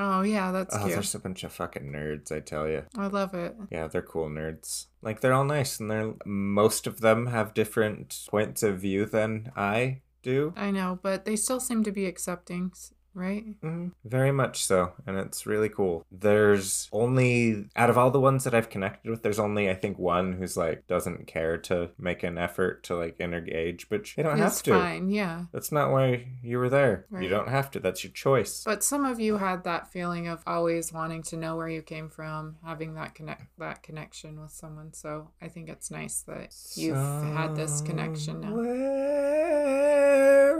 Oh, 0.00 0.22
yeah, 0.22 0.52
that's 0.52 0.76
oh, 0.76 0.78
cute. 0.80 0.92
there's 0.92 1.14
a 1.16 1.18
bunch 1.18 1.42
of 1.42 1.52
fucking 1.52 1.90
nerds, 1.90 2.30
I 2.30 2.38
tell 2.38 2.68
you. 2.68 2.84
I 2.96 3.08
love 3.08 3.34
it. 3.34 3.56
Yeah, 3.68 3.88
they're 3.88 4.00
cool 4.02 4.28
nerds. 4.28 4.86
Like 5.02 5.20
they're 5.20 5.32
all 5.32 5.44
nice, 5.44 5.80
and 5.80 5.90
they're 5.90 6.14
most 6.24 6.86
of 6.86 7.00
them 7.00 7.26
have 7.26 7.52
different 7.52 8.26
points 8.30 8.62
of 8.62 8.78
view 8.80 9.06
than 9.06 9.50
I 9.56 10.02
do. 10.22 10.52
I 10.56 10.70
know, 10.70 11.00
but 11.02 11.24
they 11.24 11.34
still 11.34 11.58
seem 11.58 11.82
to 11.82 11.90
be 11.90 12.06
accepting, 12.06 12.70
right? 13.18 13.44
Mhm. 13.60 13.92
Very 14.04 14.32
much 14.32 14.64
so, 14.64 14.92
and 15.06 15.16
it's 15.18 15.46
really 15.46 15.68
cool. 15.68 16.04
There's 16.10 16.88
only 16.92 17.68
out 17.76 17.90
of 17.90 17.98
all 17.98 18.10
the 18.10 18.20
ones 18.20 18.44
that 18.44 18.54
I've 18.54 18.70
connected 18.70 19.10
with, 19.10 19.22
there's 19.22 19.38
only 19.38 19.68
I 19.68 19.74
think 19.74 19.98
one 19.98 20.34
who's 20.34 20.56
like 20.56 20.86
doesn't 20.86 21.26
care 21.26 21.58
to 21.58 21.90
make 21.98 22.22
an 22.22 22.38
effort 22.38 22.82
to 22.84 22.96
like 22.96 23.18
engage, 23.20 23.88
but 23.88 24.04
they 24.16 24.22
don't 24.22 24.40
It's 24.40 24.58
have 24.58 24.62
to. 24.64 24.70
fine, 24.72 25.10
yeah. 25.10 25.44
That's 25.52 25.72
not 25.72 25.90
why 25.90 26.28
you 26.42 26.58
were 26.58 26.70
there. 26.70 27.06
Right. 27.10 27.22
You 27.24 27.28
don't 27.28 27.48
have 27.48 27.70
to. 27.72 27.80
That's 27.80 28.04
your 28.04 28.12
choice. 28.12 28.62
But 28.64 28.82
some 28.84 29.04
of 29.04 29.18
you 29.20 29.38
had 29.38 29.64
that 29.64 29.90
feeling 29.92 30.28
of 30.28 30.42
always 30.46 30.92
wanting 30.92 31.22
to 31.24 31.36
know 31.36 31.56
where 31.56 31.68
you 31.68 31.82
came 31.82 32.08
from, 32.08 32.56
having 32.64 32.94
that 32.94 33.14
connect 33.14 33.42
that 33.58 33.82
connection 33.82 34.40
with 34.40 34.50
someone. 34.52 34.92
So 34.92 35.30
I 35.42 35.48
think 35.48 35.68
it's 35.68 35.90
nice 35.90 36.22
that 36.22 36.54
you've 36.76 36.96
had 36.96 37.56
this 37.56 37.80
connection 37.80 38.40
now. 38.40 38.48
Somewhere 38.48 40.58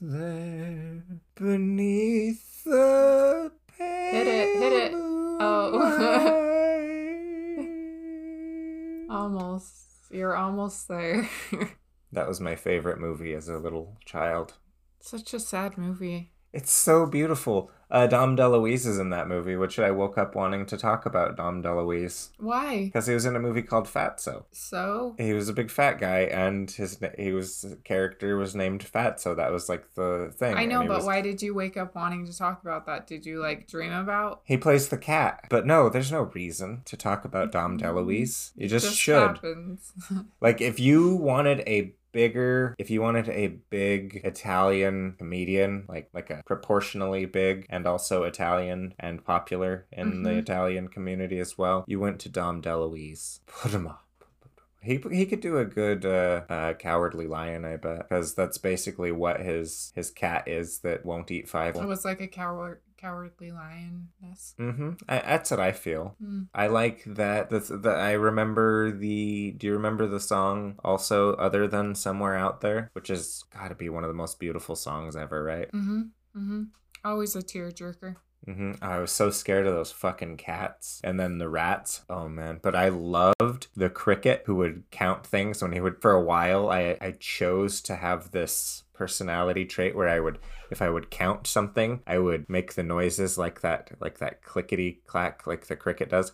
there 0.00 1.02
beneath 1.34 2.64
the 2.64 3.52
Hit 3.76 4.26
it, 4.26 4.56
hit 4.56 4.72
it. 4.72 4.92
Oh. 4.94 5.78
Almost. 9.10 9.74
You're 10.10 10.36
almost 10.36 10.88
there. 10.88 11.28
That 12.10 12.26
was 12.26 12.40
my 12.40 12.56
favorite 12.56 12.98
movie 12.98 13.34
as 13.34 13.50
a 13.50 13.58
little 13.58 13.98
child. 14.06 14.54
Such 14.98 15.34
a 15.34 15.40
sad 15.40 15.76
movie. 15.76 16.32
It's 16.52 16.72
so 16.72 17.06
beautiful. 17.06 17.70
Uh, 17.90 18.06
Dom 18.06 18.36
DeLuise 18.36 18.84
is 18.86 18.98
in 18.98 19.08
that 19.10 19.28
movie, 19.28 19.56
which 19.56 19.78
I 19.78 19.90
woke 19.92 20.18
up 20.18 20.34
wanting 20.34 20.66
to 20.66 20.76
talk 20.76 21.06
about 21.06 21.38
Dom 21.38 21.62
DeLuise 21.62 22.28
Why? 22.38 22.84
because 22.84 23.06
he 23.06 23.14
was 23.14 23.24
in 23.24 23.34
a 23.34 23.40
movie 23.40 23.62
called 23.62 23.86
Fatso. 23.86 24.44
So? 24.52 25.14
He 25.16 25.32
was 25.32 25.48
a 25.48 25.54
big 25.54 25.70
fat 25.70 25.98
guy, 25.98 26.20
and 26.20 26.70
his 26.70 26.98
he 27.16 27.32
was 27.32 27.62
his 27.62 27.76
character 27.84 28.36
was 28.36 28.54
named 28.54 28.84
Fatso. 28.84 29.34
That 29.34 29.52
was 29.52 29.70
like 29.70 29.94
the 29.94 30.30
thing. 30.36 30.54
I 30.54 30.66
know, 30.66 30.80
but 30.80 30.98
was- 30.98 31.06
why 31.06 31.22
did 31.22 31.40
you 31.40 31.54
wake 31.54 31.78
up 31.78 31.94
wanting 31.94 32.26
to 32.26 32.36
talk 32.36 32.60
about 32.60 32.84
that? 32.86 33.06
Did 33.06 33.24
you 33.24 33.40
like 33.40 33.66
dream 33.66 33.92
about? 33.94 34.42
He 34.44 34.58
plays 34.58 34.88
the 34.90 34.98
cat, 34.98 35.46
but 35.48 35.66
no, 35.66 35.88
there's 35.88 36.12
no 36.12 36.22
reason 36.34 36.82
to 36.84 36.96
talk 36.96 37.24
about 37.24 37.52
Dom 37.52 37.78
DeLuise. 37.78 38.52
You 38.54 38.68
just, 38.68 38.84
Just 38.86 38.98
should. 38.98 39.14
happens. 39.16 39.92
Like 40.40 40.60
if 40.60 40.78
you 40.78 41.14
wanted 41.16 41.60
a 41.66 41.94
bigger 42.18 42.74
if 42.78 42.90
you 42.90 43.00
wanted 43.00 43.28
a 43.28 43.46
big 43.70 44.20
Italian 44.24 45.14
comedian, 45.18 45.84
like 45.88 46.08
like 46.12 46.30
a 46.30 46.42
proportionally 46.46 47.24
big 47.26 47.66
and 47.70 47.86
also 47.86 48.24
Italian 48.24 48.94
and 48.98 49.24
popular 49.24 49.86
in 49.92 50.22
the 50.24 50.30
Mhm. 50.30 50.38
Italian 50.38 50.88
community 50.88 51.38
as 51.38 51.56
well, 51.56 51.84
you 51.86 52.00
went 52.00 52.18
to 52.20 52.28
Dom 52.28 52.60
DeLuise. 52.62 53.40
Put 53.46 53.72
him 53.72 53.86
up. 53.86 54.04
He, 54.80 55.00
he 55.10 55.26
could 55.26 55.40
do 55.40 55.58
a 55.58 55.64
good 55.64 56.04
uh, 56.06 56.42
uh, 56.48 56.72
cowardly 56.74 57.26
lion, 57.26 57.64
I 57.64 57.76
bet, 57.76 58.08
because 58.08 58.34
that's 58.34 58.58
basically 58.58 59.12
what 59.12 59.40
his 59.40 59.92
his 59.94 60.10
cat 60.10 60.46
is 60.48 60.78
that 60.80 61.04
won't 61.04 61.30
eat 61.30 61.48
five. 61.48 61.74
it 61.76 61.84
was 61.86 62.04
like 62.04 62.20
a 62.20 62.28
coward, 62.28 62.80
cowardly 63.00 63.50
lioness. 63.50 64.54
Mm-hmm. 64.58 64.92
I, 65.08 65.18
that's 65.20 65.50
what 65.50 65.60
I 65.60 65.72
feel. 65.72 66.16
Hmm. 66.20 66.42
I 66.54 66.66
like 66.66 67.04
that. 67.06 67.50
The, 67.50 67.60
the 67.60 67.90
I 67.90 68.12
remember 68.12 68.90
the. 68.90 69.52
Do 69.52 69.66
you 69.66 69.72
remember 69.74 70.06
the 70.06 70.20
song 70.20 70.78
also 70.84 71.34
other 71.34 71.66
than 71.66 71.94
somewhere 71.94 72.36
out 72.36 72.60
there, 72.60 72.90
which 72.92 73.08
has 73.08 73.44
got 73.54 73.68
to 73.68 73.74
be 73.74 73.88
one 73.88 74.04
of 74.04 74.08
the 74.08 74.14
most 74.14 74.38
beautiful 74.38 74.76
songs 74.76 75.16
ever, 75.16 75.42
right? 75.42 75.70
Mm-hmm. 75.72 76.00
Mm-hmm. 76.36 76.62
Always 77.04 77.36
a 77.36 77.42
tearjerker. 77.42 78.16
Hmm 78.44 78.72
I 78.80 78.98
was 78.98 79.12
so 79.12 79.30
scared 79.30 79.66
of 79.66 79.74
those 79.74 79.92
fucking 79.92 80.36
cats 80.36 81.00
and 81.04 81.18
then 81.18 81.38
the 81.38 81.48
rats. 81.48 82.02
Oh 82.08 82.28
man! 82.28 82.60
But 82.62 82.74
I 82.74 82.88
loved 82.88 83.68
the 83.76 83.90
cricket 83.90 84.42
who 84.46 84.56
would 84.56 84.84
count 84.90 85.26
things 85.26 85.62
when 85.62 85.72
he 85.72 85.80
would. 85.80 86.00
For 86.00 86.12
a 86.12 86.22
while, 86.22 86.70
I 86.70 86.96
I 87.00 87.12
chose 87.18 87.80
to 87.82 87.96
have 87.96 88.30
this 88.30 88.84
personality 88.94 89.64
trait 89.64 89.94
where 89.94 90.08
I 90.08 90.20
would 90.20 90.38
if 90.70 90.82
I 90.82 90.90
would 90.90 91.10
count 91.10 91.46
something, 91.46 92.02
I 92.06 92.18
would 92.18 92.48
make 92.48 92.74
the 92.74 92.82
noises 92.82 93.38
like 93.38 93.60
that 93.62 93.90
like 94.00 94.18
that 94.18 94.42
clickety 94.42 95.00
clack 95.06 95.46
like 95.46 95.66
the 95.66 95.76
cricket 95.76 96.10
does. 96.10 96.32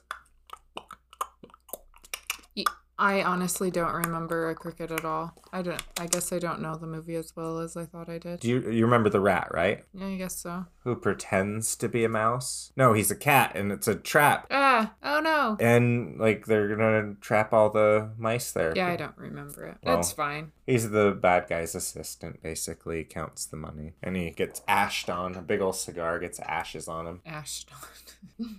I 2.98 3.22
honestly 3.22 3.70
don't 3.70 3.92
remember 3.92 4.50
a 4.50 4.54
cricket 4.54 4.90
at 4.90 5.04
all. 5.04 5.35
I 5.52 5.62
don't. 5.62 5.83
I 5.98 6.07
guess 6.07 6.33
I 6.33 6.38
don't 6.38 6.61
know 6.61 6.76
the 6.76 6.87
movie 6.87 7.16
as 7.16 7.35
well 7.35 7.59
as 7.59 7.76
I 7.76 7.85
thought 7.85 8.09
I 8.09 8.18
did. 8.18 8.40
Do 8.40 8.48
you 8.48 8.70
you 8.70 8.85
remember 8.85 9.11
the 9.11 9.20
rat, 9.20 9.48
right? 9.52 9.85
yeah, 9.92 10.07
I 10.07 10.16
guess 10.16 10.37
so. 10.37 10.66
Who 10.85 10.94
pretends 10.96 11.76
to 11.76 11.88
be 11.88 12.04
a 12.04 12.09
mouse? 12.09 12.72
No, 12.76 12.92
he's 12.92 13.11
a 13.11 13.16
cat 13.16 13.52
and 13.57 13.72
it's 13.72 13.88
a 13.88 13.94
trap. 13.94 14.46
Ah! 14.50 14.94
Oh 15.02 15.20
no! 15.20 15.57
And 15.59 16.18
like 16.20 16.46
they're 16.46 16.68
gonna 16.68 17.14
trap 17.20 17.52
all 17.52 17.70
the 17.70 18.11
mice 18.16 18.52
there. 18.52 18.72
Yeah, 18.76 18.88
I 18.88 18.96
don't 18.96 19.16
remember 19.16 19.66
it. 19.66 19.78
Well. 19.83 19.96
That's 19.96 20.12
fine. 20.12 20.52
He's 20.66 20.90
the 20.90 21.11
bad 21.11 21.46
guy's 21.48 21.74
assistant, 21.74 22.42
basically, 22.42 23.04
counts 23.04 23.44
the 23.44 23.57
money. 23.57 23.92
And 24.02 24.16
he 24.16 24.30
gets 24.30 24.62
ashed 24.66 25.11
on. 25.11 25.35
A 25.35 25.42
big 25.42 25.61
old 25.61 25.76
cigar 25.76 26.18
gets 26.18 26.40
ashes 26.40 26.88
on 26.88 27.07
him. 27.07 27.20
Ashton. 27.26 27.76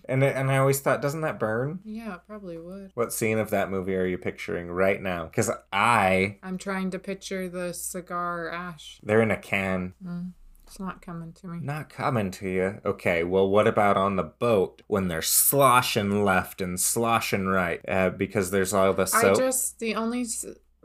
And 0.07 0.23
it, 0.23 0.35
and 0.35 0.51
I 0.51 0.57
always 0.57 0.79
thought, 0.79 1.01
doesn't 1.01 1.21
that 1.21 1.39
burn? 1.39 1.79
yeah, 1.83 2.15
it 2.15 2.21
probably 2.27 2.57
would. 2.57 2.91
What 2.93 3.11
scene 3.11 3.39
of 3.39 3.49
that 3.49 3.71
movie 3.71 3.95
are 3.95 4.05
you 4.05 4.17
picturing 4.25 4.71
right 4.71 4.99
now? 4.99 5.25
Because 5.25 5.51
I, 5.71 6.37
I'm 6.41 6.57
trying 6.57 6.89
to 6.89 6.97
picture 6.97 7.47
the 7.47 7.75
cigar 7.75 8.49
ash. 8.49 8.99
they're 9.03 9.21
in 9.21 9.29
a 9.29 9.37
can. 9.37 9.93
Mm, 10.03 10.31
it's 10.65 10.79
not 10.79 10.99
coming 10.99 11.31
to 11.33 11.47
me. 11.47 11.59
Not 11.61 11.91
coming 11.91 12.31
to 12.31 12.49
you. 12.49 12.81
Okay, 12.83 13.23
well, 13.23 13.47
what 13.47 13.67
about 13.67 13.97
on 13.97 14.15
the 14.15 14.23
boat 14.23 14.81
when 14.87 15.09
they're 15.09 15.21
sloshing 15.21 16.25
left 16.25 16.59
and 16.59 16.79
sloshing 16.79 17.45
right? 17.45 17.87
Uh, 17.87 18.09
because 18.09 18.49
there's 18.49 18.73
all 18.73 18.93
the 18.93 19.05
soap? 19.05 19.23
I 19.23 19.33
just 19.35 19.77
the 19.77 19.93
only 19.93 20.25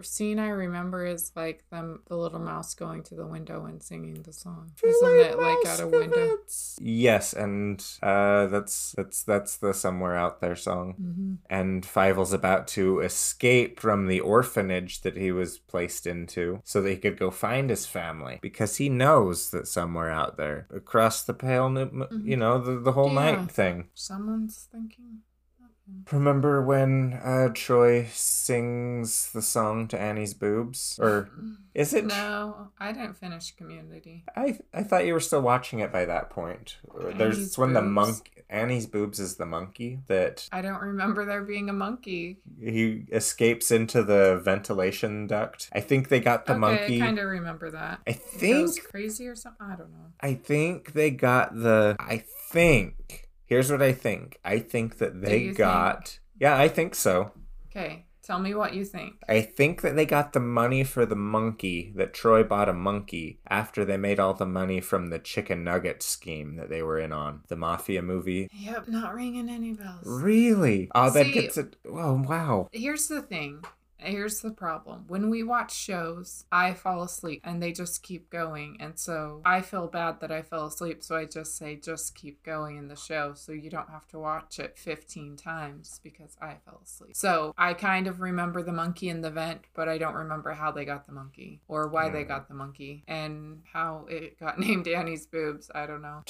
scene 0.03 0.39
I 0.39 0.49
remember 0.49 1.05
is 1.07 1.33
like 1.37 1.65
them, 1.71 2.03
the 2.07 2.17
little 2.17 2.39
mouse 2.41 2.75
going 2.75 3.03
to 3.05 3.15
the 3.15 3.27
window 3.27 3.65
and 3.67 3.83
singing 3.83 4.23
the 4.23 4.33
song. 4.33 4.73
Isn't 4.83 5.21
it 5.21 5.39
like 5.39 5.67
out 5.67 5.81
a 5.81 5.87
window? 5.87 6.37
Yes, 6.81 7.33
and 7.33 7.85
uh, 8.03 8.47
that's 8.47 8.93
that's 8.97 9.23
that's 9.23 9.57
the 9.57 9.73
somewhere 9.75 10.17
out 10.17 10.41
there 10.41 10.57
song. 10.57 10.95
hmm 10.95 11.35
And 11.49 11.85
Fievel's 11.85 12.33
about 12.33 12.67
to 12.69 13.01
escape 13.01 13.81
from 13.81 14.07
the 14.07 14.21
orphanage 14.21 15.01
that 15.03 15.17
he 15.17 15.33
was 15.33 15.59
placed 15.59 16.07
into, 16.07 16.61
so 16.65 16.81
that 16.83 16.91
he 16.91 16.97
could 16.97 17.19
go 17.19 17.31
find 17.31 17.71
his 17.71 17.87
family 17.87 18.39
because 18.43 18.77
he 18.77 18.89
knows 18.89 19.51
that 19.51 19.67
somewhere 19.69 20.11
out 20.11 20.37
there, 20.37 20.67
across 20.75 21.23
the 21.23 21.35
pale, 21.35 21.69
nu- 21.71 21.81
m 21.83 22.23
you 22.25 22.37
know, 22.37 22.59
the 22.59 22.79
the 22.79 22.93
whole 22.93 23.09
Yeah. 23.13 23.33
night 23.37 23.51
thing. 23.51 23.89
Someone's 23.95 24.69
thinking. 24.71 25.23
Remember 26.13 26.63
when 26.63 27.15
uh, 27.23 27.51
Troy 27.55 28.07
sings 28.13 29.31
the 29.33 29.43
song 29.43 29.87
to 29.89 30.01
Annie's 30.01 30.35
boobs, 30.35 30.99
or 31.01 31.31
is 31.75 31.95
it? 31.95 32.05
No, 32.07 32.69
I 32.79 32.93
didn't 32.93 33.15
finish 33.15 33.55
Community. 33.55 34.25
I 34.37 34.59
I 34.75 34.83
thought 34.83 35.07
you 35.07 35.13
were 35.13 35.21
still 35.21 35.43
watching 35.43 35.79
it 35.81 35.93
by 35.93 36.05
that 36.05 36.31
point. 36.31 36.79
There's 37.17 37.37
Annie's 37.39 37.59
when 37.59 37.73
the 37.75 37.83
monk 37.83 38.45
Annie's 38.51 38.87
boobs 38.87 39.21
is 39.21 39.37
the 39.37 39.47
monkey 39.47 40.01
that 40.09 40.49
I 40.51 40.61
don't 40.61 40.81
remember 40.81 41.25
there 41.25 41.43
being 41.43 41.69
a 41.69 41.73
monkey. 41.73 42.39
he 42.61 43.05
escapes 43.13 43.71
into 43.71 44.03
the 44.03 44.41
ventilation 44.43 45.29
duct. 45.29 45.69
I 45.73 45.81
think 45.81 46.09
they 46.09 46.19
got 46.21 46.47
the 46.47 46.53
okay, 46.53 46.59
monkey. 46.61 47.03
I 47.03 47.07
kind 47.07 47.19
of 47.21 47.27
remember 47.27 47.71
that. 47.71 48.01
I 48.07 48.11
It 48.11 48.17
think 48.17 48.67
goes 48.67 48.79
crazy 48.81 49.29
or 49.29 49.37
something. 49.37 49.65
I 49.65 49.77
don't 49.77 49.93
know. 49.93 50.07
I 50.21 50.35
think 50.35 50.93
they 50.93 51.11
got 51.13 51.55
the 51.55 51.97
I 52.01 52.25
think 52.51 53.29
here's 53.51 53.71
what 53.71 53.83
I 53.83 53.93
think. 53.93 54.39
I 54.43 54.61
think 54.61 54.97
that 54.99 55.21
they 55.21 55.49
got 55.49 56.19
Yeah, 56.39 56.57
I 56.57 56.69
think 56.69 56.95
so. 56.95 57.33
Okay, 57.67 58.07
tell 58.23 58.39
me 58.39 58.55
what 58.55 58.73
you 58.75 58.85
think. 58.85 59.17
I 59.29 59.43
think 59.43 59.83
that 59.83 59.95
they 59.95 60.07
got 60.07 60.33
the 60.33 60.41
money 60.41 60.83
for 60.85 61.05
the 61.05 61.15
monkey, 61.17 61.93
that 61.97 62.15
Troy 62.15 62.43
bought 62.43 62.69
a 62.69 62.73
monkey 62.73 63.41
after 63.49 63.85
they 63.85 63.97
made 63.97 64.19
all 64.19 64.35
the 64.35 64.47
money 64.47 64.81
from 64.81 65.11
the 65.11 65.19
chicken 65.19 65.63
nugget 65.65 66.03
scheme 66.03 66.57
that 66.57 66.71
they 66.71 66.83
were 66.83 66.99
in 66.99 67.13
on. 67.13 67.43
The 67.49 67.57
mafia 67.57 68.01
movie. 68.03 68.49
Yep, 68.53 68.89
not 68.89 69.15
ringing 69.15 69.49
any 69.51 69.75
bells. 69.75 70.03
Really? 70.05 70.91
Oh, 70.95 71.11
that 71.11 71.27
See- 71.27 71.33
gets 71.33 71.59
it. 71.59 71.77
Oh, 71.87 72.25
wow. 72.27 72.69
Here's 72.73 73.09
the 73.09 73.21
thing. 73.23 73.63
Here's 74.03 74.41
the 74.41 74.51
problem. 74.51 75.05
When 75.09 75.31
we 75.31 75.43
watch 75.43 75.75
shows, 75.75 76.45
I 76.51 76.75
fall 76.75 77.03
asleep 77.03 77.41
and 77.45 77.63
they 77.63 77.73
just 77.73 78.03
keep 78.03 78.31
going. 78.31 78.77
And 78.81 78.99
so 78.99 79.43
I 79.45 79.61
feel 79.61 79.87
bad 79.89 80.21
that 80.21 80.31
I 80.33 80.43
fell 80.43 80.67
asleep. 80.67 81.03
So 81.03 81.17
I 81.17 81.25
just 81.27 81.57
say, 81.57 81.77
just 81.77 82.15
keep 82.15 82.43
going 82.43 82.77
in 82.77 82.89
the 82.89 82.97
show. 82.97 83.35
So 83.35 83.53
you 83.53 83.71
don't 83.71 83.91
have 83.91 84.07
to 84.09 84.19
watch 84.19 84.59
it 84.59 84.79
15 84.79 85.37
times 85.37 86.01
because 86.03 86.37
I 86.41 86.57
fell 86.65 86.81
asleep. 86.85 87.15
So 87.17 87.55
I 87.59 87.75
kind 87.75 88.07
of 88.07 88.21
remember 88.21 88.63
the 88.63 88.73
monkey 88.73 89.09
in 89.09 89.21
the 89.21 89.31
vent, 89.31 89.63
but 89.75 89.89
I 89.89 89.99
don't 89.99 90.15
remember 90.15 90.53
how 90.53 90.71
they 90.73 90.85
got 90.85 91.07
the 91.07 91.13
monkey 91.13 91.61
or 91.69 91.89
why 91.89 92.09
they 92.09 92.23
Hmm. 92.23 92.29
got 92.29 92.49
the 92.49 92.55
monkey 92.55 93.05
and 93.07 93.63
how 93.73 94.07
it 94.09 94.39
got 94.41 94.59
named 94.67 94.89
Annie's 94.89 95.27
boobs. 95.27 95.71
I 95.75 95.87
don't 95.87 96.03
know. 96.03 96.23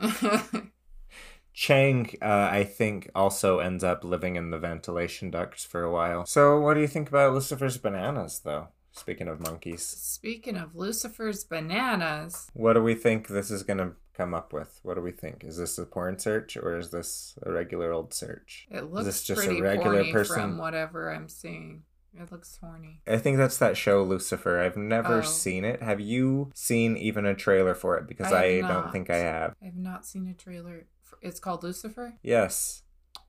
Chang, 1.58 2.08
uh, 2.22 2.48
I 2.52 2.62
think, 2.62 3.10
also 3.16 3.58
ends 3.58 3.82
up 3.82 4.04
living 4.04 4.36
in 4.36 4.50
the 4.50 4.60
ventilation 4.60 5.28
ducts 5.28 5.64
for 5.64 5.82
a 5.82 5.90
while. 5.90 6.24
So, 6.24 6.60
what 6.60 6.74
do 6.74 6.80
you 6.80 6.86
think 6.86 7.08
about 7.08 7.34
Lucifer's 7.34 7.78
bananas, 7.78 8.42
though? 8.44 8.68
Speaking 8.92 9.26
of 9.26 9.40
monkeys, 9.40 9.84
Speaking 9.84 10.56
of 10.56 10.76
Lucifer's 10.76 11.42
bananas, 11.42 12.46
what 12.54 12.74
do 12.74 12.82
we 12.84 12.94
think 12.94 13.26
this 13.26 13.50
is 13.50 13.64
going 13.64 13.78
to 13.78 13.90
come 14.14 14.34
up 14.34 14.52
with? 14.52 14.78
What 14.84 14.94
do 14.94 15.00
we 15.00 15.10
think? 15.10 15.42
Is 15.42 15.56
this 15.56 15.76
a 15.78 15.84
porn 15.84 16.20
search 16.20 16.56
or 16.56 16.78
is 16.78 16.92
this 16.92 17.36
a 17.42 17.50
regular 17.50 17.92
old 17.92 18.14
search? 18.14 18.68
It 18.70 18.84
looks 18.92 19.06
this 19.06 19.24
just 19.24 19.42
a 19.42 19.46
pretty 19.46 19.60
regular 19.60 20.04
porny 20.04 20.12
person? 20.12 20.36
from 20.36 20.58
whatever 20.58 21.12
I'm 21.12 21.28
seeing. 21.28 21.82
It 22.14 22.30
looks 22.30 22.56
horny. 22.62 23.00
I 23.06 23.18
think 23.18 23.36
that's 23.36 23.58
that 23.58 23.76
show 23.76 24.04
Lucifer. 24.04 24.60
I've 24.60 24.76
never 24.76 25.18
Oh. 25.18 25.22
seen 25.22 25.64
it. 25.64 25.82
Have 25.82 25.98
you 26.00 26.52
seen 26.54 26.96
even 26.96 27.26
a 27.26 27.34
trailer 27.34 27.74
for 27.74 27.96
it? 27.96 28.06
Because 28.06 28.32
I 28.32 28.44
I, 28.44 28.60
don't 28.60 28.92
think 28.92 29.10
I 29.10 29.18
have. 29.18 29.54
I've 29.64 29.76
not 29.76 30.06
seen 30.06 30.28
a 30.28 30.34
trailer. 30.34 30.86
It's 31.22 31.40
called 31.40 31.62
Lucifer. 31.62 32.14
Yes. 32.22 32.82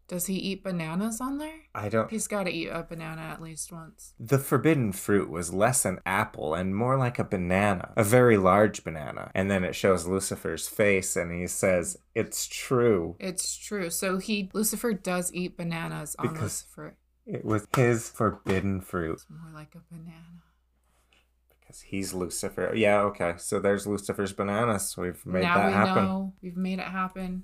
Does 0.08 0.26
he 0.26 0.34
eat 0.36 0.64
bananas 0.64 1.22
on 1.22 1.38
there? 1.38 1.54
I 1.76 1.88
don't. 1.88 2.10
He's 2.10 2.28
got 2.28 2.46
to 2.46 2.50
eat 2.52 2.70
a 2.70 2.82
banana 2.82 3.22
at 3.22 3.44
least 3.44 3.72
once. 3.72 4.16
The 4.20 4.40
forbidden 4.40 4.92
fruit 4.92 5.30
was 5.30 5.54
less 5.54 5.86
an 5.86 6.00
apple 6.04 6.56
and 6.56 6.76
more 6.76 6.98
like 6.98 7.20
a 7.20 7.24
banana, 7.24 7.94
a 7.96 8.04
very 8.04 8.36
large 8.36 8.84
banana. 8.84 9.30
And 9.36 9.52
then 9.52 9.64
it 9.64 9.76
shows 9.76 10.08
Lucifer's 10.08 10.68
face 10.68 11.16
and 11.16 11.32
he 11.32 11.46
says, 11.46 11.98
It's 12.16 12.48
true. 12.48 13.18
It's 13.20 13.56
true. 13.56 13.92
So 13.92 14.18
he 14.18 14.50
Lucifer 14.52 14.94
does 14.94 15.32
eat 15.32 15.56
bananas 15.58 16.16
on 16.18 16.30
Because- 16.30 16.42
Lucifer. 16.66 16.96
It 17.28 17.46
was 17.46 17.68
his 17.76 18.10
forbidden 18.10 18.82
fruit 18.82 19.14
It's 19.14 19.28
more 19.30 19.52
like 19.54 19.76
a 19.76 19.82
banana. 19.94 20.42
because 21.60 21.82
he's 21.82 22.12
Lucifer. 22.16 22.74
Yeah, 22.76 23.02
okay. 23.04 23.36
So 23.38 23.60
there's 23.60 23.86
Lucifer's 23.86 24.34
bananas. 24.34 24.96
We've 24.98 25.24
made 25.24 25.44
now 25.44 25.58
that 25.58 25.68
we 25.68 25.74
happen. 25.74 26.04
know 26.06 26.34
we've 26.42 26.58
made 26.58 26.80
it 26.80 26.88
happen. 26.88 27.44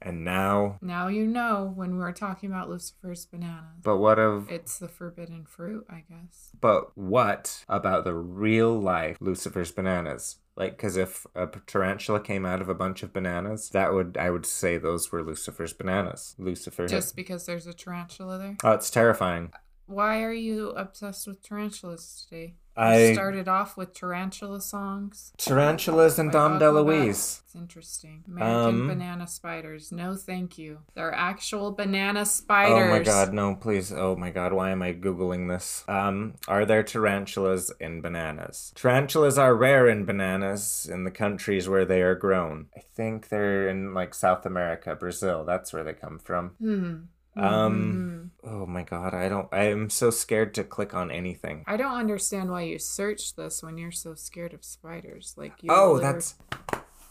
And 0.00 0.24
now, 0.24 0.78
Now 0.80 1.08
you 1.08 1.26
know 1.26 1.72
when 1.74 1.92
we 1.94 1.98
were 1.98 2.12
talking 2.12 2.50
about 2.50 2.68
Lucifer's 2.68 3.24
bananas. 3.26 3.80
but 3.82 3.98
what 3.98 4.18
of 4.18 4.50
It's 4.50 4.78
the 4.78 4.88
forbidden 4.88 5.44
fruit, 5.44 5.86
I 5.90 6.04
guess. 6.08 6.50
But 6.60 6.96
what 6.96 7.64
about 7.68 8.04
the 8.04 8.14
real 8.14 8.78
life 8.80 9.16
Lucifer's 9.20 9.72
bananas? 9.72 10.36
Like, 10.56 10.72
because 10.76 10.96
if 10.96 11.24
a 11.36 11.46
tarantula 11.66 12.20
came 12.20 12.44
out 12.44 12.60
of 12.60 12.68
a 12.68 12.74
bunch 12.74 13.02
of 13.04 13.12
bananas, 13.12 13.70
that 13.70 13.92
would 13.92 14.16
I 14.18 14.30
would 14.30 14.44
say 14.46 14.76
those 14.78 15.10
were 15.12 15.22
Lucifer's 15.22 15.72
bananas. 15.72 16.34
Lucifer. 16.38 16.82
had- 16.82 16.90
Just 16.90 17.14
because 17.16 17.46
there's 17.46 17.66
a 17.66 17.72
tarantula 17.74 18.38
there. 18.38 18.56
oh, 18.64 18.72
it's 18.72 18.90
terrifying. 18.90 19.52
Why 19.86 20.22
are 20.22 20.32
you 20.32 20.70
obsessed 20.70 21.26
with 21.26 21.42
tarantulas 21.42 22.26
today? 22.28 22.56
You 22.78 22.84
I 22.84 23.12
started 23.12 23.48
off 23.48 23.76
with 23.76 23.92
tarantula 23.92 24.60
songs. 24.60 25.32
tarantulas 25.36 26.18
and 26.18 26.30
Dom 26.30 26.60
DeLuise. 26.60 27.40
It's 27.44 27.54
interesting. 27.56 28.22
American 28.28 28.80
Um, 28.82 28.86
banana 28.86 29.26
spiders. 29.26 29.90
No, 29.90 30.14
thank 30.14 30.58
you. 30.58 30.78
They're 30.94 31.12
actual 31.12 31.72
banana 31.72 32.24
spiders. 32.24 32.88
Oh 32.88 32.90
my 32.90 33.02
god, 33.02 33.32
no, 33.32 33.56
please. 33.56 33.90
Oh 33.92 34.14
my 34.14 34.30
god, 34.30 34.52
why 34.52 34.70
am 34.70 34.82
I 34.82 34.92
Googling 34.92 35.48
this? 35.48 35.82
Um, 35.88 36.34
are 36.46 36.64
there 36.64 36.84
tarantulas 36.84 37.72
in 37.80 38.00
bananas? 38.00 38.72
Tarantulas 38.76 39.38
are 39.38 39.56
rare 39.56 39.88
in 39.88 40.04
bananas 40.04 40.88
in 40.90 41.02
the 41.02 41.10
countries 41.10 41.68
where 41.68 41.84
they 41.84 42.02
are 42.02 42.14
grown. 42.14 42.66
I 42.76 42.80
think 42.80 43.28
they're 43.28 43.68
in 43.68 43.92
like 43.92 44.14
South 44.14 44.46
America, 44.46 44.94
Brazil. 44.94 45.44
That's 45.44 45.72
where 45.72 45.82
they 45.82 45.94
come 45.94 46.18
from. 46.20 46.50
Hmm. 46.60 46.94
Um, 47.36 48.27
Mhm. 48.27 48.27
Oh 48.44 48.66
my 48.66 48.82
god, 48.82 49.14
I 49.14 49.28
don't, 49.28 49.48
I 49.52 49.64
am 49.64 49.90
so 49.90 50.10
scared 50.10 50.54
to 50.54 50.64
click 50.64 50.94
on 50.94 51.10
anything. 51.10 51.64
I 51.66 51.76
don't 51.76 51.94
understand 51.96 52.50
why 52.50 52.62
you 52.62 52.78
searched 52.78 53.36
this 53.36 53.62
when 53.62 53.78
you're 53.78 53.92
so 53.92 54.14
scared 54.14 54.54
of 54.54 54.64
spiders. 54.64 55.34
Like 55.36 55.52
you. 55.62 55.70
Oh, 55.72 55.98
that's 55.98 56.34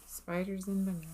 spiders 0.06 0.68
and 0.68 0.86
bananas. 0.86 1.12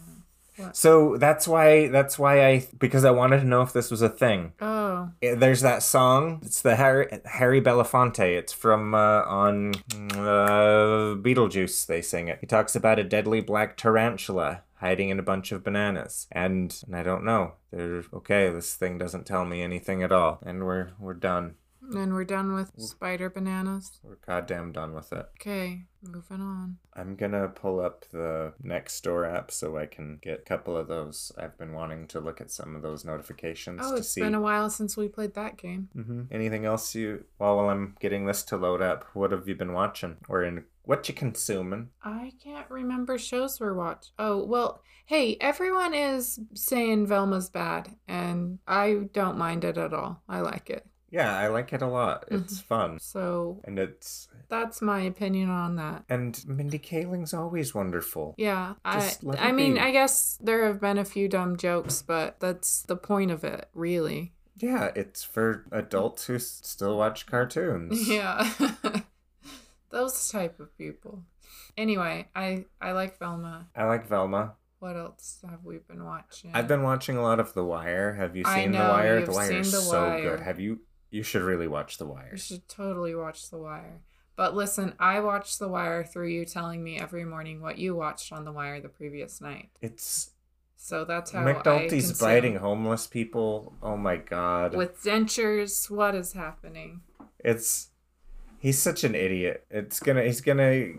What? 0.55 0.77
so 0.77 1.17
that's 1.17 1.47
why, 1.47 1.87
that's 1.87 2.19
why 2.19 2.45
I, 2.45 2.67
because 2.77 3.05
I 3.05 3.09
wanted 3.09 3.39
to 3.39 3.45
know 3.47 3.63
if 3.63 3.73
this 3.73 3.89
was 3.89 4.03
a 4.03 4.09
thing. 4.09 4.53
Oh, 4.61 5.09
Eh, 5.23 5.33
There's 5.33 5.61
that 5.61 5.81
song. 5.81 6.41
It's 6.43 6.61
the 6.61 6.75
Harry, 6.75 7.07
Harry 7.25 7.59
Belafonte. 7.59 8.37
It's 8.37 8.53
from 8.53 8.93
uh, 8.93 9.23
on 9.23 9.73
uh, 10.13 11.15
Beetlejuice. 11.17 11.87
They 11.87 12.03
sing 12.03 12.27
it. 12.27 12.37
He 12.39 12.45
talks 12.45 12.75
about 12.75 12.99
a 12.99 13.03
deadly 13.03 13.41
black 13.41 13.77
tarantula 13.77 14.61
hiding 14.83 15.09
in 15.09 15.19
a 15.19 15.23
bunch 15.31 15.51
of 15.53 15.63
bananas, 15.63 16.27
and, 16.31 16.75
and 16.85 16.95
I 16.95 17.03
don't 17.03 17.23
know. 17.23 17.53
They're 17.71 18.03
okay. 18.13 18.49
This 18.49 18.75
thing 18.75 18.97
doesn't 18.97 19.25
tell 19.25 19.45
me 19.45 19.61
anything 19.61 20.03
at 20.03 20.11
all, 20.11 20.39
and 20.45 20.63
we're 20.65 20.89
we're 20.99 21.13
done. 21.31 21.55
and 21.95 22.13
we're 22.13 22.23
done 22.37 22.53
with 22.53 22.71
spider 22.77 23.29
bananas. 23.29 23.99
We're 24.03 24.15
goddamn 24.25 24.71
done 24.71 24.93
with 24.93 25.11
it. 25.11 25.25
Okay, 25.41 25.83
moving 26.01 26.39
on. 26.41 26.77
I'm 26.95 27.15
gonna 27.15 27.47
pull 27.49 27.79
up 27.87 28.05
the 28.11 28.53
Nextdoor 28.63 29.21
app 29.37 29.51
so 29.51 29.77
I 29.77 29.85
can 29.87 30.19
get 30.21 30.39
a 30.39 30.49
couple 30.51 30.77
of 30.77 30.87
those. 30.87 31.31
I've 31.37 31.57
been 31.57 31.73
wanting 31.73 32.07
to 32.13 32.19
look 32.21 32.39
at 32.41 32.51
some 32.51 32.75
of 32.75 32.81
those 32.83 33.03
notifications 33.03 33.81
Oh, 33.83 33.95
it's 33.97 34.09
see. 34.09 34.21
been 34.21 34.35
a 34.35 34.41
while 34.49 34.69
since 34.69 34.95
we 34.95 35.07
played 35.09 35.33
that 35.35 35.57
game. 35.57 35.89
hmm 35.93 36.23
Anything 36.31 36.63
else 36.65 36.95
you? 36.95 37.25
Well, 37.39 37.57
while 37.57 37.69
I'm 37.69 37.95
getting 37.99 38.25
this 38.27 38.43
to 38.49 38.57
load 38.57 38.81
up, 38.81 39.05
what 39.13 39.31
have 39.31 39.47
you 39.49 39.55
been 39.55 39.73
watching 39.73 40.17
or 40.29 40.43
in? 40.43 40.63
What 40.85 41.07
you 41.07 41.15
consuming? 41.15 41.89
I 42.03 42.33
can't 42.43 42.69
remember 42.69 43.17
shows 43.17 43.59
we're 43.59 43.73
watch. 43.73 44.07
Oh 44.19 44.43
well, 44.43 44.81
hey, 45.05 45.37
everyone 45.39 45.93
is 45.93 46.39
saying 46.53 47.07
Velma's 47.07 47.49
bad, 47.49 47.95
and 48.07 48.59
I 48.67 49.07
don't 49.13 49.37
mind 49.37 49.63
it 49.63 49.77
at 49.77 49.93
all. 49.93 50.21
I 50.27 50.41
like 50.41 50.69
it. 50.69 50.85
Yeah, 51.09 51.37
I 51.37 51.47
like 51.47 51.71
it 51.73 51.81
a 51.83 51.87
lot. 51.87 52.25
It's 52.31 52.55
mm-hmm. 52.55 52.67
fun, 52.67 52.99
So 52.99 53.61
and 53.65 53.77
it's 53.77 54.27
that's 54.49 54.81
my 54.81 55.01
opinion 55.01 55.49
on 55.49 55.75
that. 55.75 56.03
and 56.09 56.43
Mindy 56.47 56.79
Kaling's 56.79 57.33
always 57.35 57.73
wonderful. 57.75 58.33
Yeah, 58.37 58.73
Just 58.91 59.23
I 59.25 59.49
I 59.49 59.51
mean, 59.51 59.75
be. 59.75 59.79
I 59.79 59.91
guess 59.91 60.37
there 60.41 60.65
have 60.65 60.81
been 60.81 60.97
a 60.97 61.05
few 61.05 61.29
dumb 61.29 61.55
jokes, 61.55 62.01
but 62.01 62.39
that's 62.39 62.81
the 62.81 62.95
point 62.95 63.29
of 63.31 63.43
it, 63.43 63.69
really. 63.73 64.33
Yeah, 64.57 64.91
it's 64.95 65.23
for 65.23 65.65
adults 65.71 66.25
who 66.25 66.35
s- 66.35 66.61
still 66.63 66.97
watch 66.97 67.25
cartoons. 67.25 68.07
Yeah. 68.13 68.49
Those 69.93 70.29
type 70.29 70.59
of 70.59 70.75
people. 70.77 71.23
Anyway, 71.77 72.27
I 72.35 72.65
I 72.81 72.91
like 72.93 73.17
Velma. 73.19 73.69
I 73.75 73.85
like 73.85 74.07
Velma. 74.07 74.55
What 74.79 74.97
else 74.97 75.39
have 75.49 75.63
we 75.63 75.77
been 75.77 76.03
watching? 76.03 76.51
I've 76.53 76.67
been 76.67 76.83
watching 76.83 77.15
a 77.15 77.21
lot 77.21 77.39
of 77.39 77.53
The 77.53 77.63
Wire. 77.63 78.15
Have 78.15 78.35
you 78.35 78.43
seen 78.43 78.71
The 78.73 78.79
Wire? 78.79 79.25
The 79.25 79.31
Wire 79.31 79.51
is 79.59 79.71
The 79.71 79.77
so 79.77 80.01
Wire. 80.09 80.21
good. 80.21 80.39
Have 80.41 80.59
you? 80.59 80.81
You 81.11 81.23
should 81.23 81.43
really 81.43 81.67
watch 81.67 81.99
The 81.99 82.05
Wire. 82.07 82.31
You 82.31 82.37
should 82.37 82.67
totally 82.67 83.15
watch 83.15 83.49
The 83.49 83.59
Wire. 83.59 84.01
But 84.35 84.55
listen, 84.55 84.93
I 84.99 85.19
watched 85.19 85.59
The 85.59 85.67
Wire 85.67 86.03
through 86.03 86.29
you 86.29 86.43
telling 86.43 86.83
me 86.83 86.99
every 86.99 87.23
morning 87.23 87.61
what 87.61 87.77
you 87.77 87.95
watched 87.95 88.33
on 88.33 88.45
The 88.45 88.51
Wire 88.51 88.81
the 88.81 88.89
previous 88.89 89.39
night. 89.39 89.69
It's 89.79 90.31
So 90.75 91.05
that's 91.05 91.31
how 91.31 91.45
I 91.45 91.53
McNulty's 91.53 92.19
biting 92.19 92.55
homeless 92.55 93.05
people. 93.05 93.75
Oh 93.81 93.95
my 93.95 94.17
god. 94.17 94.73
with 94.75 95.03
dentures. 95.03 95.89
What 95.89 96.15
is 96.15 96.33
happening? 96.33 97.01
It's 97.39 97.89
he's 98.63 98.81
such 98.81 99.03
an 99.03 99.13
idiot. 99.13 99.65
It's 99.69 99.99
gonna 99.99 100.23
he's 100.23 100.41
gonna 100.41 100.93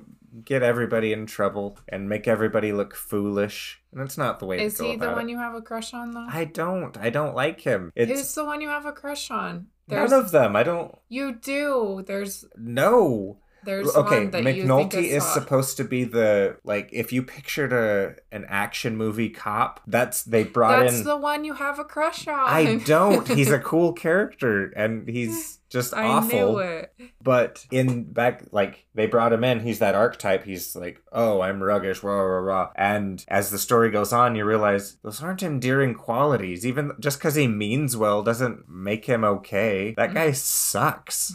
get 0.45 0.63
everybody 0.63 1.13
in 1.13 1.27
trouble 1.27 1.79
and 1.89 2.09
make 2.09 2.29
everybody 2.29 2.73
look 2.73 2.95
foolish. 2.95 3.81
And 3.93 4.03
it's 4.03 4.19
not 4.19 4.39
the 4.39 4.47
way 4.47 4.61
Is 4.61 4.75
to 4.75 4.83
go 4.83 4.91
he 4.91 4.97
the 4.97 5.11
one 5.11 5.29
it. 5.29 5.33
you 5.33 5.39
have 5.39 5.55
a 5.55 5.63
crush 5.63 5.95
on 5.95 6.13
though? 6.13 6.27
I 6.29 6.45
don't. 6.45 6.97
I 6.99 7.11
don't 7.11 7.35
like 7.35 7.61
him. 7.61 7.91
It's 7.97 8.13
Who's 8.13 8.35
the 8.35 8.45
one 8.45 8.61
you 8.61 8.69
have 8.69 8.87
a 8.87 8.93
crush 8.93 9.31
on? 9.31 9.69
There's... 9.89 10.11
none 10.11 10.21
of 10.21 10.31
them. 10.31 10.55
I 10.55 10.63
don't 10.63 10.95
You 11.09 11.35
do. 11.35 12.05
There's 12.07 12.45
No. 12.57 13.39
there's 13.65 13.95
okay, 13.97 14.25
one 14.25 14.31
that 14.33 14.57
you 14.57 14.67
think 14.67 14.93
McNulty 14.93 15.05
is 15.05 15.25
hot. 15.25 15.35
supposed 15.35 15.79
to 15.79 15.85
be 15.85 16.05
the 16.05 16.59
like 16.65 16.91
if 16.93 17.13
you 17.13 17.23
pictured 17.23 17.73
a 17.73 18.17
an 18.31 18.45
action 18.49 18.97
movie 18.97 19.31
cop, 19.31 19.81
that's 19.87 20.23
they 20.23 20.45
brought 20.45 20.81
That's 20.81 20.99
in 20.99 20.99
That's 20.99 21.07
the 21.07 21.17
one 21.17 21.45
you 21.45 21.55
have 21.55 21.79
a 21.79 21.85
crush 21.85 22.29
on. 22.29 22.41
I 22.41 22.77
don't. 22.85 23.27
He's 23.27 23.51
a 23.51 23.59
cool 23.71 23.95
character 23.95 24.67
and 24.77 25.09
he's 25.09 25.61
just 25.75 25.93
I 25.93 26.07
awful. 26.07 26.53
knew 26.53 26.59
it. 26.59 26.95
But 27.21 27.67
in 27.73 28.05
back, 28.05 28.45
like 28.53 28.87
they 28.95 29.07
brought 29.07 29.33
him 29.33 29.43
in, 29.43 29.59
he's 29.59 29.81
that 29.81 29.97
archetype. 29.97 30.45
He's 30.45 30.77
like, 30.77 31.03
oh, 31.11 31.41
I'm 31.41 31.59
ruggish, 31.59 32.05
rah 32.05 32.15
rah 32.15 32.39
rah. 32.39 32.71
And 32.77 33.25
as 33.27 33.51
the 33.51 33.59
story 33.59 33.91
goes 33.91 34.13
on, 34.13 34.37
you 34.37 34.45
realize 34.45 34.99
those 35.03 35.21
aren't 35.21 35.43
endearing 35.43 35.95
qualities. 35.95 36.65
Even 36.65 36.93
just 37.01 37.19
because 37.19 37.35
he 37.35 37.49
means 37.49 37.97
well 37.97 38.23
doesn't 38.23 38.69
make 38.69 39.07
him 39.07 39.25
okay. 39.25 39.95
That 39.97 40.15
guy 40.15 40.31
sucks. 40.31 41.33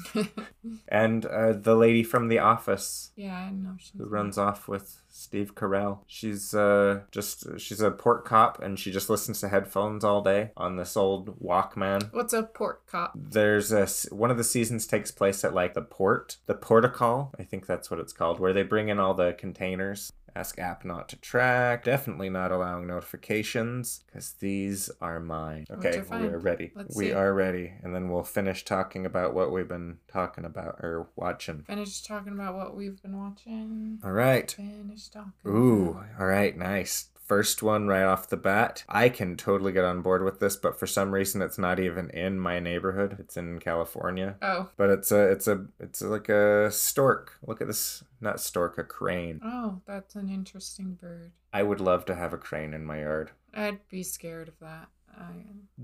and 0.88 1.25
uh, 1.25 1.52
the 1.52 1.75
lady 1.75 2.04
from 2.04 2.30
The 2.30 2.39
Office 2.39 3.12
Yeah, 3.17 3.38
I 3.38 3.49
know 3.52 3.75
she's 3.78 3.91
who 3.97 4.06
runs 4.06 4.38
off 4.38 4.69
with 4.69 5.02
Steve 5.10 5.56
Carell. 5.56 6.00
She's 6.08 6.54
uh 6.54 7.02
just 7.12 7.60
she's 7.60 7.82
a 7.82 7.91
port 7.91 8.26
cop 8.26 8.62
and 8.62 8.80
she 8.80 8.91
just 8.91 9.10
listens 9.10 9.39
to 9.41 9.50
headphones 9.50 10.04
all 10.04 10.22
day 10.22 10.52
on 10.56 10.76
this 10.76 10.95
old 10.95 11.39
Walkman 11.41 12.13
What's 12.13 12.34
a 12.34 12.43
port 12.43 12.86
cop? 12.88 13.13
there's 13.15 13.72
a 13.72 13.88
one 14.13 14.32
of 14.32 14.38
the 14.38 14.43
seasons 14.43 14.88
takes 14.88 15.12
place 15.12 15.43
at 15.43 15.54
like 15.54 15.74
the 15.74 15.82
port 15.82 16.38
the 16.45 16.54
portical 16.54 17.34
i 17.39 17.43
think 17.43 17.65
that's 17.65 17.89
what 17.89 18.00
it's 18.00 18.13
called 18.13 18.39
where 18.39 18.54
they 18.54 18.63
bring 18.63 18.89
in 18.89 19.00
all 19.00 19.13
the 19.13 19.34
containers 19.34 20.12
ask 20.35 20.57
app 20.59 20.83
not 20.85 21.09
to 21.09 21.15
track 21.17 21.83
definitely 21.83 22.29
not 22.29 22.51
allowing 22.51 22.87
notifications 22.87 24.03
because 24.05 24.33
these 24.33 24.89
are 25.01 25.19
mine 25.19 25.65
okay 25.71 26.01
we 26.11 26.27
are 26.27 26.39
ready 26.39 26.71
Let's 26.75 26.95
we 26.95 27.07
see. 27.07 27.13
are 27.13 27.33
ready 27.33 27.73
and 27.83 27.93
then 27.93 28.09
we'll 28.09 28.23
finish 28.23 28.63
talking 28.65 29.05
about 29.05 29.33
what 29.33 29.51
we've 29.51 29.67
been 29.67 29.97
talking 30.11 30.45
about 30.45 30.75
or 30.81 31.09
watching 31.15 31.63
Finish 31.63 32.01
talking 32.03 32.33
about 32.33 32.55
what 32.55 32.75
we've 32.75 33.01
been 33.01 33.17
watching. 33.17 33.99
all 34.03 34.11
right 34.11 34.51
Finish 34.51 35.09
talking. 35.09 35.31
Ooh, 35.47 35.99
all 36.19 36.25
right, 36.25 36.57
nice. 36.57 37.07
First 37.29 37.61
one 37.61 37.87
right 37.87 38.05
off 38.05 38.27
the 38.27 38.37
bat. 38.37 38.83
I 38.89 39.07
can 39.09 39.37
totally 39.37 39.71
get 39.71 39.83
on 39.85 40.01
board 40.01 40.23
with 40.23 40.39
this, 40.39 40.55
but 40.55 40.79
for 40.79 40.87
some 40.87 41.11
reason 41.11 41.43
it's 41.43 41.59
not 41.59 41.79
even 41.79 42.09
in 42.09 42.39
my 42.39 42.59
neighborhood. 42.59 43.17
It's 43.19 43.37
in 43.37 43.59
California. 43.59 44.35
Oh. 44.41 44.69
But 44.77 44.89
it's 44.89 45.11
a 45.11 45.29
it's 45.29 45.47
a 45.47 45.67
it's 45.79 46.01
like 46.01 46.27
a 46.27 46.71
stork. 46.71 47.37
Look 47.45 47.61
at 47.61 47.67
this 47.67 48.03
not 48.19 48.41
stork, 48.41 48.79
a 48.79 48.83
crane. 48.83 49.39
Oh, 49.45 49.79
that's 49.85 50.15
an 50.15 50.27
interesting 50.27 50.95
bird. 50.95 51.31
I 51.53 51.61
would 51.61 51.79
love 51.79 52.03
to 52.05 52.15
have 52.15 52.33
a 52.33 52.37
crane 52.37 52.73
in 52.73 52.83
my 52.83 53.01
yard. 53.01 53.29
I'd 53.53 53.87
be 53.89 54.01
scared 54.01 54.47
of 54.47 54.57
that. 54.61 54.87
I, 55.15 55.33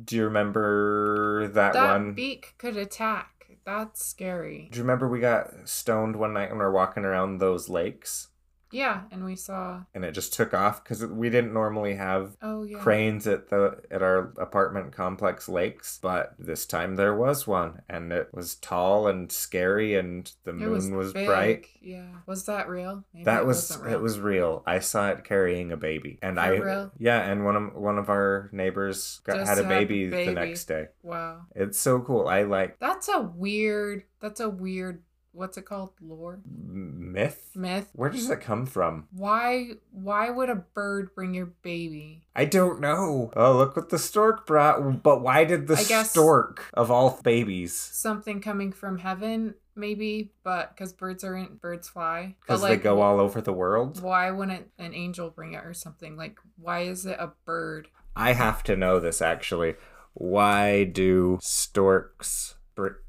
Do 0.04 0.16
you 0.16 0.24
remember 0.24 1.48
that, 1.50 1.74
that 1.74 1.92
one? 1.92 2.14
beak 2.14 2.56
could 2.58 2.76
attack. 2.76 3.60
That's 3.66 4.04
scary. 4.04 4.70
Do 4.72 4.78
you 4.78 4.84
remember 4.84 5.08
we 5.08 5.20
got 5.20 5.52
stoned 5.66 6.16
one 6.16 6.34
night 6.34 6.50
when 6.50 6.58
we 6.58 6.66
were 6.66 6.72
walking 6.72 7.06
around 7.06 7.38
those 7.38 7.70
lakes 7.70 8.30
Yeah, 8.76 9.02
and 9.12 9.24
we 9.24 9.36
saw. 9.36 9.82
and 9.94 10.04
it 10.04 10.12
just 10.12 10.34
took 10.34 10.54
off 10.54 10.84
because 10.84 11.06
we 11.06 11.30
didn't 11.30 11.54
normally 11.54 11.96
have 11.96 12.36
Oh 12.42 12.64
yeah. 12.64 12.80
cranes 12.80 13.26
at 13.28 13.50
the 13.50 13.82
at 13.90 14.02
our 14.02 14.34
apartment 14.38 14.92
complex 14.92 15.48
lakes 15.48 16.00
but 16.02 16.36
this 16.38 16.66
time 16.66 16.96
there 16.96 17.16
was 17.16 17.48
one 17.48 17.82
and 17.90 18.12
it 18.12 18.30
was 18.34 18.56
tall 18.56 19.08
and 19.08 19.32
scary 19.32 19.96
and 19.96 20.32
the 20.44 20.52
It 20.52 20.56
moon 20.56 20.96
was, 20.96 21.14
big. 21.14 21.26
bright 21.28 21.66
Yeah. 21.82 22.08
Was 22.26 22.46
that 22.46 22.68
real? 22.68 23.04
Maybe 23.14 23.26
that 23.26 23.46
was 23.46 23.70
wasn't 23.70 23.92
it 23.94 24.02
was 24.02 24.20
real 24.20 24.64
i 24.68 24.80
saw 24.80 25.10
it 25.10 25.24
carrying 25.24 25.72
a 25.72 25.78
baby 25.78 26.20
and 26.22 26.40
i 26.40 26.50
real? 26.50 26.92
yeah 26.98 27.22
and 27.30 27.46
one 27.46 27.56
of 27.56 27.74
one 27.76 27.98
of 27.98 28.10
our 28.10 28.50
neighbors 28.52 29.22
got, 29.24 29.48
had 29.48 29.58
a 29.60 29.64
baby, 29.64 30.10
baby. 30.10 30.26
the 30.26 30.32
next 30.34 30.66
day 30.66 30.88
Wow. 31.04 31.42
it's 31.56 31.80
so 31.80 32.00
cool 32.02 32.28
i 32.28 32.44
like 32.44 32.80
That's 32.80 33.08
a 33.10 33.22
weird. 33.22 34.04
That's 34.20 34.40
a 34.40 34.50
weird 34.50 35.04
what's 35.36 35.58
it 35.58 35.66
called? 35.66 35.92
Lore? 36.02 36.40
Myth? 36.46 37.52
Myth? 37.56 37.90
Where 37.94 38.10
does 38.10 38.30
it 38.30 38.42
come 38.42 38.66
from? 38.66 39.08
Why 39.12 39.72
why 39.92 40.30
would 40.30 40.50
a 40.50 40.56
bird 40.56 41.14
bring 41.14 41.34
your 41.34 41.48
baby? 41.62 42.24
I 42.36 42.46
don't 42.46 42.80
know. 42.80 43.32
Oh, 43.36 43.58
look 43.58 43.76
what 43.76 43.90
the 43.90 44.00
stork 44.00 44.46
brought. 44.48 45.04
But 45.04 45.22
why 45.22 45.44
did 45.44 45.68
the 45.68 45.78
stork, 45.78 46.70
of 46.74 46.90
all 46.92 47.20
babies, 47.24 47.74
Something 47.74 48.42
coming 48.42 48.72
from 48.72 48.98
heaven, 48.98 49.56
maybe, 49.76 50.32
but 50.44 50.76
because 50.76 50.94
birds 50.94 51.24
aren't 51.24 51.62
birds 51.62 51.88
fly. 51.90 52.36
Because 52.42 52.62
they 52.62 52.78
go 52.78 53.02
all 53.02 53.20
over 53.20 53.42
the 53.42 53.54
world? 53.54 54.02
why 54.02 54.32
wouldn't 54.32 54.68
an 54.80 54.94
angel 54.94 55.30
bring 55.30 55.54
it 55.54 55.64
or 55.64 55.74
something? 55.74 56.16
Like 56.16 56.38
why 56.58 56.82
is 56.82 57.06
it 57.06 57.18
a 57.20 57.32
bird? 57.46 57.88
I 58.16 58.34
have 58.34 58.64
to 58.64 58.76
know 58.78 59.00
this 59.00 59.22
actually. 59.22 59.76
Why 60.14 60.86
do 60.86 61.40
storks 61.42 62.56
br- 62.76 63.00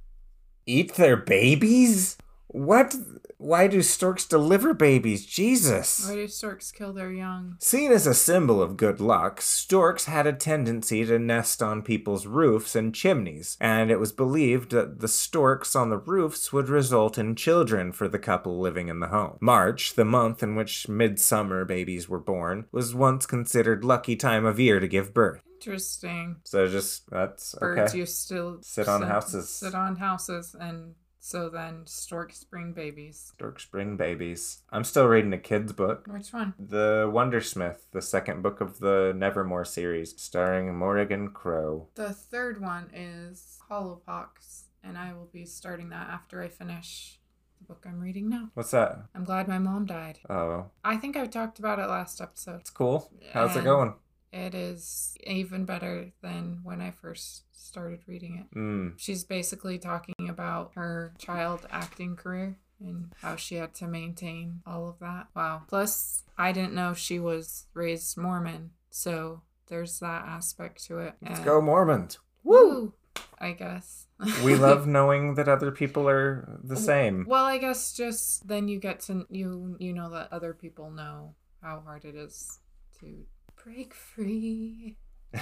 eat 0.66 0.94
their 0.94 1.16
babies? 1.16 2.16
What? 2.48 2.94
Why 3.38 3.66
do 3.66 3.82
storks 3.82 4.24
deliver 4.24 4.72
babies? 4.72 5.26
Jesus. 5.26 6.08
Why 6.08 6.14
do 6.14 6.26
storks 6.26 6.72
kill 6.72 6.94
their 6.94 7.12
young? 7.12 7.56
Seen 7.58 7.92
as 7.92 8.06
a 8.06 8.14
symbol 8.14 8.62
of 8.62 8.78
good 8.78 8.98
luck, 8.98 9.42
storks 9.42 10.06
had 10.06 10.26
a 10.26 10.32
tendency 10.32 11.04
to 11.04 11.18
nest 11.18 11.62
on 11.62 11.82
people's 11.82 12.26
roofs 12.26 12.74
and 12.74 12.94
chimneys, 12.94 13.58
and 13.60 13.90
it 13.90 14.00
was 14.00 14.10
believed 14.10 14.70
that 14.70 15.00
the 15.00 15.08
storks 15.08 15.76
on 15.76 15.90
the 15.90 15.98
roofs 15.98 16.50
would 16.50 16.70
result 16.70 17.18
in 17.18 17.36
children 17.36 17.92
for 17.92 18.08
the 18.08 18.18
couple 18.18 18.58
living 18.58 18.88
in 18.88 19.00
the 19.00 19.08
home. 19.08 19.36
March, 19.40 19.94
the 19.94 20.04
month 20.04 20.42
in 20.42 20.54
which 20.54 20.88
midsummer 20.88 21.66
babies 21.66 22.08
were 22.08 22.18
born, 22.18 22.64
was 22.72 22.94
once 22.94 23.26
considered 23.26 23.84
lucky 23.84 24.16
time 24.16 24.46
of 24.46 24.58
year 24.58 24.80
to 24.80 24.88
give 24.88 25.12
birth. 25.12 25.42
Interesting. 25.66 26.36
So 26.44 26.68
just 26.68 27.10
that's 27.10 27.54
Birds 27.56 27.90
okay. 27.90 27.98
used 27.98 28.28
to 28.28 28.58
Sit 28.62 28.86
on 28.88 29.02
houses. 29.02 29.48
Sit 29.48 29.74
on 29.74 29.96
houses, 29.96 30.54
and 30.58 30.94
so 31.18 31.48
then 31.48 31.82
storks 31.86 32.44
bring 32.44 32.72
babies. 32.72 33.32
Storks 33.34 33.64
bring 33.64 33.96
babies. 33.96 34.62
I'm 34.70 34.84
still 34.84 35.08
reading 35.08 35.32
a 35.32 35.38
kid's 35.38 35.72
book. 35.72 36.06
Which 36.06 36.32
one? 36.32 36.54
The 36.56 37.10
Wundersmith, 37.12 37.78
the 37.90 38.00
second 38.00 38.42
book 38.42 38.60
of 38.60 38.78
the 38.78 39.12
Nevermoor 39.16 39.66
series, 39.66 40.14
starring 40.22 40.76
Morrigan 40.76 41.30
Crow. 41.30 41.88
The 41.96 42.12
third 42.12 42.60
one 42.60 42.88
is 42.94 43.58
Hollowpox, 43.68 44.66
and 44.84 44.96
I 44.96 45.14
will 45.14 45.28
be 45.32 45.46
starting 45.46 45.88
that 45.88 46.08
after 46.08 46.42
I 46.42 46.48
finish 46.48 47.18
the 47.58 47.64
book 47.64 47.84
I'm 47.88 47.98
reading 47.98 48.28
now. 48.28 48.50
What's 48.54 48.70
that? 48.70 48.98
I'm 49.16 49.24
glad 49.24 49.48
my 49.48 49.58
mom 49.58 49.86
died. 49.86 50.20
Oh, 50.30 50.66
I 50.84 50.96
think 50.96 51.16
I 51.16 51.26
talked 51.26 51.58
about 51.58 51.80
it 51.80 51.86
last 51.88 52.20
episode. 52.20 52.60
it's 52.60 52.70
cool. 52.70 53.10
How's 53.32 53.56
it 53.56 53.64
going? 53.64 53.94
It 54.32 54.54
is 54.54 55.16
even 55.24 55.64
better 55.64 56.12
than 56.22 56.60
when 56.62 56.80
I 56.80 56.90
first 56.90 57.44
started 57.52 58.00
reading 58.06 58.36
it. 58.50 58.56
Mm. 58.58 58.94
She's 58.96 59.24
basically 59.24 59.78
talking 59.78 60.14
about 60.28 60.72
her 60.74 61.14
child 61.18 61.66
acting 61.70 62.16
career 62.16 62.58
and 62.80 63.12
how 63.22 63.36
she 63.36 63.54
had 63.56 63.74
to 63.76 63.86
maintain 63.86 64.60
all 64.66 64.88
of 64.88 64.98
that. 65.00 65.28
Wow. 65.34 65.62
Plus, 65.68 66.24
I 66.36 66.52
didn't 66.52 66.74
know 66.74 66.92
she 66.94 67.18
was 67.18 67.66
raised 67.72 68.18
Mormon, 68.18 68.70
so 68.90 69.42
there's 69.68 69.98
that 70.00 70.26
aspect 70.26 70.84
to 70.86 70.98
it. 70.98 71.14
Let's 71.22 71.36
And- 71.38 71.44
go 71.44 71.60
Mormons. 71.60 72.18
Woo! 72.44 72.92
I 73.38 73.52
guess. 73.52 74.06
We 74.44 74.54
love 74.56 74.86
knowing 74.86 75.34
that 75.34 75.48
other 75.48 75.70
people 75.70 76.08
are 76.08 76.58
the 76.62 76.76
same. 76.76 77.24
Well, 77.28 77.44
I 77.44 77.58
guess 77.58 77.92
just 77.92 78.46
then 78.46 78.68
you 78.68 78.78
get 78.78 79.00
to 79.00 79.26
you 79.30 79.76
you 79.78 79.92
know 79.92 80.10
that 80.10 80.32
other 80.32 80.54
people 80.54 80.90
know 80.90 81.34
how 81.62 81.80
hard 81.84 82.04
it 82.04 82.14
is 82.14 82.58
to 83.00 83.26
break 83.66 83.92
free. 83.94 84.96
I 85.34 85.40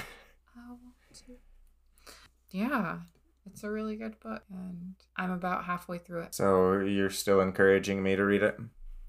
want 0.68 0.96
to. 1.12 1.34
Yeah, 2.50 2.98
it's 3.44 3.64
a 3.64 3.70
really 3.70 3.96
good 3.96 4.18
book, 4.20 4.42
and 4.50 4.94
I'm 5.16 5.30
about 5.30 5.64
halfway 5.64 5.98
through 5.98 6.22
it. 6.22 6.34
So 6.34 6.78
you're 6.78 7.10
still 7.10 7.40
encouraging 7.40 8.02
me 8.02 8.16
to 8.16 8.24
read 8.24 8.42
it? 8.42 8.56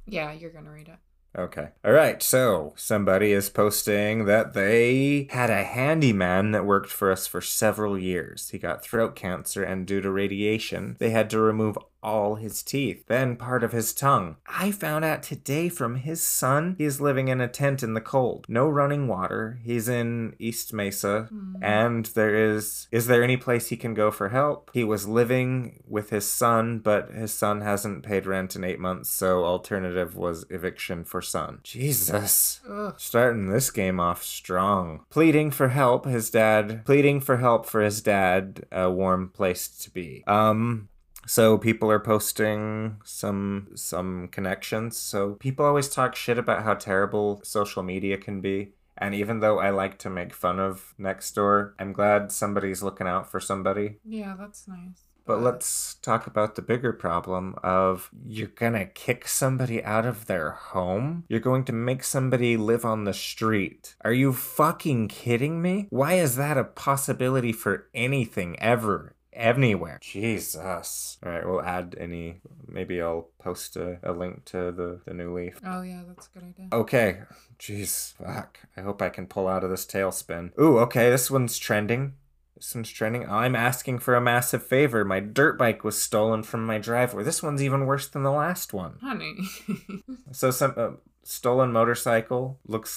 Yeah, 0.05 0.33
you're 0.33 0.51
gonna 0.51 0.71
read 0.71 0.89
it. 0.89 0.97
Okay. 1.37 1.69
All 1.83 1.91
right. 1.91 2.23
So 2.23 2.73
somebody 2.77 3.33
is 3.33 3.49
posting 3.49 4.25
that 4.25 4.53
they 4.53 5.27
had 5.31 5.49
a 5.49 5.63
handyman 5.63 6.51
that 6.51 6.65
worked 6.65 6.89
for 6.89 7.11
us 7.11 7.27
for 7.27 7.41
several 7.41 7.97
years. 7.97 8.49
He 8.49 8.57
got 8.57 8.83
throat 8.83 9.15
cancer, 9.15 9.63
and 9.63 9.85
due 9.85 10.01
to 10.01 10.11
radiation, 10.11 10.95
they 10.99 11.09
had 11.09 11.29
to 11.31 11.39
remove 11.39 11.77
all 12.05 12.35
his 12.35 12.61
teeth, 12.61 13.07
then 13.07 13.35
part 13.35 13.63
of 13.63 13.71
his 13.71 13.91
tongue. 13.91 14.37
I 14.47 14.71
found 14.71 15.03
out 15.03 15.23
today 15.23 15.69
from 15.69 15.95
his 15.95 16.21
son 16.21 16.75
he 16.77 16.85
is 16.85 17.01
living 17.01 17.29
in 17.29 17.41
a 17.41 17.47
tent 17.47 17.81
in 17.81 17.95
the 17.95 17.99
cold. 17.99 18.45
No 18.47 18.69
running 18.69 19.07
water. 19.07 19.59
He's 19.63 19.89
in 19.89 20.35
East 20.37 20.71
Mesa, 20.71 21.27
and 21.61 22.05
there 22.07 22.35
is. 22.35 22.87
Is 22.91 23.07
there 23.07 23.23
any 23.23 23.37
place 23.37 23.69
he 23.69 23.75
can 23.77 23.95
go 23.95 24.11
for 24.11 24.29
help? 24.29 24.69
He 24.71 24.83
was 24.83 25.07
living 25.07 25.83
with 25.87 26.11
his 26.11 26.31
son, 26.31 26.79
but 26.79 27.09
his 27.11 27.33
son 27.33 27.61
hasn't 27.61 28.03
paid 28.03 28.27
rent 28.27 28.55
in 28.55 28.63
eight 28.63 28.79
months, 28.79 29.09
so 29.09 29.43
alternative 29.43 30.15
was 30.15 30.45
eviction 30.51 31.03
for 31.03 31.23
son. 31.23 31.59
Jesus. 31.63 32.61
Ugh. 32.69 32.93
Starting 32.97 33.49
this 33.49 33.71
game 33.71 33.99
off 33.99 34.23
strong. 34.23 35.05
Pleading 35.09 35.49
for 35.49 35.69
help, 35.69 36.05
his 36.05 36.29
dad. 36.29 36.85
Pleading 36.85 37.19
for 37.19 37.37
help 37.37 37.65
for 37.65 37.81
his 37.81 38.01
dad, 38.01 38.65
a 38.71 38.91
warm 38.91 39.29
place 39.29 39.67
to 39.67 39.89
be. 39.89 40.23
Um. 40.27 40.89
So 41.25 41.57
people 41.57 41.89
are 41.91 41.99
posting 41.99 42.97
some 43.03 43.69
some 43.75 44.27
connections. 44.29 44.97
So 44.97 45.33
people 45.33 45.65
always 45.65 45.89
talk 45.89 46.15
shit 46.15 46.37
about 46.37 46.63
how 46.63 46.75
terrible 46.75 47.41
social 47.43 47.83
media 47.83 48.17
can 48.17 48.41
be. 48.41 48.73
And 48.97 49.13
even 49.13 49.39
though 49.41 49.59
I 49.59 49.71
like 49.71 49.97
to 49.99 50.09
make 50.09 50.33
fun 50.33 50.59
of 50.59 50.93
Nextdoor, 50.99 51.73
I'm 51.77 51.91
glad 51.91 52.31
somebody's 52.31 52.81
looking 52.81 53.07
out 53.07 53.29
for 53.29 53.39
somebody. 53.39 53.97
Yeah, 54.05 54.35
that's 54.39 54.67
nice. 54.67 55.03
But 55.25 55.41
let's 55.41 55.95
talk 55.95 56.27
about 56.27 56.53
the 56.53 56.61
bigger 56.61 56.93
problem 56.93 57.55
of 57.63 58.11
you're 58.25 58.47
gonna 58.47 58.85
kick 58.85 59.27
somebody 59.27 59.83
out 59.83 60.05
of 60.05 60.27
their 60.27 60.51
home? 60.51 61.23
You're 61.27 61.39
going 61.39 61.65
to 61.65 61.73
make 61.73 62.03
somebody 62.03 62.55
live 62.57 62.85
on 62.85 63.05
the 63.05 63.13
street. 63.13 63.95
Are 64.01 64.13
you 64.13 64.31
fucking 64.33 65.07
kidding 65.07 65.63
me? 65.63 65.87
Why 65.89 66.13
is 66.13 66.35
that 66.35 66.57
a 66.57 66.63
possibility 66.63 67.51
for 67.51 67.87
anything 67.95 68.57
ever? 68.59 69.14
Anywhere. 69.35 69.99
Jesus. 70.01 71.17
Alright, 71.23 71.45
we'll 71.45 71.61
add 71.61 71.95
any. 71.99 72.41
Maybe 72.67 73.01
I'll 73.01 73.27
post 73.37 73.75
a, 73.75 73.99
a 74.01 74.13
link 74.13 74.45
to 74.45 74.71
the, 74.71 75.01
the 75.05 75.13
new 75.13 75.35
leaf. 75.35 75.59
Oh 75.65 75.81
yeah, 75.81 76.03
that's 76.07 76.27
a 76.27 76.39
good 76.39 76.47
idea. 76.47 76.67
Okay. 76.71 77.19
Jeez, 77.59 78.13
fuck. 78.13 78.59
I 78.77 78.81
hope 78.81 79.01
I 79.01 79.09
can 79.09 79.27
pull 79.27 79.47
out 79.47 79.63
of 79.63 79.69
this 79.69 79.85
tailspin. 79.85 80.51
Ooh, 80.59 80.79
okay, 80.79 81.09
this 81.09 81.29
one's 81.29 81.57
trending. 81.57 82.13
This 82.55 82.73
one's 82.73 82.89
trending. 82.89 83.29
I'm 83.29 83.55
asking 83.55 83.99
for 83.99 84.15
a 84.15 84.21
massive 84.21 84.65
favor. 84.65 85.03
My 85.03 85.19
dirt 85.19 85.57
bike 85.57 85.83
was 85.83 86.01
stolen 86.01 86.41
from 86.41 86.65
my 86.65 86.77
driveway. 86.77 87.23
This 87.23 87.43
one's 87.43 87.61
even 87.61 87.85
worse 87.85 88.07
than 88.07 88.23
the 88.23 88.31
last 88.31 88.73
one. 88.73 88.97
Honey. 89.01 89.35
So, 90.31 90.51
some 90.51 90.73
uh, 90.75 90.89
stolen 91.23 91.71
motorcycle 91.71 92.59
looks 92.67 92.89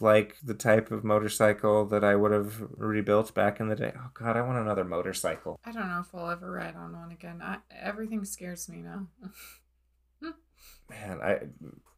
like 0.00 0.36
the 0.42 0.54
type 0.54 0.90
of 0.90 1.04
motorcycle 1.04 1.84
that 1.86 2.04
I 2.04 2.14
would 2.14 2.32
have 2.32 2.60
rebuilt 2.76 3.34
back 3.34 3.60
in 3.60 3.68
the 3.68 3.76
day. 3.76 3.92
Oh, 3.96 4.10
God, 4.14 4.36
I 4.36 4.42
want 4.42 4.58
another 4.58 4.84
motorcycle. 4.84 5.58
I 5.64 5.72
don't 5.72 5.88
know 5.88 6.00
if 6.00 6.14
I'll 6.14 6.30
ever 6.30 6.50
ride 6.50 6.76
on 6.76 6.92
one 6.96 7.10
again. 7.12 7.40
I, 7.42 7.58
everything 7.80 8.24
scares 8.24 8.68
me 8.68 8.78
now. 8.78 9.06
Man, 10.90 11.20
I 11.22 11.38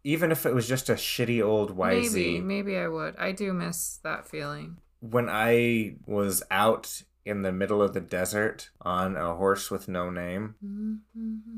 even 0.03 0.33
if 0.33 0.47
it 0.47 0.55
was 0.55 0.67
just 0.67 0.89
a 0.89 0.95
shitty 0.95 1.45
old 1.45 1.77
YZ. 1.77 2.13
maybe, 2.13 2.41
maybe 2.41 2.77
I 2.77 2.89
would. 2.89 3.17
I 3.17 3.33
do 3.33 3.53
miss 3.53 3.99
that 4.03 4.29
feeling. 4.29 4.79
when 5.01 5.29
I 5.29 5.97
was 6.07 6.43
out 6.51 7.03
in 7.25 7.43
the 7.43 7.53
middle 7.53 7.83
of 7.83 7.93
the 7.93 8.01
desert 8.01 8.71
on 8.81 9.17
a 9.17 9.35
horse 9.35 9.71
with 9.71 9.89
no 9.89 10.11
name, 10.11 10.55